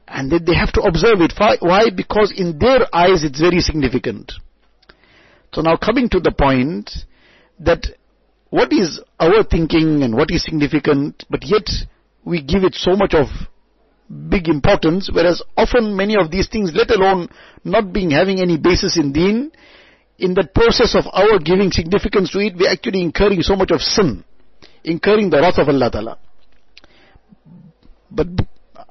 and 0.06 0.30
they 0.30 0.54
have 0.54 0.72
to 0.74 0.82
observe 0.82 1.20
it. 1.20 1.32
Why? 1.36 1.90
Because 1.90 2.32
in 2.36 2.60
their 2.60 2.86
eyes 2.94 3.24
it's 3.24 3.40
very 3.40 3.58
significant. 3.58 4.30
So 5.52 5.62
now 5.62 5.76
coming 5.76 6.08
to 6.10 6.20
the 6.20 6.30
point 6.30 6.90
that 7.58 7.86
what 8.50 8.72
is 8.72 9.00
our 9.18 9.42
thinking 9.42 10.04
and 10.04 10.14
what 10.14 10.30
is 10.30 10.44
significant, 10.44 11.24
but 11.28 11.44
yet 11.44 11.68
we 12.24 12.40
give 12.40 12.62
it 12.62 12.76
so 12.76 12.94
much 12.94 13.14
of 13.14 13.26
big 14.28 14.46
importance, 14.46 15.10
whereas 15.12 15.42
often 15.56 15.96
many 15.96 16.16
of 16.16 16.30
these 16.30 16.48
things, 16.48 16.70
let 16.72 16.90
alone 16.90 17.28
not 17.64 17.92
being 17.92 18.10
having 18.10 18.40
any 18.40 18.58
basis 18.58 18.96
in 18.96 19.12
deen, 19.12 19.50
in 20.20 20.34
the 20.34 20.46
process 20.54 20.94
of 20.94 21.04
our 21.12 21.38
giving 21.38 21.72
significance 21.72 22.30
to 22.30 22.40
it, 22.40 22.54
we're 22.56 22.70
actually 22.70 23.00
incurring 23.00 23.40
so 23.42 23.56
much 23.56 23.70
of 23.70 23.80
sin, 23.80 24.22
incurring 24.84 25.30
the 25.30 25.40
wrath 25.40 25.58
of 25.58 25.68
Allah 25.68 25.90
Ta'ala. 25.90 26.18
But 28.10 28.28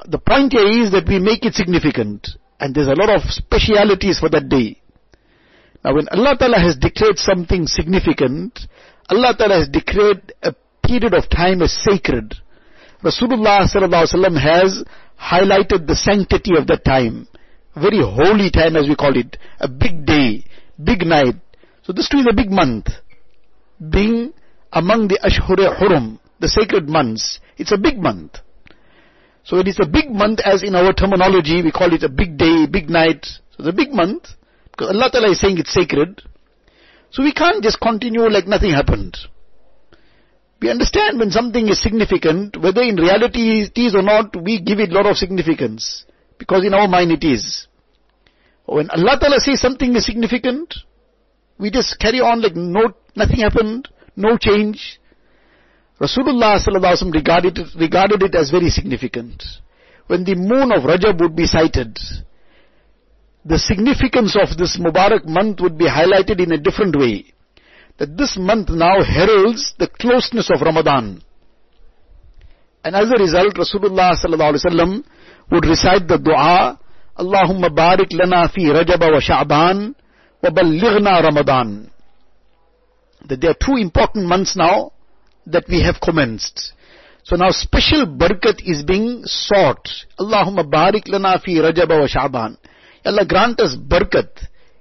the 0.06 0.18
point 0.18 0.54
here 0.54 0.68
is 0.68 0.92
that 0.92 1.08
we 1.08 1.20
make 1.20 1.46
it 1.46 1.54
significant, 1.54 2.28
and 2.60 2.74
there's 2.74 2.88
a 2.88 2.98
lot 2.98 3.10
of 3.10 3.30
specialities 3.30 4.20
for 4.20 4.30
that 4.30 4.50
day. 4.50 4.82
Now 5.86 5.96
when 5.96 6.10
Allah 6.10 6.36
Ta'ala 6.38 6.60
has 6.60 6.78
declared 6.78 7.20
something 7.20 7.68
significant, 7.68 8.60
Allah 9.10 9.36
Ta'ala 9.38 9.60
has 9.60 9.70
declared 9.70 10.34
a 10.42 10.56
period 10.84 11.14
of 11.14 11.30
time 11.30 11.62
as 11.62 11.72
sacred. 11.72 12.34
Rasulullah 13.04 13.70
sallallahu 13.70 14.42
has 14.42 14.84
highlighted 15.22 15.86
the 15.86 15.96
sanctity 15.96 16.58
of 16.58 16.66
that 16.68 16.84
time. 16.84 17.28
Very 17.76 18.02
holy 18.02 18.50
time 18.50 18.76
as 18.76 18.90
we 18.90 18.96
call 18.96 19.16
it. 19.16 19.38
A 19.60 19.68
big 19.68 20.06
day, 20.06 20.44
big 20.84 21.06
night. 21.06 21.36
So 21.84 21.94
this 21.94 22.10
too 22.10 22.20
is 22.20 22.28
a 22.30 22.36
big 22.36 22.52
month. 22.52 22.88
Being 23.80 24.34
among 24.72 25.08
the 25.08 25.20
Ashhur 25.24 25.56
Hurum, 25.56 26.20
the 26.40 26.48
sacred 26.48 26.88
months, 26.88 27.40
it's 27.58 27.72
a 27.72 27.78
big 27.78 27.98
month. 27.98 28.38
So 29.44 29.58
it 29.58 29.68
is 29.68 29.80
a 29.82 29.88
big 29.88 30.12
month 30.12 30.40
as 30.44 30.64
in 30.64 30.76
our 30.76 30.94
terminology, 30.94 31.62
we 31.64 31.72
call 31.72 31.94
it 31.94 32.04
a 32.04 32.10
big 32.10 32.38
day, 32.38 32.68
big 32.68 32.90
night. 32.90 33.26
So 33.26 33.60
it's 33.60 33.70
a 33.70 33.74
big 33.74 33.92
month, 33.92 34.28
because 34.72 34.90
Allah 34.90 35.10
Ta'ala 35.12 35.32
is 35.32 35.40
saying 35.40 35.58
it's 35.58 35.74
sacred. 35.74 36.22
So 37.12 37.24
we 37.24 37.34
can't 37.34 37.64
just 37.64 37.80
continue 37.82 38.30
like 38.30 38.48
nothing 38.48 38.72
happened. 38.72 39.18
We 40.62 40.70
understand 40.70 41.20
when 41.20 41.32
something 41.32 41.68
is 41.70 41.82
significant, 41.82 42.62
whether 42.62 42.82
in 42.82 42.98
reality 42.98 43.62
it 43.64 43.78
is 43.78 43.96
or 43.96 44.02
not, 44.02 44.36
we 44.36 44.62
give 44.62 44.80
it 44.80 44.92
a 44.92 44.94
lot 44.94 45.06
of 45.06 45.18
significance. 45.18 46.06
Because 46.38 46.66
in 46.66 46.74
our 46.74 46.88
mind 46.88 47.12
it 47.12 47.24
is. 47.24 47.68
When 48.72 48.90
Allah 48.92 49.18
Ta'ala 49.20 49.40
says 49.40 49.62
something 49.62 49.96
is 49.96 50.06
significant, 50.06 50.76
we 51.58 51.72
just 51.72 52.00
carry 52.00 52.20
on 52.20 52.42
like 52.42 52.56
no, 52.56 52.94
nothing 53.16 53.40
happened, 53.40 53.90
no 54.16 54.38
change. 54.38 55.00
Rasulullah 56.00 56.62
sallallahu 56.62 57.14
regarded 57.14 57.58
it, 57.58 57.68
regarded 57.76 58.22
it 58.22 58.36
as 58.36 58.52
very 58.52 58.70
significant. 58.70 59.44
When 60.06 60.24
the 60.24 60.36
moon 60.36 60.72
of 60.72 60.84
Rajab 60.84 61.20
would 61.20 61.36
be 61.36 61.48
sighted, 61.48 61.98
the 63.44 63.58
significance 63.58 64.38
of 64.40 64.56
this 64.58 64.78
Mubarak 64.78 65.26
month 65.26 65.62
would 65.62 65.78
be 65.78 65.86
highlighted 65.86 66.40
in 66.40 66.52
a 66.52 66.58
different 66.58 66.96
way 66.96 67.34
that 67.98 68.18
this 68.18 68.38
month 68.38 68.70
now 68.70 69.04
heralds 69.04 69.74
the 69.80 69.88
closeness 69.88 70.50
of 70.54 70.62
Ramadan. 70.62 71.22
And 72.84 72.96
as 72.96 73.10
a 73.10 73.20
result, 73.22 73.56
Rasulullah 73.56 74.14
sallallahu 74.16 75.04
would 75.52 75.66
recite 75.66 76.08
the 76.08 76.18
dua, 76.18 76.80
اللهم 77.21 77.69
بارك 77.69 78.15
لنا 78.15 78.47
في 78.47 78.71
رجب 78.71 79.03
وشعبان 79.17 79.95
وبلغنا 80.45 81.21
رمضان 81.21 81.87
that 83.29 83.41
there 83.41 83.51
are 83.51 83.65
two 83.67 83.77
important 83.77 84.27
months 84.27 84.57
now 84.57 84.93
that 85.47 85.65
we 85.69 85.83
have 85.83 86.01
commenced. 86.01 86.73
So 87.25 87.37
now 87.37 87.51
special 87.51 88.07
barakat 88.07 88.61
is 88.65 88.83
being 88.83 89.23
sought. 89.25 89.89
Allahumma 90.19 90.65
barik 90.69 91.09
lana 91.09 91.41
fi 91.43 91.55
Rajab 91.55 91.89
wa 91.89 92.07
Sha'ban. 92.07 92.57
Allah 93.05 93.25
grant 93.27 93.61
us 93.61 93.77
barakat 93.77 94.29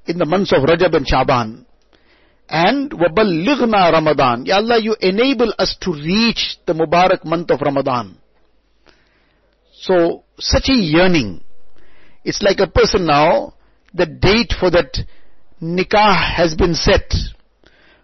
in 0.05 0.17
the 0.17 0.25
months 0.25 0.51
of 0.51 0.63
Rajab 0.63 0.93
and 0.95 1.07
Sha'ban. 1.07 1.65
And 2.49 2.91
waballighna 2.91 3.93
Ramadan. 3.93 4.45
Ya 4.45 4.57
Allah, 4.57 4.77
you 4.79 4.95
enable 4.99 5.53
us 5.57 5.77
to 5.81 5.93
reach 5.93 6.57
the 6.65 6.73
Mubarak 6.73 7.23
month 7.23 7.49
of 7.49 7.61
Ramadan. 7.61 8.17
So, 9.71 10.23
such 10.37 10.69
a 10.69 10.73
yearning. 10.73 11.41
it's 12.28 12.42
like 12.42 12.58
a 12.60 12.66
person 12.66 13.06
now, 13.06 13.54
the 13.94 14.04
date 14.04 14.52
for 14.60 14.70
that 14.70 14.98
nikah 15.62 16.34
has 16.36 16.54
been 16.54 16.74
set. 16.74 17.10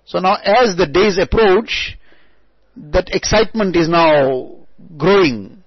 So 0.07 0.19
now 0.19 0.37
as 0.43 0.77
the 0.77 0.87
days 0.87 1.19
approach, 1.19 1.99
that 2.75 3.11
excitement 3.15 3.77
is 3.77 3.87
now 3.87 4.67
growing 4.97 5.63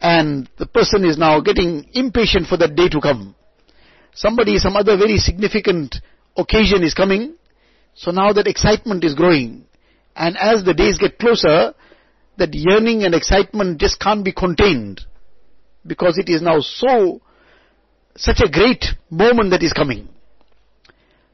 and 0.00 0.50
the 0.58 0.66
person 0.66 1.04
is 1.04 1.16
now 1.16 1.40
getting 1.40 1.88
impatient 1.92 2.48
for 2.48 2.56
that 2.56 2.74
day 2.74 2.88
to 2.88 3.00
come. 3.00 3.36
Somebody, 4.12 4.58
some 4.58 4.76
other 4.76 4.96
very 4.96 5.18
significant 5.18 5.94
occasion 6.36 6.82
is 6.82 6.94
coming, 6.94 7.36
so 7.94 8.10
now 8.10 8.32
that 8.32 8.48
excitement 8.48 9.04
is 9.04 9.14
growing. 9.14 9.66
And 10.16 10.36
as 10.36 10.64
the 10.64 10.74
days 10.74 10.98
get 10.98 11.20
closer, 11.20 11.74
that 12.38 12.54
yearning 12.54 13.04
and 13.04 13.14
excitement 13.14 13.78
just 13.80 14.00
can't 14.00 14.24
be 14.24 14.32
contained 14.32 15.02
because 15.86 16.18
it 16.18 16.28
is 16.28 16.42
now 16.42 16.58
so, 16.58 17.20
such 18.16 18.40
a 18.40 18.50
great 18.50 18.84
moment 19.10 19.50
that 19.50 19.62
is 19.62 19.72
coming. 19.72 20.08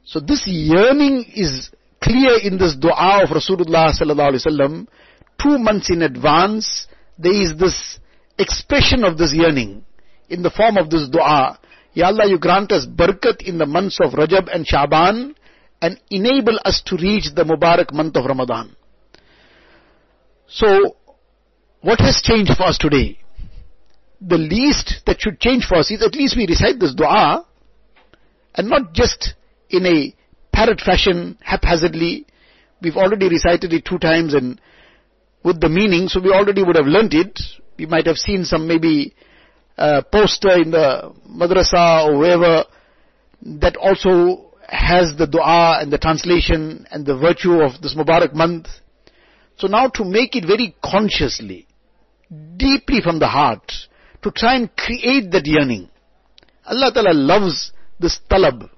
So 0.05 0.21
this 0.21 0.47
yearning 0.47 1.27
is 1.35 1.71
clear 2.03 2.39
in 2.43 2.59
this 2.59 2.75
dua 2.75 3.23
of 3.25 3.31
Rasulullah 3.31 3.93
sallallahu 3.93 4.35
alaihi 4.35 4.47
wasallam. 4.47 4.89
Two 5.41 5.59
months 5.59 5.91
in 5.91 6.03
advance, 6.03 6.87
there 7.19 7.33
is 7.33 7.57
this 7.57 7.99
expression 8.39 9.05
of 9.05 9.19
this 9.19 9.33
yearning 9.35 9.85
in 10.29 10.43
the 10.43 10.51
form 10.51 10.77
of 10.79 10.91
this 10.91 11.09
dua. 11.09 11.59
Ya 11.93 12.07
Allah, 12.07 12.29
you 12.29 12.39
grant 12.39 12.73
us 12.73 12.87
barakat 12.87 13.43
in 13.43 13.59
the 13.59 13.67
months 13.67 13.99
of 14.01 14.13
Rajab 14.13 14.55
and 14.55 14.67
Shaban 14.67 15.35
and 15.83 16.01
enable 16.11 16.59
us 16.65 16.83
to 16.87 16.97
reach 16.97 17.35
the 17.35 17.45
Mubarak 17.45 17.93
month 17.93 18.17
of 18.17 18.25
Ramadan. 18.25 18.77
So, 20.49 20.97
what 21.81 22.01
has 22.01 22.21
changed 22.23 22.53
for 22.57 22.65
us 22.65 22.79
today? 22.79 23.19
The 24.21 24.39
least 24.39 25.03
that 25.07 25.21
should 25.21 25.41
change 25.41 25.65
for 25.65 25.77
us 25.77 25.91
is 25.91 26.03
at 26.03 26.15
least 26.15 26.37
we 26.37 26.47
recite 26.47 26.79
this 26.79 26.95
dua 26.95 27.47
and 28.55 28.69
not 28.69 28.93
just 28.93 29.35
in 29.71 29.87
a 29.87 30.15
parrot 30.53 30.81
fashion, 30.81 31.39
haphazardly. 31.41 32.27
We've 32.83 32.97
already 32.97 33.29
recited 33.29 33.73
it 33.73 33.85
two 33.85 33.99
times 33.99 34.35
and 34.35 34.61
with 35.43 35.61
the 35.61 35.69
meaning, 35.69 36.09
so 36.09 36.21
we 36.21 36.33
already 36.33 36.63
would 36.63 36.77
have 36.77 36.87
learnt 36.87 37.15
it. 37.15 37.41
We 37.79 37.87
might 37.87 38.07
have 38.07 38.19
seen 38.19 38.45
some 38.45 38.69
maybe 38.69 39.15
uh, 39.79 40.03
poster 40.13 40.61
in 40.61 40.71
the 40.73 41.15
madrasa 41.27 42.05
or 42.05 42.19
wherever 42.19 42.65
that 43.43 43.77
also 43.77 44.53
has 44.69 45.17
the 45.17 45.27
dua 45.27 45.79
and 45.81 45.91
the 45.91 45.99
translation 45.99 46.87
and 46.91 47.07
the 47.07 47.17
virtue 47.17 47.63
of 47.63 47.81
this 47.81 47.95
Mubarak 47.95 48.35
month. 48.35 48.69
So 49.57 49.67
now 49.67 49.89
to 49.89 50.05
make 50.05 50.37
it 50.37 50.45
very 50.47 50.77
consciously, 50.85 51.67
deeply 52.57 53.01
from 53.01 53.19
the 53.19 53.27
heart, 53.27 53.73
to 54.23 54.31
try 54.31 54.57
and 54.57 54.75
create 54.77 55.31
that 55.33 55.47
yearning. 55.47 55.89
Allah 56.67 56.93
Ta'ala 56.93 57.13
loves 57.13 57.73
this 57.99 58.19
talab. 58.31 58.69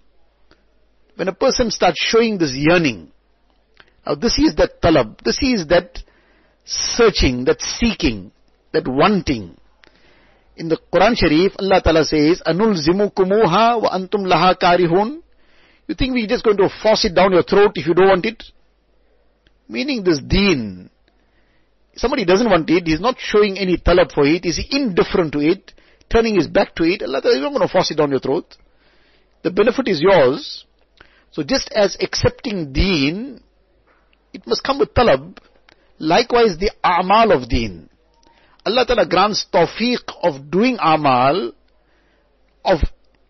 When 1.17 1.29
a 1.29 1.35
person 1.35 1.71
starts 1.71 1.99
showing 2.01 2.39
this 2.39 2.53
yearning, 2.55 3.13
now 4.07 4.15
this 4.15 4.39
is 4.39 4.55
that 4.57 4.81
talab, 4.81 5.23
this 5.23 5.43
is 5.43 5.67
that 5.69 5.99
searching, 6.65 7.45
that 7.45 7.61
seeking, 7.61 8.33
that 8.73 8.87
wanting. 8.89 9.57
In 10.57 10.69
the 10.69 10.79
Quran 10.93 11.17
Sharif, 11.17 11.53
Allah 11.59 11.81
Ta'ala 11.83 12.05
says, 12.05 12.43
Anul 12.47 12.77
zimukumuha 12.77 13.83
wa 13.83 13.91
antum 13.91 14.27
laha 14.27 14.57
karihun. 14.59 15.23
You 15.89 15.95
think 15.95 16.15
we're 16.15 16.27
just 16.29 16.45
going 16.45 16.57
to 16.59 16.69
force 16.83 17.05
it 17.05 17.15
down 17.15 17.33
your 17.33 17.43
throat 17.43 17.73
if 17.75 17.87
you 17.87 17.95
don't 17.95 18.09
want 18.09 18.27
it? 18.27 18.43
Meaning 19.69 20.05
this 20.05 20.21
deen. 20.21 20.91
Somebody 21.95 22.25
doesn't 22.25 22.49
want 22.49 22.69
it, 22.71 22.87
he's 22.87 23.01
not 23.01 23.17
showing 23.19 23.59
any 23.59 23.77
talab 23.77 24.13
for 24.13 24.25
it, 24.25 24.45
he's 24.45 24.65
indifferent 24.71 25.33
to 25.33 25.41
it, 25.41 25.73
turning 26.11 26.37
his 26.37 26.47
back 26.47 26.75
to 26.77 26.85
it, 26.85 27.03
Allah 27.03 27.19
is 27.19 27.41
not 27.41 27.51
going 27.51 27.67
to 27.67 27.73
force 27.73 27.91
it 27.91 27.97
down 27.97 28.11
your 28.11 28.21
throat. 28.21 28.57
The 29.43 29.51
benefit 29.51 29.89
is 29.89 30.01
yours, 30.01 30.65
so 31.31 31.43
just 31.43 31.71
as 31.73 31.97
accepting 32.01 32.73
deen, 32.73 33.43
it 34.33 34.47
must 34.47 34.63
come 34.63 34.79
with 34.79 34.95
talab. 34.95 35.39
Likewise 35.99 36.59
the 36.59 36.71
amal 36.83 37.33
of 37.33 37.49
deen. 37.49 37.89
Allah 38.65 38.87
Ta'ala 38.87 39.07
grants 39.07 39.47
tawfiq 39.53 40.03
of 40.23 40.51
doing 40.51 40.79
amal, 40.81 41.53
of 42.65 42.79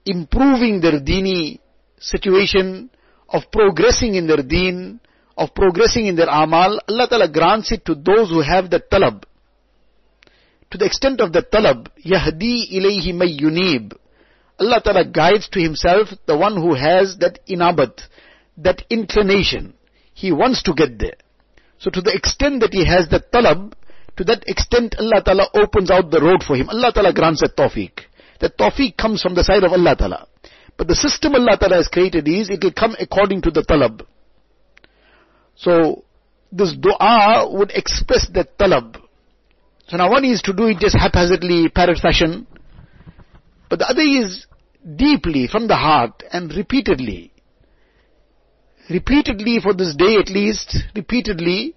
improving 0.04 0.80
their 0.80 1.00
deeni 1.00 1.58
situation, 1.98 2.90
of 3.28 3.42
progressing 3.50 4.14
in 4.14 4.26
their 4.26 4.42
deen, 4.42 5.00
of 5.36 5.54
progressing 5.54 6.06
in 6.06 6.16
their 6.16 6.28
amal. 6.28 6.80
Allah 6.88 7.08
Ta'ala 7.08 7.28
grants 7.28 7.72
it 7.72 7.84
to 7.86 7.94
those 7.94 8.30
who 8.30 8.40
have 8.40 8.70
the 8.70 8.80
talab. 8.80 9.24
To 10.70 10.78
the 10.78 10.86
extent 10.86 11.20
of 11.20 11.32
the 11.32 11.42
talab, 11.42 11.88
yahdi 12.04 12.72
ilayhi 12.72 13.14
may 13.14 13.36
yunib. 13.36 13.94
Allah 14.58 14.80
Ta'ala 14.82 15.04
guides 15.04 15.48
to 15.50 15.60
Himself 15.60 16.08
the 16.26 16.36
one 16.36 16.56
who 16.56 16.74
has 16.74 17.16
that 17.18 17.40
inabat, 17.46 18.00
that 18.58 18.82
inclination. 18.90 19.74
He 20.14 20.32
wants 20.32 20.62
to 20.64 20.74
get 20.74 20.98
there. 20.98 21.16
So 21.78 21.90
to 21.90 22.00
the 22.00 22.14
extent 22.14 22.60
that 22.60 22.72
he 22.72 22.86
has 22.86 23.08
that 23.08 23.32
talab, 23.32 23.72
to 24.16 24.24
that 24.24 24.44
extent 24.46 24.94
Allah 24.98 25.22
Ta'ala 25.24 25.48
opens 25.54 25.90
out 25.90 26.10
the 26.10 26.20
road 26.20 26.44
for 26.46 26.54
him. 26.54 26.68
Allah 26.68 26.92
Ta'ala 26.92 27.12
grants 27.12 27.40
that 27.40 27.56
tawfiq. 27.56 28.00
That 28.40 28.56
tawfiq 28.56 28.96
comes 28.96 29.22
from 29.22 29.34
the 29.34 29.42
side 29.42 29.64
of 29.64 29.72
Allah 29.72 29.96
Ta'ala. 29.96 30.28
But 30.76 30.88
the 30.88 30.94
system 30.94 31.34
Allah 31.34 31.56
Ta'ala 31.58 31.76
has 31.76 31.88
created 31.88 32.28
is, 32.28 32.50
it 32.50 32.62
will 32.62 32.72
come 32.72 32.94
according 33.00 33.42
to 33.42 33.50
the 33.50 33.62
talab. 33.62 34.06
So, 35.62 36.04
this 36.50 36.74
dua 36.74 37.48
would 37.50 37.70
express 37.70 38.28
that 38.34 38.58
talab. 38.58 39.00
So 39.88 39.96
now 39.96 40.10
one 40.10 40.24
is 40.24 40.42
to 40.42 40.52
do 40.52 40.66
it 40.66 40.78
just 40.78 40.96
haphazardly, 40.96 41.68
parrot 41.68 41.98
fashion. 41.98 42.46
But 43.70 43.78
the 43.78 43.88
other 43.88 44.02
is 44.02 44.46
deeply 44.96 45.46
from 45.46 45.68
the 45.68 45.76
heart 45.76 46.22
and 46.32 46.52
repeatedly. 46.52 47.32
Repeatedly 48.90 49.60
for 49.60 49.72
this 49.72 49.94
day 49.94 50.16
at 50.16 50.28
least, 50.28 50.76
repeatedly 50.96 51.74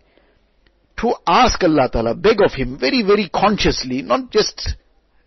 to 0.98 1.14
ask 1.28 1.64
Allah 1.64 1.90
Ta'ala, 1.92 2.16
beg 2.16 2.42
of 2.42 2.54
Him 2.54 2.80
very, 2.80 3.04
very 3.04 3.30
consciously, 3.30 4.02
not 4.02 4.32
just 4.32 4.76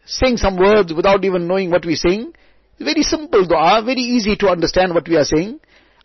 saying 0.05 0.39
some 0.39 0.57
words 0.57 0.93
without 0.93 1.25
even 1.25 1.47
knowing 1.47 1.71
what 1.71 1.85
we're 1.85 1.97
saying. 1.97 2.33
Very 2.81 3.03
simple 3.03 3.47
dua, 3.47 3.83
very 3.85 4.01
easy 4.01 4.35
to 4.37 4.49
understand 4.49 4.95
what 4.95 5.09
we 5.09 5.17
are 5.17 5.25
saying. 5.25 5.61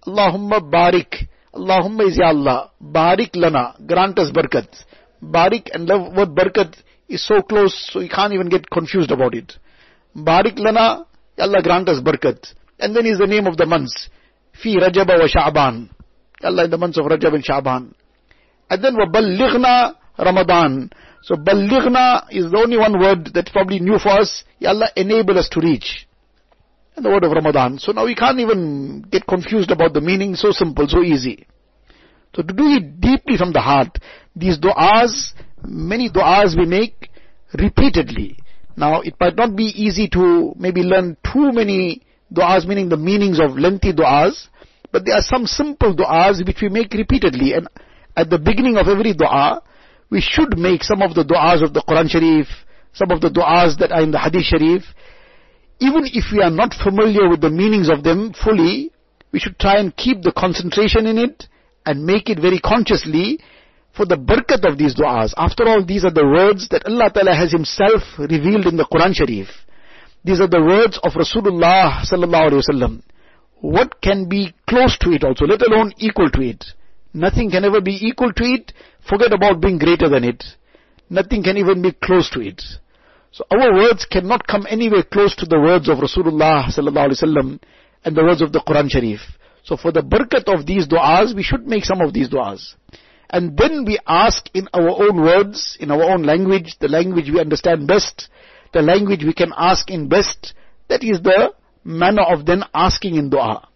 Allahumma 0.05 0.59
barik. 0.61 1.27
Allahumma 1.53 2.07
is 2.07 2.17
Ya 2.17 2.27
Allah, 2.27 2.71
Barik 2.81 3.35
lana, 3.35 3.75
grant 3.85 4.17
us 4.19 4.31
barakat. 4.31 4.67
Barik 5.21 5.69
and 5.73 5.87
love 5.87 6.13
word 6.15 6.29
barakat 6.29 6.75
is 7.07 7.25
so 7.25 7.41
close, 7.41 7.89
so 7.91 7.99
you 7.99 8.09
can't 8.09 8.33
even 8.33 8.49
get 8.49 8.69
confused 8.69 9.11
about 9.11 9.35
it. 9.35 9.53
Barik 10.15 10.57
lana, 10.57 11.05
Allah 11.37 11.61
grant 11.61 11.89
us 11.89 12.01
barakat. 12.01 12.53
And 12.79 12.95
then 12.95 13.05
is 13.05 13.19
the 13.19 13.27
name 13.27 13.47
of 13.47 13.57
the 13.57 13.65
months. 13.65 14.09
Fi 14.61 14.75
Rajaba 14.77 15.19
wa 15.19 15.27
Sha'ban. 15.27 15.89
Allah 16.43 16.65
in 16.65 16.71
the 16.71 16.77
months 16.77 16.97
of 16.97 17.05
Rajab 17.05 17.35
and 17.35 17.43
Sha'ban. 17.43 17.93
And 18.69 18.83
then 18.83 18.95
wa 18.95 19.05
Balighna 19.05 19.95
Ramadan. 20.17 20.89
So 21.23 21.35
Balighna 21.35 22.27
is 22.31 22.51
the 22.51 22.57
only 22.57 22.77
one 22.77 22.99
word 22.99 23.31
that's 23.33 23.51
probably 23.51 23.79
new 23.79 23.97
for 23.99 24.09
us. 24.09 24.43
Ya 24.59 24.69
Allah 24.69 24.89
enable 24.95 25.37
us 25.37 25.49
to 25.49 25.59
reach. 25.61 26.07
And 26.95 27.03
the 27.03 27.09
word 27.09 27.23
of 27.23 27.31
Ramadan. 27.31 27.79
So 27.79 27.91
now 27.91 28.05
we 28.05 28.15
can't 28.15 28.39
even 28.39 29.01
get 29.09 29.25
confused 29.25 29.71
about 29.71 29.93
the 29.93 30.01
meaning. 30.01 30.35
So 30.35 30.51
simple, 30.51 30.87
so 30.87 31.01
easy. 31.01 31.47
So 32.35 32.43
to 32.43 32.53
do 32.53 32.65
it 32.67 32.99
deeply 32.99 33.37
from 33.37 33.51
the 33.51 33.61
heart, 33.61 33.97
these 34.35 34.59
du'as, 34.59 35.33
many 35.63 36.09
du'as 36.09 36.57
we 36.57 36.65
make 36.65 37.09
repeatedly. 37.53 38.37
Now, 38.75 39.01
it 39.01 39.15
might 39.19 39.35
not 39.35 39.55
be 39.55 39.65
easy 39.65 40.07
to 40.09 40.53
maybe 40.57 40.81
learn 40.81 41.17
too 41.31 41.51
many 41.51 42.01
du'as, 42.33 42.67
meaning 42.67 42.89
the 42.89 42.97
meanings 42.97 43.39
of 43.39 43.57
lengthy 43.57 43.93
du'as, 43.93 44.47
but 44.91 45.05
there 45.05 45.15
are 45.15 45.21
some 45.21 45.45
simple 45.45 45.95
du'as 45.95 46.45
which 46.45 46.61
we 46.61 46.69
make 46.69 46.93
repeatedly. 46.93 47.53
And 47.53 47.67
at 48.15 48.29
the 48.29 48.39
beginning 48.39 48.77
of 48.77 48.87
every 48.87 49.13
du'a, 49.13 49.61
we 50.09 50.21
should 50.21 50.57
make 50.57 50.83
some 50.83 51.01
of 51.01 51.13
the 51.15 51.23
du'as 51.23 51.63
of 51.63 51.73
the 51.73 51.81
Quran 51.87 52.09
Sharif, 52.09 52.47
some 52.93 53.11
of 53.11 53.21
the 53.21 53.29
du'as 53.29 53.77
that 53.79 53.91
are 53.91 54.01
in 54.01 54.11
the 54.11 54.19
Hadith 54.19 54.43
Sharif. 54.43 54.83
Even 55.79 56.03
if 56.05 56.25
we 56.31 56.41
are 56.41 56.51
not 56.51 56.73
familiar 56.73 57.29
with 57.29 57.41
the 57.41 57.49
meanings 57.49 57.89
of 57.89 58.03
them 58.03 58.33
fully, 58.33 58.91
we 59.31 59.39
should 59.39 59.57
try 59.59 59.77
and 59.77 59.95
keep 59.95 60.21
the 60.21 60.31
concentration 60.31 61.07
in 61.07 61.17
it 61.17 61.47
and 61.85 62.05
make 62.05 62.29
it 62.29 62.39
very 62.39 62.59
consciously 62.59 63.39
for 63.95 64.05
the 64.05 64.15
barakat 64.15 64.69
of 64.69 64.77
these 64.77 64.95
du'as. 64.95 65.33
After 65.37 65.67
all, 65.67 65.85
these 65.85 66.05
are 66.05 66.11
the 66.13 66.25
words 66.25 66.67
that 66.69 66.85
Allah 66.85 67.11
Ta'ala 67.13 67.35
has 67.35 67.51
Himself 67.51 68.01
revealed 68.17 68.65
in 68.65 68.77
the 68.77 68.85
Quran 68.85 69.13
Sharif. 69.13 69.47
These 70.23 70.39
are 70.39 70.47
the 70.47 70.61
words 70.61 70.99
of 71.03 71.13
Rasulullah 71.13 72.01
sallallahu 72.05 72.51
alaihi 72.51 72.63
wasallam. 72.63 73.01
What 73.59 74.01
can 74.01 74.27
be 74.29 74.53
close 74.67 74.97
to 74.99 75.11
it 75.11 75.23
also, 75.23 75.45
let 75.45 75.61
alone 75.61 75.93
equal 75.97 76.29
to 76.29 76.41
it? 76.41 76.63
Nothing 77.13 77.51
can 77.51 77.63
ever 77.65 77.81
be 77.81 77.97
equal 78.07 78.33
to 78.33 78.43
it. 78.43 78.73
Forget 79.07 79.33
about 79.33 79.61
being 79.61 79.77
greater 79.77 80.09
than 80.09 80.23
it. 80.23 80.43
Nothing 81.09 81.43
can 81.43 81.57
even 81.57 81.81
be 81.81 81.91
close 81.91 82.29
to 82.31 82.41
it. 82.41 82.61
So 83.33 83.43
our 83.49 83.73
words 83.73 84.05
cannot 84.05 84.45
come 84.45 84.67
anywhere 84.69 85.01
close 85.01 85.35
to 85.37 85.47
the 85.47 85.59
words 85.59 85.89
of 85.89 85.97
Rasulullah 85.97 86.69
sallallahu 86.69 87.09
alaihi 87.09 87.23
wasallam 87.23 87.59
and 88.05 88.15
the 88.15 88.23
words 88.23 88.43
of 88.43 88.51
the 88.51 88.59
Quran 88.59 88.91
Sharif. 88.91 89.21
So 89.63 89.75
for 89.75 89.91
the 89.91 90.01
barakat 90.01 90.53
of 90.53 90.67
these 90.67 90.87
du'as, 90.87 91.35
we 91.35 91.41
should 91.41 91.65
make 91.65 91.83
some 91.83 91.99
of 91.99 92.13
these 92.13 92.29
du'as. 92.29 92.75
And 93.31 93.57
then 93.57 93.85
we 93.85 93.97
ask 94.05 94.45
in 94.53 94.67
our 94.71 94.87
own 94.87 95.19
words, 95.19 95.77
in 95.79 95.89
our 95.89 96.03
own 96.03 96.21
language, 96.21 96.75
the 96.79 96.87
language 96.87 97.31
we 97.33 97.39
understand 97.39 97.87
best, 97.87 98.29
the 98.71 98.83
language 98.83 99.23
we 99.23 99.33
can 99.33 99.51
ask 99.57 99.89
in 99.89 100.09
best, 100.09 100.53
that 100.89 101.03
is 101.03 101.19
the 101.23 101.53
manner 101.83 102.21
of 102.21 102.45
then 102.45 102.63
asking 102.71 103.15
in 103.15 103.31
dua. 103.31 103.67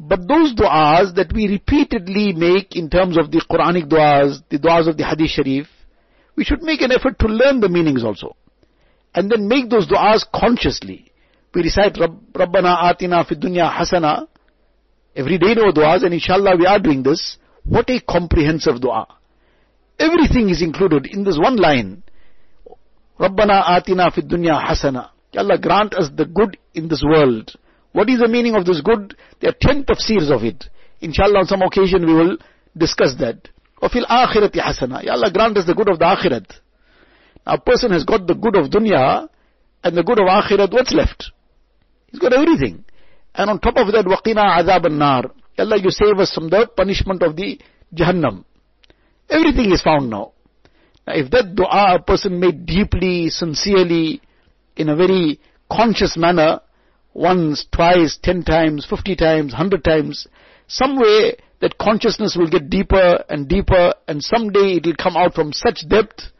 But 0.00 0.26
those 0.26 0.56
du'as 0.56 1.14
that 1.14 1.32
we 1.32 1.46
repeatedly 1.46 2.32
make 2.32 2.74
in 2.74 2.90
terms 2.90 3.16
of 3.16 3.30
the 3.30 3.44
Quranic 3.48 3.84
du'as, 3.88 4.42
the 4.48 4.58
du'as 4.58 4.88
of 4.88 4.96
the 4.96 5.04
Hadith 5.04 5.30
Sharif, 5.30 5.68
we 6.34 6.42
should 6.42 6.64
make 6.64 6.80
an 6.80 6.90
effort 6.90 7.20
to 7.20 7.28
learn 7.28 7.60
the 7.60 7.68
meanings 7.68 8.02
also. 8.02 8.34
And 9.13 9.31
then 9.31 9.47
make 9.47 9.69
those 9.69 9.87
du'as 9.87 10.25
consciously. 10.33 11.11
We 11.53 11.63
recite 11.63 11.95
Rabbana 11.95 12.77
Atina 12.93 13.27
Fid 13.27 13.41
Dunya 13.41 13.71
Hasana 13.71 14.27
every 15.15 15.39
day 15.39 15.53
in 15.53 15.59
our 15.59 15.71
du'as 15.71 16.03
and 16.03 16.13
inshallah 16.13 16.55
we 16.57 16.67
are 16.67 16.79
doing 16.79 17.01
this. 17.01 17.37
What 17.63 17.89
a 17.89 17.99
comprehensive 17.99 18.79
dua. 18.79 19.07
Everything 19.99 20.49
is 20.49 20.61
included 20.61 21.07
in 21.07 21.23
this 21.23 21.37
one 21.37 21.55
line. 21.55 22.03
Rabbana 23.19 23.63
Atina 23.63 24.13
Fid 24.13 24.29
Dunya 24.29 24.63
Hasana. 24.63 25.09
Allah 25.35 25.57
grant 25.57 25.95
us 25.95 26.09
the 26.15 26.25
good 26.25 26.57
in 26.75 26.87
this 26.87 27.03
world. 27.03 27.51
What 27.93 28.09
is 28.09 28.19
the 28.19 28.27
meaning 28.27 28.55
of 28.55 28.65
this 28.65 28.81
good? 28.81 29.15
There 29.41 29.49
are 29.49 29.55
ten 29.59 29.83
tafsirs 29.83 30.29
of 30.29 30.43
it. 30.43 30.65
Inshallah 31.01 31.39
on 31.39 31.45
some 31.47 31.61
occasion 31.63 32.05
we 32.05 32.13
will 32.13 32.37
discuss 32.77 33.15
that. 33.19 33.49
وَفِي 33.81 34.05
الْآخِرَةِ 34.05 34.51
حَسَنًا 34.51 35.03
Ya 35.03 35.13
Allah 35.13 35.31
grant 35.31 35.57
us 35.57 35.65
the 35.65 35.73
good 35.73 35.89
of 35.89 35.99
the 35.99 36.05
akhirat. 36.05 36.45
Now, 37.46 37.54
a 37.54 37.60
person 37.60 37.90
has 37.92 38.04
got 38.04 38.26
the 38.26 38.34
good 38.34 38.56
of 38.56 38.70
dunya 38.70 39.28
and 39.84 39.96
the 39.96 40.02
good 40.02 40.20
of 40.20 40.26
akhirat, 40.26 40.72
what's 40.72 40.92
left? 40.92 41.32
He's 42.10 42.20
got 42.20 42.32
everything. 42.32 42.84
And 43.34 43.50
on 43.50 43.58
top 43.58 43.76
of 43.76 43.92
that, 43.92 44.04
waqina 44.04 44.58
azab 44.60 44.86
an-nar. 44.86 45.30
Allah, 45.58 45.78
you 45.78 45.90
save 45.90 46.18
us 46.18 46.32
from 46.32 46.50
the 46.50 46.68
punishment 46.76 47.22
of 47.22 47.36
the 47.36 47.60
jahannam. 47.94 48.44
Everything 49.28 49.72
is 49.72 49.82
found 49.82 50.10
now. 50.10 50.32
Now, 51.06 51.14
if 51.14 51.30
that 51.30 51.54
dua 51.54 51.96
a 51.96 52.02
person 52.02 52.38
made 52.38 52.66
deeply, 52.66 53.28
sincerely, 53.28 54.20
in 54.76 54.88
a 54.88 54.96
very 54.96 55.40
conscious 55.70 56.16
manner, 56.16 56.60
once, 57.14 57.66
twice, 57.72 58.18
ten 58.22 58.42
times, 58.42 58.86
fifty 58.88 59.16
times, 59.16 59.52
hundred 59.52 59.84
times, 59.84 60.26
some 60.68 60.98
way 60.98 61.36
that 61.60 61.78
consciousness 61.78 62.36
will 62.38 62.48
get 62.48 62.70
deeper 62.70 63.24
and 63.28 63.48
deeper, 63.48 63.94
and 64.08 64.22
someday 64.22 64.76
it 64.76 64.86
will 64.86 64.96
come 64.96 65.16
out 65.16 65.34
from 65.34 65.52
such 65.52 65.86
depth 65.88 66.32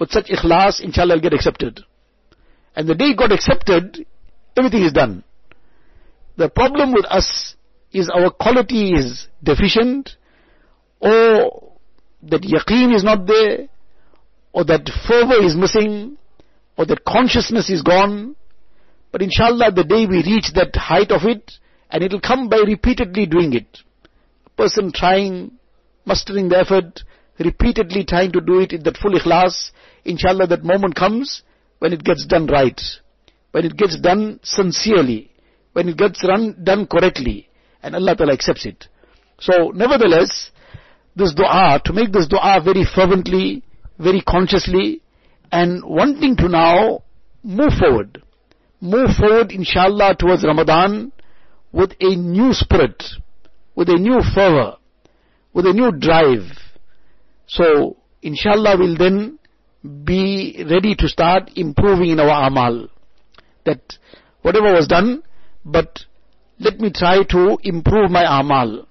with 0.00 0.10
such 0.10 0.26
ikhlas, 0.26 0.80
inshallah 0.80 1.14
will 1.14 1.20
get 1.20 1.34
accepted. 1.34 1.80
And 2.74 2.88
the 2.88 2.94
day 2.94 3.06
it 3.06 3.18
got 3.18 3.32
accepted, 3.32 4.06
everything 4.56 4.82
is 4.82 4.92
done. 4.92 5.22
The 6.36 6.48
problem 6.48 6.92
with 6.92 7.04
us 7.04 7.54
is 7.92 8.10
our 8.10 8.30
quality 8.30 8.94
is 8.94 9.28
deficient 9.42 10.16
or 11.00 11.74
that 12.22 12.42
yaqeen 12.42 12.94
is 12.94 13.04
not 13.04 13.26
there 13.26 13.68
or 14.52 14.64
that 14.64 14.90
fervor 15.06 15.44
is 15.44 15.54
missing 15.54 16.16
or 16.76 16.86
that 16.86 17.04
consciousness 17.04 17.70
is 17.70 17.82
gone 17.82 18.36
but 19.12 19.22
inshallah, 19.22 19.72
the 19.72 19.84
day 19.84 20.06
we 20.06 20.22
reach 20.22 20.52
that 20.54 20.74
height 20.76 21.10
of 21.10 21.22
it, 21.24 21.52
and 21.90 22.02
it'll 22.02 22.20
come 22.20 22.48
by 22.48 22.58
repeatedly 22.58 23.26
doing 23.26 23.52
it. 23.54 23.78
A 24.46 24.50
person 24.50 24.92
trying, 24.92 25.52
mustering 26.04 26.48
the 26.48 26.58
effort, 26.58 27.02
repeatedly 27.38 28.04
trying 28.04 28.32
to 28.32 28.40
do 28.40 28.60
it 28.60 28.72
in 28.72 28.82
that 28.84 28.96
full 28.96 29.12
ikhlas, 29.12 29.70
inshallah 30.10 30.46
that 30.48 30.64
moment 30.64 30.94
comes 30.94 31.42
when 31.78 31.92
it 31.92 32.04
gets 32.04 32.26
done 32.26 32.46
right. 32.46 32.80
When 33.52 33.64
it 33.64 33.76
gets 33.76 33.98
done 34.00 34.40
sincerely. 34.42 35.30
When 35.72 35.88
it 35.88 35.96
gets 35.96 36.22
run, 36.26 36.56
done 36.62 36.86
correctly. 36.86 37.48
And 37.82 37.94
Allah 37.94 38.16
Ta'ala 38.16 38.32
accepts 38.32 38.66
it. 38.66 38.86
So, 39.38 39.70
nevertheless, 39.70 40.50
this 41.16 41.32
dua, 41.34 41.80
to 41.84 41.92
make 41.92 42.12
this 42.12 42.26
dua 42.26 42.60
very 42.62 42.84
fervently, 42.84 43.62
very 43.98 44.20
consciously, 44.20 45.02
and 45.50 45.82
wanting 45.84 46.36
to 46.36 46.48
now 46.48 47.02
move 47.42 47.72
forward 47.78 48.22
move 48.80 49.10
forward 49.18 49.52
inshallah 49.52 50.16
towards 50.18 50.44
Ramadan 50.44 51.12
with 51.72 51.92
a 52.00 52.16
new 52.16 52.52
spirit, 52.52 53.02
with 53.74 53.88
a 53.88 53.98
new 53.98 54.20
fervor, 54.34 54.76
with 55.52 55.66
a 55.66 55.72
new 55.72 55.92
drive. 55.92 56.50
So, 57.46 57.96
inshallah 58.22 58.76
we'll 58.78 58.96
then 58.96 59.38
be 60.04 60.64
ready 60.70 60.94
to 60.96 61.08
start 61.08 61.50
improving 61.56 62.10
in 62.10 62.20
our 62.20 62.46
amal. 62.46 62.88
That 63.64 63.80
whatever 64.42 64.72
was 64.72 64.86
done, 64.86 65.22
but 65.64 66.00
let 66.58 66.78
me 66.78 66.90
try 66.94 67.22
to 67.24 67.58
improve 67.62 68.10
my 68.10 68.40
amal. 68.40 68.86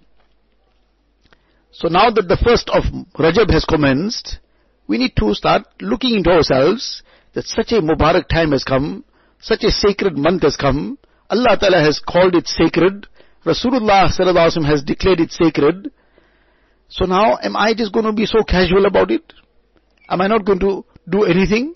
So 1.71 1.87
now 1.87 2.09
that 2.09 2.27
the 2.27 2.37
first 2.43 2.69
of 2.69 2.83
Rajab 3.17 3.51
has 3.51 3.65
commenced, 3.65 4.39
we 4.87 4.97
need 4.97 5.15
to 5.17 5.33
start 5.33 5.63
looking 5.81 6.15
into 6.15 6.31
ourselves 6.31 7.03
that 7.33 7.45
such 7.45 7.71
a 7.71 7.81
Mubarak 7.81 8.27
time 8.27 8.51
has 8.51 8.63
come 8.63 9.03
such 9.41 9.63
a 9.63 9.71
sacred 9.71 10.17
month 10.17 10.43
has 10.43 10.55
come. 10.55 10.97
Allah 11.29 11.57
Ta'ala 11.59 11.81
has 11.81 11.99
called 12.05 12.35
it 12.35 12.47
sacred. 12.47 13.07
Rasulullah 13.45 14.09
has 14.65 14.83
declared 14.83 15.21
it 15.21 15.31
sacred. 15.31 15.91
So 16.89 17.05
now, 17.05 17.37
am 17.41 17.55
I 17.55 17.73
just 17.73 17.93
going 17.93 18.05
to 18.05 18.11
be 18.11 18.25
so 18.25 18.43
casual 18.43 18.85
about 18.85 19.11
it? 19.11 19.33
Am 20.09 20.21
I 20.21 20.27
not 20.27 20.43
going 20.43 20.59
to 20.59 20.83
do 21.07 21.23
anything? 21.23 21.75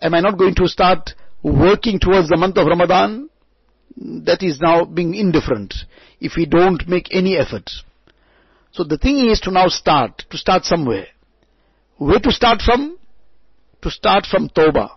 Am 0.00 0.14
I 0.14 0.20
not 0.20 0.38
going 0.38 0.54
to 0.56 0.68
start 0.68 1.10
working 1.42 1.98
towards 1.98 2.28
the 2.28 2.36
month 2.36 2.58
of 2.58 2.66
Ramadan? 2.66 3.30
That 3.96 4.42
is 4.42 4.60
now 4.60 4.84
being 4.84 5.14
indifferent 5.14 5.74
if 6.20 6.32
we 6.36 6.46
don't 6.46 6.86
make 6.86 7.08
any 7.10 7.36
effort. 7.36 7.70
So 8.72 8.84
the 8.84 8.98
thing 8.98 9.28
is 9.28 9.40
to 9.40 9.50
now 9.50 9.68
start, 9.68 10.24
to 10.30 10.36
start 10.36 10.64
somewhere. 10.64 11.06
Where 11.96 12.20
to 12.20 12.30
start 12.30 12.62
from? 12.62 12.98
To 13.82 13.90
start 13.90 14.26
from 14.30 14.48
Tawbah. 14.50 14.90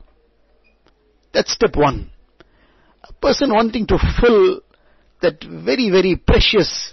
That's 1.33 1.53
step 1.53 1.75
one. 1.75 2.11
A 3.03 3.13
person 3.13 3.51
wanting 3.51 3.87
to 3.87 3.97
fill 4.21 4.61
that 5.21 5.43
very, 5.43 5.89
very 5.89 6.15
precious 6.15 6.92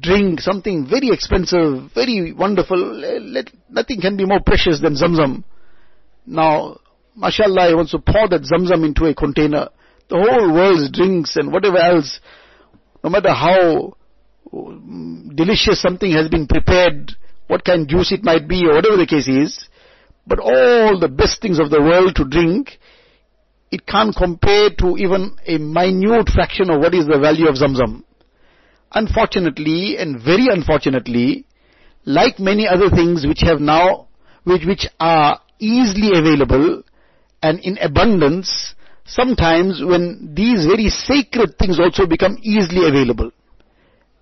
drink, 0.00 0.40
something 0.40 0.86
very 0.86 1.10
expensive, 1.10 1.90
very 1.94 2.32
wonderful, 2.32 2.78
let, 2.78 3.50
nothing 3.68 4.00
can 4.00 4.16
be 4.16 4.24
more 4.24 4.40
precious 4.44 4.80
than 4.80 4.94
Zamzam. 4.94 5.44
Now, 6.26 6.78
mashallah, 7.16 7.68
he 7.68 7.74
wants 7.74 7.92
to 7.92 7.98
pour 7.98 8.28
that 8.28 8.42
Zamzam 8.42 8.84
into 8.84 9.04
a 9.06 9.14
container. 9.14 9.68
The 10.08 10.16
whole 10.16 10.52
world's 10.52 10.90
drinks 10.90 11.36
and 11.36 11.52
whatever 11.52 11.78
else, 11.78 12.20
no 13.02 13.10
matter 13.10 13.32
how 13.32 13.96
mm, 14.52 15.34
delicious 15.34 15.80
something 15.80 16.12
has 16.12 16.28
been 16.28 16.46
prepared, 16.46 17.12
what 17.46 17.64
kind 17.64 17.82
of 17.82 17.88
juice 17.88 18.12
it 18.12 18.22
might 18.22 18.48
be 18.48 18.66
or 18.66 18.74
whatever 18.74 18.96
the 18.96 19.06
case 19.06 19.28
is, 19.28 19.68
but 20.26 20.38
all 20.38 20.98
the 20.98 21.08
best 21.08 21.40
things 21.42 21.58
of 21.58 21.70
the 21.70 21.80
world 21.80 22.14
to 22.16 22.24
drink, 22.24 22.78
it 23.70 23.86
can't 23.86 24.14
compare 24.14 24.70
to 24.78 24.96
even 24.98 25.36
a 25.46 25.58
minute 25.58 26.28
fraction 26.28 26.70
of 26.70 26.80
what 26.80 26.94
is 26.94 27.06
the 27.06 27.18
value 27.18 27.48
of 27.48 27.56
Zamzam. 27.56 28.04
Unfortunately, 28.94 29.96
and 29.98 30.22
very 30.22 30.48
unfortunately, 30.50 31.46
like 32.04 32.38
many 32.38 32.66
other 32.68 32.90
things 32.90 33.26
which 33.26 33.40
have 33.40 33.60
now, 33.60 34.08
which, 34.44 34.64
which 34.66 34.86
are 35.00 35.40
easily 35.58 36.18
available 36.18 36.82
and 37.42 37.60
in 37.60 37.78
abundance, 37.78 38.74
sometimes 39.04 39.82
when 39.82 40.32
these 40.34 40.66
very 40.66 40.88
sacred 40.88 41.58
things 41.58 41.80
also 41.80 42.06
become 42.06 42.36
easily 42.42 42.86
available 42.86 43.30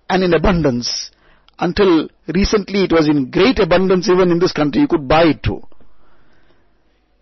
and 0.09 0.23
in 0.23 0.33
abundance, 0.33 1.11
until 1.59 2.09
recently 2.27 2.83
it 2.83 2.91
was 2.91 3.07
in 3.07 3.29
great 3.29 3.59
abundance 3.59 4.09
even 4.09 4.31
in 4.31 4.39
this 4.39 4.51
country, 4.51 4.81
you 4.81 4.87
could 4.87 5.07
buy 5.07 5.23
it 5.25 5.43
too 5.43 5.61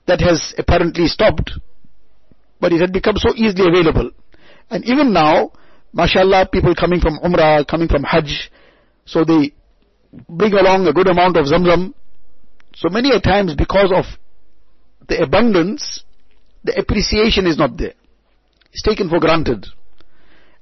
that 0.07 0.21
has 0.21 0.55
apparently 0.57 1.05
stopped, 1.05 1.51
but 2.59 2.73
it 2.73 2.81
had 2.81 2.91
become 2.91 3.15
so 3.15 3.29
easily 3.35 3.67
available. 3.69 4.09
And 4.71 4.83
even 4.85 5.13
now, 5.13 5.51
mashallah, 5.93 6.49
people 6.51 6.75
coming 6.75 6.99
from 6.99 7.19
Umrah, 7.19 7.67
coming 7.67 7.87
from 7.87 8.03
Hajj, 8.03 8.51
so 9.05 9.23
they 9.23 9.53
bring 10.27 10.53
along 10.53 10.87
a 10.87 10.93
good 10.93 11.07
amount 11.07 11.37
of 11.37 11.45
Zamzam. 11.45 11.93
So 12.75 12.89
many 12.89 13.11
a 13.11 13.19
times 13.19 13.55
because 13.55 13.91
of 13.91 14.05
the 15.07 15.21
abundance, 15.21 16.03
the 16.63 16.77
appreciation 16.77 17.47
is 17.47 17.57
not 17.57 17.77
there. 17.77 17.93
It's 18.71 18.83
taken 18.83 19.09
for 19.09 19.19
granted. 19.19 19.65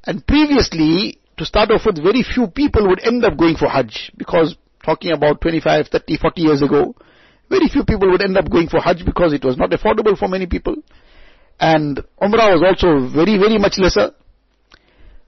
And 0.05 0.25
previously, 0.25 1.19
to 1.37 1.45
start 1.45 1.69
off 1.71 1.81
with, 1.85 2.01
very 2.01 2.23
few 2.23 2.47
people 2.47 2.87
would 2.87 3.05
end 3.05 3.25
up 3.25 3.37
going 3.37 3.55
for 3.55 3.67
Hajj 3.67 4.13
because 4.17 4.55
talking 4.83 5.11
about 5.11 5.41
25, 5.41 5.87
30, 5.87 6.17
40 6.17 6.41
years 6.41 6.61
ago, 6.61 6.95
very 7.49 7.67
few 7.67 7.83
people 7.83 8.09
would 8.11 8.21
end 8.21 8.37
up 8.37 8.49
going 8.49 8.69
for 8.69 8.79
Hajj 8.79 9.05
because 9.05 9.33
it 9.33 9.43
was 9.43 9.57
not 9.57 9.71
affordable 9.71 10.17
for 10.17 10.27
many 10.27 10.45
people. 10.45 10.75
And 11.59 11.97
Umrah 12.21 12.53
was 12.53 12.63
also 12.65 13.07
very, 13.13 13.37
very 13.37 13.57
much 13.57 13.77
lesser. 13.77 14.11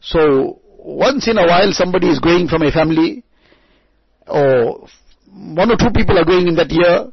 So, 0.02 0.62
once 0.78 1.28
in 1.28 1.38
a 1.38 1.46
while 1.46 1.72
somebody 1.72 2.08
is 2.08 2.20
going 2.20 2.48
from 2.48 2.64
a 2.64 2.72
family, 2.72 3.24
or 4.28 4.88
one 5.32 5.72
or 5.72 5.78
two 5.78 5.92
people 5.94 6.18
are 6.18 6.26
going 6.26 6.48
in 6.48 6.56
that 6.56 6.72
year, 6.72 7.12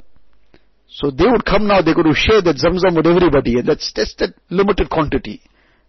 so 0.88 1.10
they 1.10 1.26
would 1.26 1.44
come 1.44 1.66
now, 1.66 1.82
they're 1.82 1.94
going 1.94 2.08
to 2.08 2.14
share 2.14 2.40
that 2.42 2.56
Zamzam 2.56 2.96
with 2.96 3.06
everybody, 3.06 3.58
and 3.58 3.68
that's, 3.68 3.92
just 3.92 4.18
that 4.18 4.34
limited 4.50 4.88
quantity. 4.88 5.42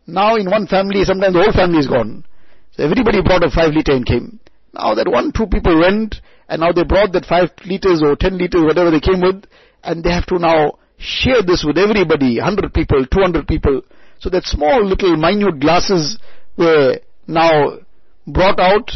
Now 0.07 0.35
in 0.35 0.49
one 0.49 0.67
family, 0.67 1.03
sometimes 1.03 1.33
the 1.33 1.43
whole 1.43 1.53
family 1.53 1.79
is 1.79 1.87
gone. 1.87 2.25
So 2.71 2.83
everybody 2.83 3.21
brought 3.21 3.43
a 3.43 3.49
5 3.49 3.73
liter 3.73 3.93
and 3.93 4.05
came. 4.05 4.39
Now 4.73 4.95
that 4.95 5.07
one, 5.07 5.31
two 5.31 5.47
people 5.47 5.79
went, 5.79 6.15
and 6.49 6.61
now 6.61 6.71
they 6.71 6.83
brought 6.83 7.13
that 7.13 7.25
5 7.25 7.49
liters 7.65 8.01
or 8.03 8.15
10 8.15 8.37
liters, 8.37 8.63
whatever 8.63 8.91
they 8.91 8.99
came 8.99 9.21
with, 9.21 9.45
and 9.83 10.03
they 10.03 10.11
have 10.11 10.25
to 10.27 10.39
now 10.39 10.79
share 10.97 11.43
this 11.43 11.63
with 11.65 11.77
everybody, 11.77 12.37
100 12.39 12.73
people, 12.73 13.05
200 13.05 13.47
people. 13.47 13.81
So 14.19 14.29
that 14.31 14.45
small 14.45 14.83
little 14.83 15.15
minute 15.15 15.59
glasses 15.59 16.17
were 16.57 16.99
now 17.27 17.77
brought 18.25 18.59
out 18.59 18.91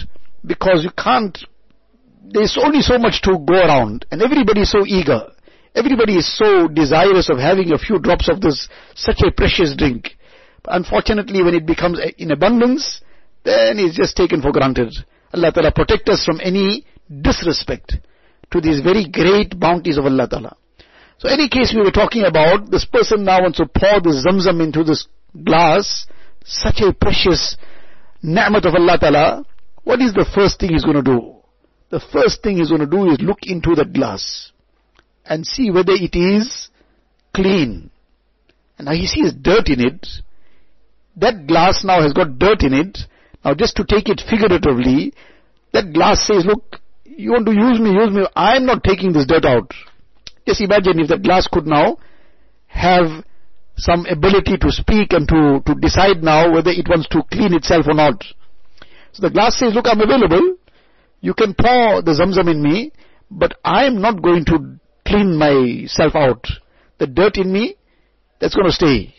because 0.46 0.84
you 0.84 0.92
can't, 0.92 1.38
there's 2.24 2.58
only 2.62 2.82
so 2.82 2.98
much 2.98 3.22
to 3.24 3.38
go 3.46 3.56
around 3.56 4.06
and 4.12 4.22
everybody 4.22 4.62
is 4.62 4.72
so 4.72 4.86
eager. 4.86 5.28
Everybody 5.74 6.18
is 6.18 6.38
so 6.38 6.68
desirous 6.68 7.30
of 7.30 7.38
having 7.38 7.72
a 7.72 7.78
few 7.78 7.98
drops 8.00 8.30
of 8.30 8.42
this, 8.42 8.68
such 8.96 9.22
a 9.26 9.32
precious 9.32 9.76
drink. 9.78 10.18
But 10.64 10.76
unfortunately, 10.76 11.44
when 11.44 11.56
it 11.56 11.66
becomes 11.66 12.00
in 12.18 12.32
abundance, 12.32 13.02
then 13.44 13.80
it's 13.80 13.96
just 13.96 14.18
taken 14.18 14.42
for 14.42 14.52
granted. 14.52 14.94
Allah 15.34 15.52
Ta'ala 15.52 15.72
protect 15.72 16.10
us 16.10 16.26
from 16.26 16.40
any 16.44 16.86
disrespect 17.22 17.96
to 18.52 18.60
these 18.60 18.82
very 18.82 19.08
great 19.08 19.58
bounties 19.58 19.98
of 19.98 20.06
Allah 20.06 20.28
Ta'ala. 20.28 20.58
So 21.18 21.30
any 21.30 21.48
case 21.48 21.74
we 21.74 21.84
were 21.84 21.92
talking 21.92 22.24
about, 22.24 22.70
this 22.70 22.86
person 22.86 23.24
now 23.24 23.42
wants 23.42 23.60
to 23.60 23.66
pour 23.66 24.02
this 24.02 24.26
zamzam 24.26 24.62
into 24.62 24.84
this 24.84 25.08
glass, 25.46 26.06
such 26.44 26.82
a 26.82 26.94
precious 26.94 27.58
ni'mat 28.22 28.66
of 28.66 28.76
Allah 28.76 28.98
Ta'ala, 29.00 29.46
what 29.84 30.02
is 30.02 30.14
the 30.14 30.30
first 30.36 30.60
thing 30.60 30.72
he's 30.72 30.84
going 30.84 31.04
to 31.04 31.04
do? 31.04 31.36
The 31.90 32.00
first 32.00 32.44
thing 32.44 32.58
he's 32.58 32.70
going 32.70 32.82
to 32.82 32.88
do 32.88 33.10
is 33.12 33.20
look 33.20 33.40
into 33.44 33.76
that 33.76 33.94
glass 33.94 34.52
and 35.26 35.46
see 35.46 35.72
whether 35.72 35.94
it 35.94 36.16
is 36.16 36.70
clean. 37.36 37.90
And 38.78 38.86
now 38.86 38.94
he 38.94 39.08
sees 39.08 39.34
dirt 39.34 39.68
in 39.68 39.82
it. 39.82 40.08
That 41.18 41.48
glass 41.48 41.84
now 41.84 42.02
has 42.02 42.14
got 42.14 42.40
dirt 42.40 42.64
in 42.64 42.74
it. 42.74 42.98
Now 43.44 43.54
just 43.54 43.76
to 43.78 43.86
take 43.86 44.08
it 44.08 44.22
figuratively, 44.28 45.14
that 45.74 45.94
glass 45.94 46.26
says, 46.26 46.46
look, 46.46 46.78
you 47.04 47.32
want 47.32 47.46
to 47.48 47.54
use 47.54 47.80
me, 47.80 47.92
use 47.92 48.12
me. 48.12 48.26
I 48.36 48.56
am 48.56 48.66
not 48.66 48.84
taking 48.84 49.14
this 49.14 49.26
dirt 49.26 49.46
out. 49.46 49.74
Just 50.48 50.62
imagine 50.62 51.00
if 51.00 51.10
that 51.10 51.24
glass 51.24 51.48
could 51.52 51.68
now 51.68 51.98
have 52.68 53.24
some 53.78 54.06
ability 54.06 54.58
to 54.58 54.72
speak 54.72 55.14
and 55.14 55.28
to, 55.28 55.62
to 55.66 55.76
decide 55.80 56.24
now 56.24 56.52
whether 56.52 56.72
it 56.72 56.88
wants 56.88 57.08
to 57.10 57.24
clean 57.32 57.54
itself 57.54 57.86
or 57.88 57.94
not. 57.94 58.24
So 59.14 59.22
the 59.22 59.30
glass 59.30 59.58
says, 59.58 59.74
look, 59.74 59.86
I'm 59.88 60.02
available. 60.02 60.58
You 61.20 61.34
can 61.34 61.54
pour 61.54 62.02
the 62.02 62.12
zamzam 62.12 62.50
in 62.50 62.62
me, 62.62 62.92
but 63.30 63.56
I 63.64 63.86
am 63.86 64.02
not 64.02 64.22
going 64.22 64.46
to 64.46 64.80
clean 65.06 65.36
myself 65.36 66.16
out. 66.16 66.46
The 67.00 67.08
dirt 67.08 67.38
in 67.38 67.52
me, 67.52 67.76
that's 68.40 68.56
going 68.56 68.68
to 68.68 68.74
stay. 68.74 69.14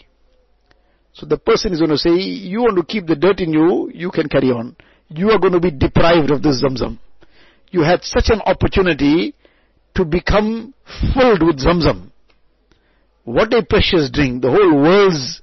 So 1.12 1.26
the 1.26 1.36
person 1.36 1.72
is 1.72 1.78
going 1.78 1.90
to 1.90 1.98
say, 1.98 2.10
you 2.10 2.60
want 2.62 2.76
to 2.76 2.84
keep 2.84 3.06
the 3.06 3.16
dirt 3.16 3.40
in 3.40 3.52
you, 3.52 3.90
you 3.92 4.10
can 4.10 4.28
carry 4.28 4.50
on. 4.50 4.76
You 5.08 5.30
are 5.30 5.38
going 5.38 5.52
to 5.52 5.60
be 5.60 5.70
deprived 5.70 6.30
of 6.30 6.42
this 6.42 6.62
zamzam. 6.62 6.98
You 7.70 7.82
had 7.82 8.02
such 8.02 8.26
an 8.28 8.40
opportunity 8.46 9.34
to 9.94 10.04
become 10.04 10.74
filled 11.14 11.42
with 11.42 11.58
zamzam. 11.58 12.11
What 13.24 13.54
a 13.54 13.64
precious 13.64 14.10
drink. 14.10 14.42
The 14.42 14.50
whole 14.50 14.82
world's 14.82 15.40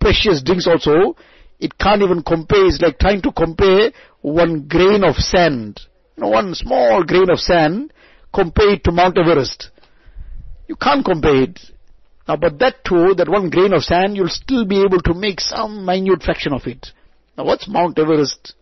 precious 0.00 0.42
drinks 0.42 0.66
also, 0.66 1.16
it 1.58 1.78
can't 1.78 2.02
even 2.02 2.22
compare. 2.22 2.66
It's 2.66 2.80
like 2.80 2.98
trying 2.98 3.22
to 3.22 3.32
compare 3.32 3.92
one 4.22 4.66
grain 4.66 5.04
of 5.04 5.16
sand. 5.16 5.80
You 6.16 6.24
know, 6.24 6.30
one 6.30 6.54
small 6.54 7.04
grain 7.04 7.30
of 7.30 7.38
sand, 7.38 7.92
compare 8.34 8.70
it 8.74 8.84
to 8.84 8.92
Mount 8.92 9.16
Everest. 9.18 9.70
You 10.68 10.76
can't 10.76 11.04
compare 11.04 11.42
it. 11.42 11.60
Now, 12.26 12.36
but 12.36 12.58
that 12.58 12.84
too, 12.84 13.14
that 13.14 13.28
one 13.28 13.50
grain 13.50 13.72
of 13.72 13.82
sand, 13.82 14.16
you'll 14.16 14.28
still 14.28 14.64
be 14.64 14.82
able 14.82 15.00
to 15.00 15.14
make 15.14 15.40
some 15.40 15.84
minute 15.84 16.22
fraction 16.22 16.52
of 16.52 16.62
it. 16.66 16.88
Now, 17.36 17.44
what's 17.44 17.68
Mount 17.68 17.98
Everest? 17.98 18.54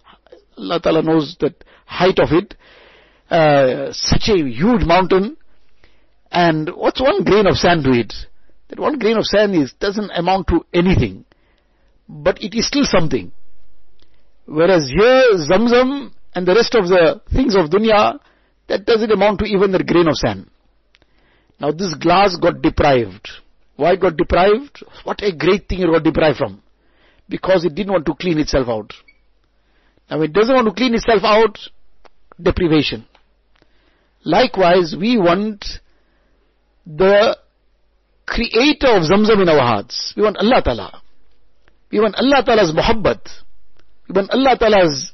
Allah 0.57 0.81
Ta'ala 0.81 1.03
knows 1.03 1.37
the 1.39 1.55
height 1.87 2.19
of 2.19 2.31
it. 2.33 2.55
Uh, 3.31 3.93
such 3.93 4.29
a 4.29 4.37
huge 4.37 4.85
mountain. 4.85 5.37
And 6.31 6.71
what's 6.75 7.01
one 7.01 7.25
grain 7.25 7.47
of 7.47 7.57
sand 7.57 7.85
to 7.85 7.91
it? 7.91 8.13
That 8.69 8.79
one 8.79 8.99
grain 8.99 9.17
of 9.17 9.25
sand 9.25 9.55
is, 9.55 9.73
doesn't 9.81 10.11
amount 10.11 10.49
to 10.49 10.65
anything. 10.73 11.25
But 12.09 12.43
it 12.43 12.57
is 12.57 12.67
still 12.67 12.85
something. 12.85 13.33
Whereas 14.47 14.89
here, 14.89 15.25
Zamzam 15.51 16.13
and 16.35 16.47
the 16.47 16.55
rest 16.55 16.75
of 16.75 16.89
the 16.89 17.21
things 17.33 17.55
of 17.55 17.71
dunya, 17.71 18.19
that 18.69 18.85
doesn't 18.85 19.11
amount 19.11 19.41
to 19.41 19.47
even 19.47 19.73
that 19.73 19.87
grain 19.87 20.09
of 20.09 20.17
sand. 20.17 20.49
Now 21.61 21.73
this 21.73 21.95
glass 21.95 22.37
got 22.37 22.63
deprived. 22.63 23.29
Why 23.77 23.97
got 23.97 24.17
deprived? 24.17 24.83
What 25.05 25.23
a 25.23 25.35
great 25.35 25.69
thing 25.69 25.81
it 25.81 25.87
got 25.87 26.03
deprived 26.03 26.39
from. 26.39 26.63
Because 27.29 27.65
it 27.65 27.75
didn't 27.75 27.93
want 27.93 28.07
to 28.07 28.15
clean 28.15 28.39
itself 28.39 28.69
out. 28.69 28.93
Now 30.11 30.23
it 30.23 30.33
doesn't 30.33 30.55
want 30.55 30.69
to 30.69 30.75
clean 30.75 30.95
itself 30.95 31.23
out, 31.25 31.59
deprivation. 32.41 33.07
Likewise, 34.25 34.97
we 34.99 35.19
want 35.19 35.65
the 36.87 37.37
creator 38.29 38.89
of 38.89 39.03
Zamzam 39.03 39.43
in 39.43 39.49
our 39.49 39.61
hearts. 39.61 40.13
We 40.17 40.23
want 40.23 40.37
Allah 40.37 40.63
Ta'ala. 40.63 41.03
We 41.91 42.01
want 42.01 42.15
Allah 42.17 42.43
Ta'ala's 42.45 42.73
muhabbat. 42.73 43.23
We 44.09 44.15
want 44.15 44.31
Allah 44.31 44.57
Ta'ala's 44.59 45.13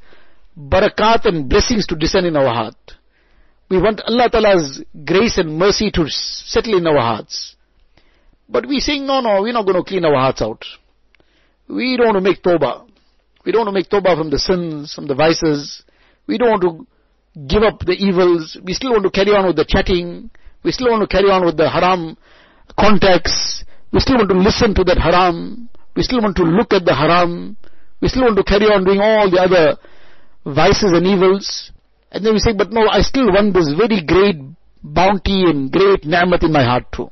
barakat 0.58 1.26
and 1.26 1.48
blessings 1.48 1.86
to 1.86 1.96
descend 1.96 2.26
in 2.26 2.36
our 2.36 2.52
heart. 2.52 2.76
We 3.70 3.80
want 3.80 4.00
Allah 4.06 4.28
Ta'ala's 4.30 4.82
grace 5.04 5.38
and 5.38 5.58
mercy 5.58 5.90
to 5.92 6.06
settle 6.08 6.76
in 6.78 6.86
our 6.86 6.98
hearts. 7.00 7.56
But 8.48 8.66
we 8.66 8.80
saying, 8.80 9.06
no, 9.06 9.20
no, 9.20 9.42
we're 9.42 9.52
not 9.52 9.64
going 9.64 9.76
to 9.76 9.88
clean 9.88 10.04
our 10.04 10.14
hearts 10.14 10.42
out. 10.42 10.64
We 11.68 11.96
don't 11.96 12.12
want 12.12 12.18
to 12.18 12.30
make 12.30 12.42
tawbah. 12.42 12.86
We 13.44 13.52
don't 13.52 13.64
want 13.64 13.74
to 13.74 13.80
make 13.80 13.88
tawbah 13.88 14.18
from 14.18 14.30
the 14.30 14.38
sins, 14.38 14.94
from 14.94 15.06
the 15.06 15.14
vices. 15.14 15.82
We 16.26 16.38
don't 16.38 16.50
want 16.50 16.62
to 16.62 16.86
give 17.46 17.62
up 17.62 17.80
the 17.80 17.92
evils. 17.92 18.58
We 18.62 18.74
still 18.74 18.92
want 18.92 19.04
to 19.04 19.10
carry 19.10 19.30
on 19.30 19.46
with 19.46 19.56
the 19.56 19.64
chatting. 19.66 20.30
We 20.62 20.72
still 20.72 20.90
want 20.90 21.08
to 21.08 21.16
carry 21.16 21.30
on 21.30 21.44
with 21.44 21.56
the 21.56 21.70
haram 21.70 22.16
contacts. 22.78 23.64
We 23.92 24.00
still 24.00 24.16
want 24.16 24.30
to 24.30 24.38
listen 24.38 24.74
to 24.74 24.84
that 24.84 24.98
haram. 24.98 25.68
We 25.96 26.02
still 26.02 26.20
want 26.20 26.36
to 26.36 26.42
look 26.42 26.72
at 26.72 26.84
the 26.84 26.94
haram. 26.94 27.56
We 28.00 28.08
still 28.08 28.22
want 28.24 28.36
to 28.36 28.44
carry 28.44 28.66
on 28.66 28.84
doing 28.84 29.00
all 29.00 29.30
the 29.30 29.40
other 29.40 29.76
vices 30.44 30.92
and 30.92 31.06
evils. 31.06 31.72
And 32.10 32.24
then 32.24 32.34
we 32.34 32.38
say, 32.38 32.52
but 32.52 32.70
no, 32.70 32.88
I 32.88 33.00
still 33.00 33.26
want 33.32 33.54
this 33.54 33.72
very 33.76 34.04
great 34.04 34.36
bounty 34.82 35.44
and 35.44 35.70
great 35.70 36.04
ni'mat 36.04 36.42
in 36.42 36.52
my 36.52 36.64
heart 36.64 36.84
too. 36.92 37.10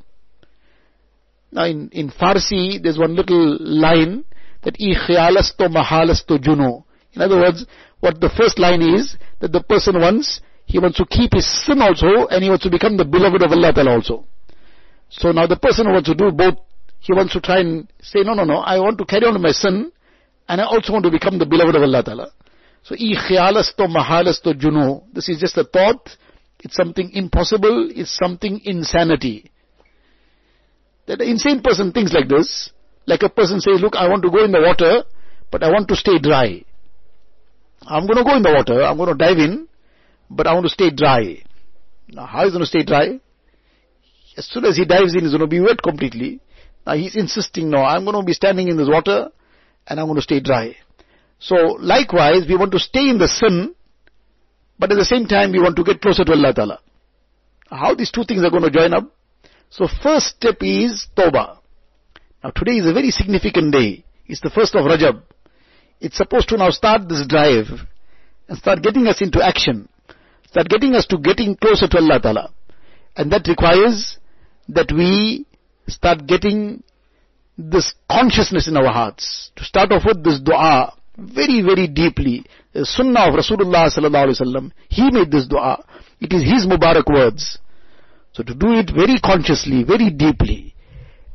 Now 1.51 1.65
in, 1.65 1.89
in 1.91 2.11
Farsi, 2.11 2.83
there's 2.83 2.99
one 2.99 3.15
little 3.15 3.59
line 3.61 4.25
that 4.63 4.77
I 4.81 4.95
khayalasto 4.95 5.69
mahalasto 5.69 6.41
juno. 6.41 6.85
In 7.15 7.23
other 7.23 7.37
words, 7.37 7.67
what 8.01 8.21
the 8.21 8.31
first 8.31 8.59
line 8.59 8.83
is, 8.83 9.17
that 9.41 9.53
the 9.53 9.63
person 9.63 10.01
wants 10.01 10.41
he 10.67 10.79
wants 10.79 10.97
to 10.97 11.05
keep 11.05 11.35
his 11.35 11.47
sin 11.67 11.83
also 11.83 12.27
and 12.29 12.43
he 12.43 12.49
wants 12.49 12.65
to 12.65 12.71
become 12.71 12.97
the 12.97 13.05
beloved 13.05 13.43
of 13.43 13.53
Allah 13.53 13.73
also. 13.89 14.25
So 15.13 15.31
now 15.31 15.47
the 15.47 15.57
person 15.57 15.87
who 15.87 15.93
wants 15.93 16.09
to 16.09 16.15
do 16.15 16.33
both, 16.33 16.57
he 17.01 17.13
wants 17.13 17.35
to 17.35 17.41
try 17.41 17.61
and 17.61 17.89
say, 18.01 18.21
no, 18.23 18.33
no, 18.33 18.45
no, 18.45 18.59
I 18.59 18.79
want 18.81 18.97
to 18.99 19.05
carry 19.05 19.27
on 19.27 19.41
my 19.41 19.53
sin 19.53 19.93
and 20.49 20.61
I 20.61 20.65
also 20.65 20.93
want 20.93 21.05
to 21.05 21.11
become 21.11 21.39
the 21.39 21.47
beloved 21.47 21.77
of 21.77 21.83
Allah 21.83 22.03
Ta'ala. 22.03 22.29
So, 22.83 22.97
i 22.97 23.15
khiyalasto 23.15 23.87
mahalasto 23.87 24.59
juno. 24.59 25.05
This 25.13 25.29
is 25.29 25.39
just 25.39 25.57
a 25.57 25.65
thought. 25.65 26.17
It's 26.61 26.75
something 26.75 27.11
impossible. 27.13 27.91
It's 27.95 28.17
something 28.17 28.61
insanity. 28.65 29.51
That 31.07 31.21
an 31.21 31.29
insane 31.29 31.61
person 31.61 31.93
thinks 31.93 32.13
like 32.13 32.29
this. 32.29 32.71
Like 33.07 33.23
a 33.23 33.29
person 33.29 33.61
says, 33.61 33.81
look, 33.81 33.95
I 33.97 34.09
want 34.09 34.23
to 34.23 34.31
go 34.31 34.45
in 34.45 34.53
the 34.53 34.61
water, 34.61 35.05
but 35.51 35.63
I 35.63 35.71
want 35.71 35.89
to 35.89 35.97
stay 35.97 36.19
dry. 36.19 36.65
I'm 37.87 38.07
going 38.07 38.19
to 38.19 38.25
go 38.25 38.37
in 38.37 38.43
the 38.43 38.53
water. 38.53 38.83
I'm 38.83 38.97
going 38.97 39.11
to 39.11 39.15
dive 39.15 39.39
in, 39.39 39.69
but 40.31 40.47
I 40.47 40.55
want 40.55 40.67
to 40.67 40.71
stay 40.71 40.91
dry. 40.91 41.43
Now, 42.09 42.27
how 42.27 42.47
is 42.47 42.53
going 42.53 42.63
to 42.63 42.67
stay 42.67 42.85
dry? 42.85 43.21
As 44.37 44.47
soon 44.47 44.65
as 44.65 44.77
he 44.77 44.85
dives 44.85 45.15
in, 45.15 45.23
he's 45.23 45.31
going 45.31 45.41
to 45.41 45.47
be 45.47 45.61
wet 45.61 45.83
completely. 45.83 46.41
Now, 46.87 46.95
he's 46.95 47.17
insisting, 47.17 47.71
no, 47.71 47.79
I'm 47.79 48.05
going 48.05 48.17
to 48.17 48.25
be 48.25 48.33
standing 48.33 48.69
in 48.69 48.77
this 48.77 48.89
water, 48.89 49.29
and 49.87 50.01
I'm 50.01 50.07
going 50.07 50.17
to 50.17 50.23
stay 50.23 50.41
dry. 50.41 50.77
So, 51.39 51.55
likewise, 51.79 52.45
we 52.49 52.57
want 52.57 52.73
to 52.73 52.79
stay 52.79 53.09
in 53.09 53.19
the 53.19 53.29
sin, 53.29 53.75
but 54.79 54.91
at 54.91 54.97
the 54.97 55.05
same 55.05 55.27
time, 55.27 55.53
we 55.53 55.61
want 55.61 55.77
to 55.77 55.85
get 55.85 56.01
closer 56.01 56.25
to 56.25 56.33
Allah 56.33 56.55
Ta'ala. 56.55 56.81
How 57.71 57.95
these 57.95 58.11
two 58.11 58.25
things 58.25 58.43
are 58.45 58.51
going 58.51 58.65
to 58.65 58.71
join 58.71 58.93
up? 58.95 59.13
So, 59.71 59.87
first 60.03 60.37
step 60.37 60.57
is 60.61 61.07
Tawbah. 61.17 61.59
Now, 62.43 62.51
today 62.51 62.73
is 62.73 62.87
a 62.87 62.93
very 62.93 63.11
significant 63.11 63.73
day. 63.73 64.05
It's 64.27 64.41
the 64.41 64.51
first 64.51 64.75
of 64.75 64.85
Rajab. 64.85 65.23
It's 66.01 66.17
supposed 66.17 66.49
to 66.49 66.57
now 66.57 66.71
start 66.71 67.09
this 67.09 67.27
drive 67.27 67.67
and 68.49 68.59
start 68.59 68.83
getting 68.83 69.07
us 69.07 69.23
into 69.23 69.45
action 69.45 69.89
start 70.53 70.69
getting 70.69 70.95
us 70.95 71.07
to 71.07 71.17
getting 71.17 71.57
closer 71.57 71.89
to 71.89 71.97
Allah 71.97 72.21
Ta'ala. 72.21 72.53
And 73.17 73.33
that 73.33 73.49
requires 73.49 74.19
that 74.75 74.93
we 74.93 75.47
start 75.89 76.27
getting 76.27 76.83
this 77.59 77.95
consciousness 78.11 78.69
in 78.69 78.77
our 78.77 78.93
hearts. 78.93 79.51
To 79.57 79.65
start 79.65 79.93
off 79.93 80.03
with 80.07 80.25
this 80.25 80.41
dua, 80.41 80.95
very, 81.17 81.63
very 81.63 81.87
deeply. 81.87 82.45
The 82.73 82.87
sunnah 82.87 83.29
of 83.29 83.35
Rasulullah 83.35 83.93
sallallahu 83.93 84.29
alaihi 84.29 84.41
wasallam. 84.41 84.73
He 84.89 85.11
made 85.11 85.31
this 85.31 85.47
dua. 85.47 85.85
It 86.21 86.33
is 86.33 86.43
his 86.43 86.67
Mubarak 86.67 87.13
words. 87.13 87.59
So 88.33 88.43
to 88.43 88.55
do 88.55 88.73
it 88.73 88.91
very 88.95 89.19
consciously, 89.21 89.85
very 89.85 90.11
deeply. 90.11 90.75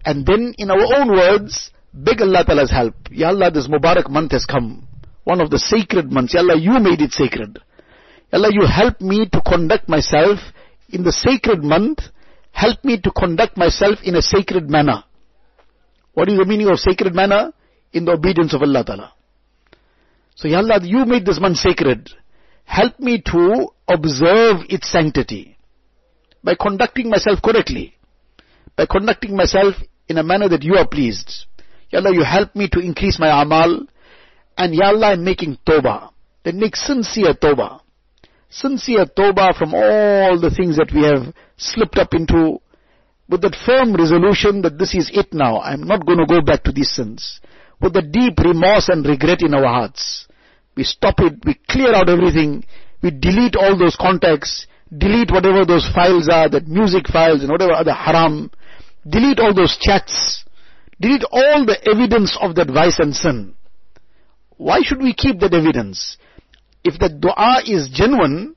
And 0.04 0.26
then 0.26 0.56
in 0.58 0.72
our 0.72 0.98
own 0.98 1.12
words, 1.12 1.72
beg 1.94 2.22
Allah 2.22 2.44
Ta'ala's 2.46 2.72
help. 2.72 2.96
Ya 3.12 3.28
Allah, 3.28 3.52
this 3.52 3.68
Mubarak 3.68 4.10
month 4.10 4.32
has 4.32 4.46
come. 4.46 4.88
One 5.26 5.42
of 5.42 5.50
the 5.50 5.60
sacred 5.60 6.12
months. 6.12 6.34
Ya 6.34 6.40
Allah, 6.40 6.58
you 6.58 6.80
made 6.80 7.02
it 7.02 7.12
sacred. 7.12 7.60
Ya 8.32 8.40
Allah, 8.40 8.50
you 8.52 8.66
help 8.66 9.00
me 9.02 9.28
to 9.30 9.42
conduct 9.42 9.88
myself 9.88 10.40
in 10.90 11.04
the 11.04 11.12
sacred 11.12 11.64
month. 11.64 12.00
Help 12.58 12.84
me 12.84 13.00
to 13.00 13.12
conduct 13.12 13.56
myself 13.56 14.00
in 14.04 14.16
a 14.16 14.22
sacred 14.22 14.68
manner. 14.68 15.04
What 16.14 16.28
is 16.28 16.40
the 16.40 16.46
meaning 16.46 16.70
of 16.70 16.80
sacred 16.80 17.14
manner? 17.14 17.54
In 17.94 18.06
the 18.06 18.14
obedience 18.14 18.56
of 18.56 18.64
Allah 18.64 18.84
Ta'ala. 18.84 19.14
So 20.34 20.48
Ya 20.48 20.58
Allah, 20.58 20.80
you 20.82 21.06
made 21.06 21.24
this 21.24 21.40
month 21.40 21.58
sacred. 21.58 22.10
Help 22.66 23.00
me 23.00 23.22
to 23.28 23.68
observe 23.88 24.66
its 24.70 24.92
sanctity 24.92 25.56
by 26.44 26.56
conducting 26.56 27.12
myself 27.12 27.44
correctly, 27.44 27.94
by 28.76 28.88
conducting 28.88 29.36
myself 29.36 29.76
in 30.10 30.18
a 30.18 30.24
manner 30.24 30.50
that 30.50 30.64
you 30.64 30.76
are 30.78 30.88
pleased. 30.88 31.46
Ya 31.92 32.00
Allah, 32.00 32.14
you 32.16 32.24
help 32.24 32.56
me 32.56 32.68
to 32.70 32.80
increase 32.80 33.20
my 33.20 33.40
amal, 33.40 33.86
and 34.58 34.74
Ya 34.74 34.88
Allah, 34.88 35.14
I'm 35.14 35.24
making 35.24 35.60
tawbah. 35.64 36.10
Then 36.44 36.58
make 36.58 36.76
sincere 36.76 37.36
tawbah. 37.36 37.82
Sincere 38.50 39.06
tawbah 39.06 39.58
from 39.58 39.74
all 39.74 40.40
the 40.40 40.50
things 40.50 40.78
that 40.78 40.92
we 40.94 41.04
have 41.04 41.34
slipped 41.58 41.98
up 41.98 42.14
into, 42.14 42.60
with 43.28 43.42
that 43.42 43.56
firm 43.66 43.94
resolution 43.94 44.62
that 44.62 44.78
this 44.78 44.96
is 44.96 45.12
it 45.14 45.34
now, 45.34 45.60
I'm 45.60 45.84
not 45.84 46.06
going 46.06 46.20
to 46.20 46.26
go 46.26 46.42
back 46.42 46.64
to 46.64 46.72
these 46.72 46.92
sins. 46.92 47.42
With 47.82 47.94
the 47.94 48.02
deep 48.02 48.40
remorse 48.40 48.88
and 48.90 49.06
regret 49.06 49.42
in 49.42 49.54
our 49.54 49.66
hearts. 49.66 50.28
We 50.76 50.84
stop 50.84 51.16
it, 51.20 51.34
we 51.46 51.60
clear 51.70 51.94
out 51.94 52.10
everything, 52.10 52.64
we 53.02 53.12
delete 53.12 53.56
all 53.56 53.78
those 53.78 53.96
contacts, 53.96 54.66
delete 54.96 55.32
whatever 55.32 55.66
those 55.66 55.88
files 55.94 56.30
are, 56.30 56.50
that 56.50 56.68
music 56.68 57.08
files 57.08 57.42
and 57.42 57.52
whatever 57.52 57.74
other 57.74 57.94
haram, 57.94 58.52
delete 59.08 59.40
all 59.40 59.54
those 59.54 59.78
chats, 59.80 60.46
delete 61.02 61.24
all 61.32 61.66
the 61.66 61.78
evidence 61.90 62.38
of 62.42 62.56
that 62.56 62.70
vice 62.70 63.00
and 63.00 63.16
sin. 63.16 63.56
Why 64.56 64.80
should 64.84 65.02
we 65.02 65.14
keep 65.14 65.40
that 65.40 65.54
evidence? 65.54 66.18
If 66.84 67.00
the 67.00 67.10
dua 67.10 67.62
is 67.66 67.90
genuine 67.90 68.56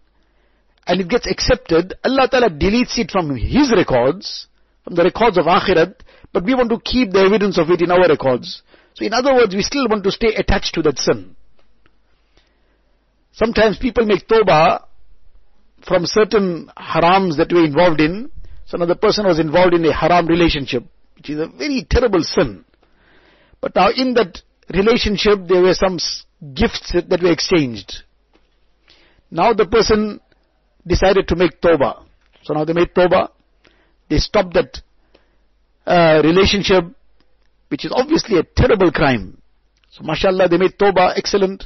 and 0.87 1.01
it 1.01 1.09
gets 1.09 1.27
accepted, 1.27 1.95
Allah 2.05 2.29
Ta'ala 2.31 2.51
deletes 2.51 2.99
it 2.99 3.11
from 3.11 3.35
His 3.37 3.73
records, 3.75 4.47
from 4.85 4.95
the 4.95 5.05
records 5.05 5.39
of 5.39 5.47
Akhirat, 5.47 5.95
but 6.33 6.45
we 6.45 6.55
want 6.55 6.71
to 6.71 6.81
keep 6.81 7.13
the 7.13 7.21
evidence 7.21 7.59
of 7.59 7.71
it 7.71 7.83
in 7.83 7.91
our 7.91 8.09
records. 8.09 8.63
So 8.95 9.05
in 9.05 9.13
other 9.13 9.35
words, 9.35 9.55
we 9.55 9.63
still 9.63 9.89
want 9.89 10.05
to 10.05 10.11
stay 10.11 10.35
attached 10.35 10.75
to 10.75 10.83
that 10.83 10.99
sin. 10.99 11.37
Sometimes 13.33 13.79
people 13.79 14.05
make 14.05 14.29
tawbah 14.29 14.85
from 15.87 16.07
certain 16.07 16.71
harams 16.77 17.37
that 17.37 17.51
we're 17.53 17.65
involved 17.65 18.01
in. 18.01 18.31
So 18.67 18.77
another 18.77 18.95
person 18.95 19.27
was 19.27 19.39
involved 19.39 19.75
in 19.75 19.85
a 19.85 19.93
haram 19.93 20.27
relationship, 20.27 20.85
which 21.17 21.31
is 21.31 21.41
a 21.41 21.47
very 21.47 21.87
terrible 21.89 22.23
sin. 22.23 22.65
But 23.61 23.75
now 23.75 23.91
in 23.95 24.15
that 24.15 24.43
relationship, 24.73 25.49
there 25.49 25.63
were 25.63 25.75
some 25.75 25.99
gifts 26.55 26.93
that 26.93 27.23
were 27.23 27.33
exchanged. 27.33 28.05
Now 29.31 29.53
the 29.53 29.67
person 29.67 30.21
decided 30.87 31.29
to 31.29 31.37
make 31.37 31.61
tawbah. 31.61 32.05
So 32.43 32.55
now 32.55 32.65
they 32.65 32.73
made 32.73 32.95
tawbah. 32.95 33.31
They 34.09 34.19
stopped 34.19 34.55
that 34.55 34.81
uh, 35.87 36.23
relationship, 36.25 36.85
which 37.69 37.85
is 37.85 37.93
obviously 37.95 38.39
a 38.39 38.43
terrible 38.43 38.91
crime. 38.91 39.41
So 39.91 40.03
mashallah, 40.05 40.49
they 40.49 40.59
made 40.59 40.79
tawbah, 40.79 41.17
excellent. 41.17 41.65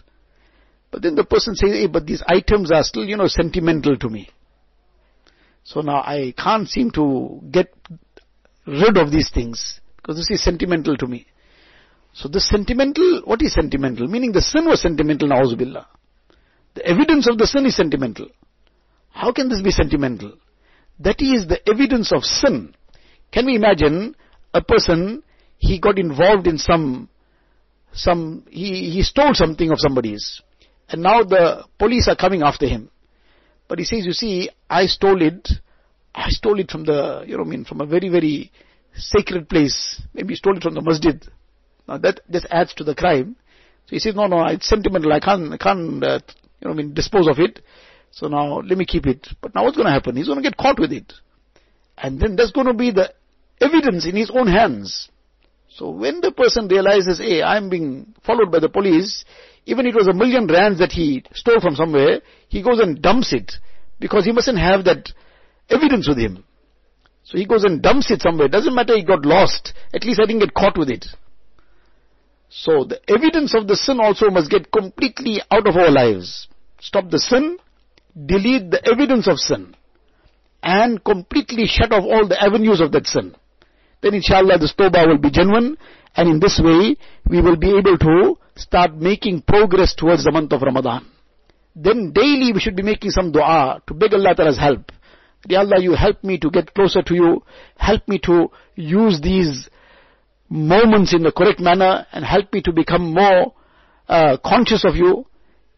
But 0.91 1.03
then 1.03 1.15
the 1.15 1.25
person 1.25 1.57
says, 1.57 1.71
hey, 1.73 1.87
but 1.87 2.07
these 2.07 2.23
items 2.27 2.71
are 2.71 2.85
still, 2.85 3.05
you 3.05 3.17
know, 3.17 3.27
sentimental 3.27 3.97
to 3.97 4.09
me. 4.09 4.29
So 5.65 5.81
now 5.81 6.03
I 6.03 6.35
can't 6.37 6.69
seem 6.69 6.91
to 6.93 7.41
get 7.51 7.75
rid 8.67 8.97
of 8.97 9.11
these 9.11 9.31
things 9.31 9.81
because 9.97 10.17
this 10.17 10.31
is 10.31 10.45
sentimental 10.45 10.97
to 10.99 11.07
me. 11.07 11.27
So 12.13 12.29
the 12.29 12.41
sentimental, 12.41 13.23
what 13.25 13.43
is 13.43 13.55
sentimental? 13.55 14.07
Meaning 14.07 14.33
the 14.33 14.43
sin 14.43 14.67
was 14.67 14.83
sentimental, 14.83 15.29
na'uzubillah. 15.29 15.87
The 16.75 16.87
evidence 16.87 17.29
of 17.29 17.39
the 17.39 17.47
sin 17.47 17.67
is 17.67 17.77
sentimental. 17.77 18.29
How 19.11 19.33
can 19.33 19.49
this 19.49 19.63
be 19.63 19.71
sentimental? 19.71 20.35
That 21.01 21.21
is 21.21 21.47
the 21.47 21.61
evidence 21.69 22.13
of 22.13 22.25
sin. 22.25 22.75
Can 23.33 23.47
we 23.47 23.57
imagine 23.57 24.17
a 24.53 24.63
person, 24.63 25.23
he 25.59 25.79
got 25.79 25.99
involved 25.99 26.47
in 26.47 26.59
some, 26.59 27.09
some, 27.93 28.45
he, 28.51 28.91
he 28.91 29.03
stole 29.03 29.35
something 29.35 29.71
of 29.71 29.81
somebody's. 29.81 30.41
And 30.89 31.03
now 31.03 31.25
the 31.25 31.65
police 31.79 32.09
are 32.09 32.17
coming 32.17 32.43
after 32.43 32.67
him. 32.67 32.91
But 33.69 33.79
he 33.79 33.85
says, 33.85 34.05
you 34.05 34.13
see, 34.13 34.51
I 34.69 34.87
stole 34.87 35.23
it. 35.23 35.49
I 36.15 36.29
stole 36.31 36.61
it 36.61 36.71
from 36.71 36.85
the, 36.85 37.25
you 37.27 37.37
know, 37.37 37.45
I 37.45 37.47
mean, 37.47 37.65
from 37.65 37.81
a 37.81 37.87
very, 37.87 38.09
very 38.09 38.53
sacred 38.95 39.49
place. 39.49 40.01
Maybe 40.13 40.35
stole 40.35 40.57
it 40.57 40.63
from 40.63 40.75
the 40.75 40.83
masjid. 40.83 41.25
Now 41.89 41.99
that 41.99 42.21
just 42.31 42.47
adds 42.51 42.75
to 42.75 42.85
the 42.85 42.95
crime. 42.95 43.37
So 43.87 43.91
he 43.91 43.99
says, 43.99 44.15
no, 44.15 44.27
no, 44.27 44.45
it's 44.47 44.69
sentimental. 44.69 45.13
I 45.13 45.21
can't, 45.21 45.53
I 45.53 45.57
can't, 45.57 46.03
uh, 46.05 46.21
you 46.65 46.71
know, 46.71 46.75
I 46.75 46.77
mean, 46.77 46.95
dispose 46.95 47.29
of 47.29 47.39
it. 47.39 47.61
So 48.11 48.29
now 48.29 48.61
let 48.61 48.79
me 48.79 48.87
keep 48.87 49.07
it. 49.07 49.29
But 49.41 49.55
now 49.55 49.65
what's 49.65 49.77
going 49.77 49.87
to 49.87 49.93
happen? 49.93 50.17
He's 50.17 50.27
going 50.27 50.43
to 50.43 50.49
get 50.49 50.57
caught 50.57 50.79
with 50.79 50.93
it. 50.93 51.13
And 51.99 52.19
then 52.19 52.37
there's 52.37 52.53
going 52.53 52.67
to 52.67 52.75
be 52.75 52.91
the 52.91 53.13
evidence 53.61 54.07
in 54.07 54.17
his 54.17 54.31
own 54.31 54.47
hands. 54.47 55.09
So 55.69 55.91
when 55.91 56.21
the 56.21 56.33
person 56.33 56.69
realizes, 56.69 57.19
hey, 57.19 57.43
I'm 57.43 57.69
being 57.69 58.15
followed 58.25 58.51
by 58.51 58.61
the 58.61 58.69
police, 58.69 59.25
even 59.67 59.87
it 59.87 59.95
was 59.95 60.07
a 60.07 60.13
million 60.13 60.47
rands 60.47 60.79
that 60.79 60.93
he 60.93 61.25
stole 61.35 61.61
from 61.61 61.75
somewhere, 61.75 62.21
he 62.49 62.63
goes 62.63 62.79
and 62.79 63.03
dumps 63.03 63.33
it 63.33 63.53
because 63.99 64.25
he 64.25 64.33
mustn't 64.33 64.59
have 64.59 64.85
that 64.85 65.13
evidence 65.69 66.09
with 66.09 66.19
him. 66.19 66.45
So 67.25 67.39
he 67.39 67.47
goes 67.47 67.65
and 67.65 67.83
dumps 67.83 68.11
it 68.11 68.23
somewhere. 68.23 68.49
Doesn't 68.49 68.75
matter 68.75 68.95
he 68.97 69.05
got 69.05 69.25
lost. 69.25 69.73
At 69.93 70.05
least 70.05 70.21
I 70.21 70.27
didn't 70.27 70.41
get 70.41 70.55
caught 70.55 70.79
with 70.79 70.91
it. 70.91 71.07
So 72.51 72.85
the 72.85 73.01
evidence 73.09 73.55
of 73.55 73.67
the 73.67 73.75
sin 73.75 73.99
also 73.99 74.31
must 74.31 74.51
get 74.51 74.71
completely 74.71 75.41
out 75.51 75.67
of 75.67 75.77
our 75.77 75.91
lives. 75.91 76.47
Stop 76.85 77.11
the 77.11 77.19
sin, 77.19 77.57
delete 78.15 78.71
the 78.71 78.81
evidence 78.87 79.27
of 79.27 79.39
sin, 79.39 79.75
and 80.63 81.03
completely 81.03 81.65
shut 81.67 81.93
off 81.93 82.05
all 82.05 82.29
the 82.29 82.41
avenues 82.41 82.83
of 82.83 82.93
that 82.93 83.07
sin. 83.07 83.35
Then 84.03 84.13
inshallah 84.13 84.59
this 84.59 84.75
tawbah 84.75 85.07
will 85.09 85.17
be 85.17 85.31
genuine, 85.31 85.79
and 86.15 86.29
in 86.29 86.41
this 86.41 86.61
way 86.63 86.97
we 87.27 87.41
will 87.41 87.57
be 87.57 87.71
able 87.71 87.97
to 87.97 88.39
start 88.57 88.95
making 88.95 89.41
progress 89.43 89.95
towards 89.95 90.25
the 90.25 90.31
month 90.31 90.53
of 90.53 90.61
Ramadan. 90.61 91.07
Then 91.75 92.13
daily 92.13 92.53
we 92.53 92.61
should 92.61 92.77
be 92.77 92.83
making 92.83 93.13
some 93.13 93.33
dua 93.33 93.81
to 93.87 93.95
beg 93.95 94.13
Allah 94.13 94.35
Ta'ala's 94.35 94.59
help. 94.59 94.93
Ya 95.49 95.61
Allah, 95.61 95.81
you 95.81 95.95
help 95.95 96.23
me 96.23 96.39
to 96.39 96.51
get 96.51 96.75
closer 96.75 97.01
to 97.03 97.15
you. 97.15 97.43
Help 97.77 98.07
me 98.09 98.19
to 98.25 98.51
use 98.77 99.23
these 99.23 99.71
moments 100.51 101.15
in 101.15 101.23
the 101.23 101.33
correct 101.33 101.61
manner 101.61 102.07
and 102.13 102.27
help 102.27 102.53
me 102.53 102.61
to 102.61 102.73
become 102.73 103.15
more 103.15 103.55
uh, 104.07 104.37
conscious 104.45 104.85
of 104.85 104.97
you 104.97 105.27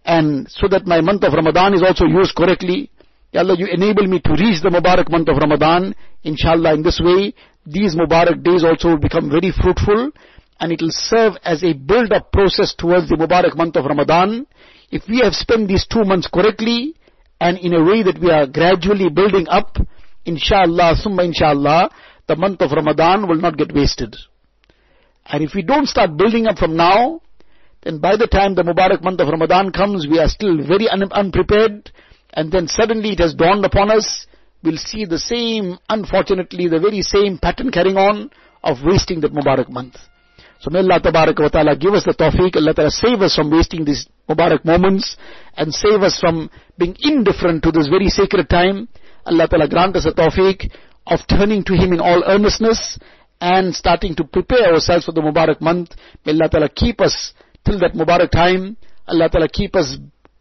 and 0.06 0.48
so 0.48 0.68
that 0.68 0.86
my 0.86 1.00
month 1.00 1.24
of 1.24 1.32
Ramadan 1.32 1.74
is 1.74 1.82
also 1.82 2.06
used 2.06 2.34
correctly. 2.34 2.90
Ya 3.32 3.40
Allah, 3.40 3.56
you 3.58 3.66
enable 3.66 4.06
me 4.06 4.20
to 4.20 4.30
reach 4.30 4.62
the 4.62 4.70
Mubarak 4.70 5.10
month 5.10 5.28
of 5.28 5.36
Ramadan. 5.36 5.94
Inshallah, 6.22 6.74
in 6.74 6.82
this 6.82 7.00
way, 7.02 7.34
these 7.66 7.96
Mubarak 7.96 8.42
days 8.42 8.62
also 8.62 8.90
will 8.90 9.02
become 9.02 9.28
very 9.28 9.50
fruitful 9.50 10.12
and 10.60 10.72
it 10.72 10.80
will 10.80 10.94
serve 10.94 11.34
as 11.44 11.62
a 11.64 11.74
build-up 11.74 12.30
process 12.32 12.72
towards 12.78 13.08
the 13.08 13.16
Mubarak 13.16 13.56
month 13.56 13.74
of 13.76 13.84
Ramadan. 13.84 14.46
If 14.90 15.02
we 15.08 15.18
have 15.20 15.34
spent 15.34 15.66
these 15.66 15.84
two 15.86 16.04
months 16.04 16.28
correctly 16.32 16.94
and 17.40 17.58
in 17.58 17.74
a 17.74 17.82
way 17.82 18.04
that 18.04 18.20
we 18.20 18.30
are 18.30 18.46
gradually 18.46 19.10
building 19.10 19.48
up, 19.48 19.76
inshallah, 20.24 20.94
summa 20.96 21.24
inshallah, 21.24 21.90
the 22.28 22.36
month 22.36 22.62
of 22.62 22.70
Ramadan 22.70 23.26
will 23.26 23.42
not 23.42 23.58
get 23.58 23.74
wasted. 23.74 24.14
And 25.26 25.42
if 25.42 25.50
we 25.52 25.62
don't 25.62 25.88
start 25.88 26.16
building 26.16 26.46
up 26.46 26.58
from 26.58 26.76
now, 26.76 27.20
then 27.86 27.98
by 28.00 28.16
the 28.16 28.26
time 28.26 28.56
the 28.56 28.64
Mubarak 28.64 29.04
month 29.04 29.20
of 29.20 29.28
Ramadan 29.28 29.70
comes, 29.70 30.08
we 30.10 30.18
are 30.18 30.26
still 30.28 30.56
very 30.66 30.88
un- 30.88 31.12
unprepared, 31.12 31.92
and 32.34 32.50
then 32.50 32.66
suddenly 32.66 33.10
it 33.10 33.20
has 33.20 33.32
dawned 33.32 33.64
upon 33.64 33.92
us, 33.92 34.26
we'll 34.64 34.76
see 34.76 35.04
the 35.04 35.20
same, 35.20 35.78
unfortunately, 35.88 36.66
the 36.66 36.80
very 36.80 37.00
same 37.02 37.38
pattern 37.38 37.70
carrying 37.70 37.96
on 37.96 38.32
of 38.64 38.78
wasting 38.84 39.20
that 39.20 39.32
Mubarak 39.32 39.70
month. 39.70 39.94
So 40.58 40.70
may 40.70 40.80
Allah 40.80 41.00
Tabarak 41.00 41.38
wa 41.38 41.46
Ta'ala 41.48 41.76
give 41.76 41.94
us 41.94 42.04
the 42.04 42.12
tawfiq, 42.12 42.56
Allah 42.56 42.74
Ta'ala 42.74 42.90
save 42.90 43.20
us 43.22 43.36
from 43.36 43.52
wasting 43.52 43.84
these 43.84 44.08
Mubarak 44.28 44.64
moments 44.64 45.16
and 45.56 45.72
save 45.72 46.02
us 46.02 46.18
from 46.18 46.50
being 46.76 46.96
indifferent 46.98 47.62
to 47.62 47.70
this 47.70 47.86
very 47.86 48.08
sacred 48.08 48.50
time. 48.50 48.88
Allah 49.26 49.46
Ta'ala 49.46 49.68
grant 49.68 49.94
us 49.94 50.06
a 50.06 50.12
tawfiq 50.12 50.72
of 51.06 51.20
turning 51.28 51.62
to 51.62 51.74
Him 51.74 51.92
in 51.92 52.00
all 52.00 52.24
earnestness 52.26 52.98
and 53.40 53.72
starting 53.76 54.16
to 54.16 54.24
prepare 54.24 54.74
ourselves 54.74 55.04
for 55.04 55.12
the 55.12 55.20
Mubarak 55.20 55.60
month. 55.60 55.94
May 56.24 56.32
Allah 56.32 56.48
Ta'ala 56.50 56.68
keep 56.68 57.00
us 57.00 57.32
till 57.65 57.79
that 57.79 57.93
Mubarak 57.93 58.31
time. 58.31 58.77
Allah 59.07 59.29
Ta'ala 59.29 59.47
keep 59.47 59.75
us 59.75 59.97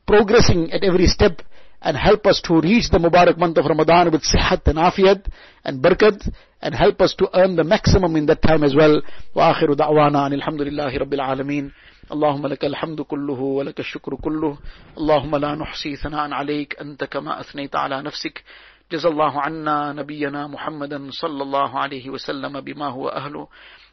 progressing 0.07 0.73
at 0.73 0.85
every 0.85 1.07
step 1.07 1.43
and 1.83 1.97
help 1.97 2.27
us 2.27 2.41
to 2.45 2.61
reach 2.61 2.91
the 2.91 2.99
Mubarak 2.99 3.39
month 3.39 3.57
of 3.59 3.65
Ramadan 3.65 4.13
with 4.13 4.23
sihat 4.23 4.67
and 4.67 4.79
afiyat 4.79 5.27
and 5.65 5.83
barakat 5.83 6.31
and 6.61 6.75
help 6.75 7.01
us 7.01 7.15
to 7.19 7.29
earn 7.35 7.57
the 7.57 7.65
maximum 7.65 8.17
in 8.17 8.27
that 8.27 8.43
time 8.43 8.63
as 8.65 8.75
well. 8.75 9.03
وآخر 9.35 9.75
دعوانا 9.75 10.27
أن 10.27 10.33
الحمد 10.33 10.63
لله 10.63 10.99
رب 10.99 11.15
العالمين 11.15 11.73
اللهم 12.13 12.47
لك 12.47 12.65
الحمد 12.65 13.01
كله 13.01 13.41
ولك 13.41 13.81
الشكر 13.81 14.15
كله 14.15 14.59
اللهم 14.99 15.37
لا 15.37 15.55
نحصي 15.55 15.97
ثناء 15.97 16.33
عليك 16.33 16.81
أنت 16.81 17.05
كما 17.05 17.41
أثنيت 17.41 17.77
على 17.77 18.03
نفسك 18.03 18.45
جزا 18.93 19.09
الله 19.09 19.41
عنا 19.41 19.93
نبينا 19.93 20.47
محمدا 20.47 21.09
صلى 21.11 21.43
الله 21.43 21.79
عليه 21.79 22.11
وسلم 22.11 22.61
بما 22.61 22.87
هو 22.89 23.09
أهله 23.09 23.49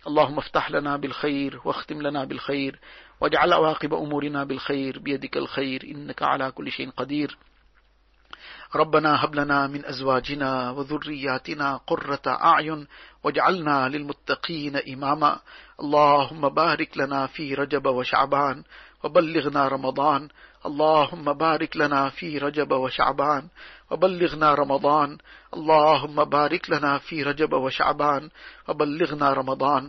اللهم 0.07 0.38
افتح 0.38 0.72
لنا 0.72 0.97
بالخير 0.97 1.59
واختم 1.65 2.01
لنا 2.01 2.26
بالخير 2.26 2.80
واجعل 3.20 3.52
عواقب 3.52 3.94
أمورنا 3.94 4.44
بالخير 4.44 4.98
بيدك 4.98 5.36
الخير 5.36 5.82
إنك 5.84 6.22
على 6.22 6.50
كل 6.50 6.70
شيء 6.70 6.90
قدير. 6.90 7.38
ربنا 8.74 9.24
هب 9.24 9.34
لنا 9.34 9.66
من 9.66 9.86
أزواجنا 9.86 10.70
وذرياتنا 10.70 11.76
قرة 11.76 12.22
أعين 12.26 12.86
واجعلنا 13.24 13.88
للمتقين 13.88 14.76
إماما. 14.76 15.40
اللهم 15.80 16.48
بارك 16.48 16.98
لنا 16.98 17.26
في 17.26 17.54
رجب 17.54 17.86
وشعبان 17.86 18.62
وبلغنا 19.04 19.68
رمضان. 19.68 20.28
اللهم 20.66 21.32
بارك 21.32 21.76
لنا 21.76 22.08
في 22.08 22.38
رجب 22.38 22.72
وشعبان 22.72 23.48
وبلغنا 23.90 24.54
رمضان. 24.54 25.18
اللهم 25.54 26.24
بارك 26.24 26.70
لنا 26.70 26.98
في 26.98 27.22
رجب 27.22 27.52
وشعبان 27.52 28.30
وبلغنا 28.68 29.32
رمضان. 29.32 29.88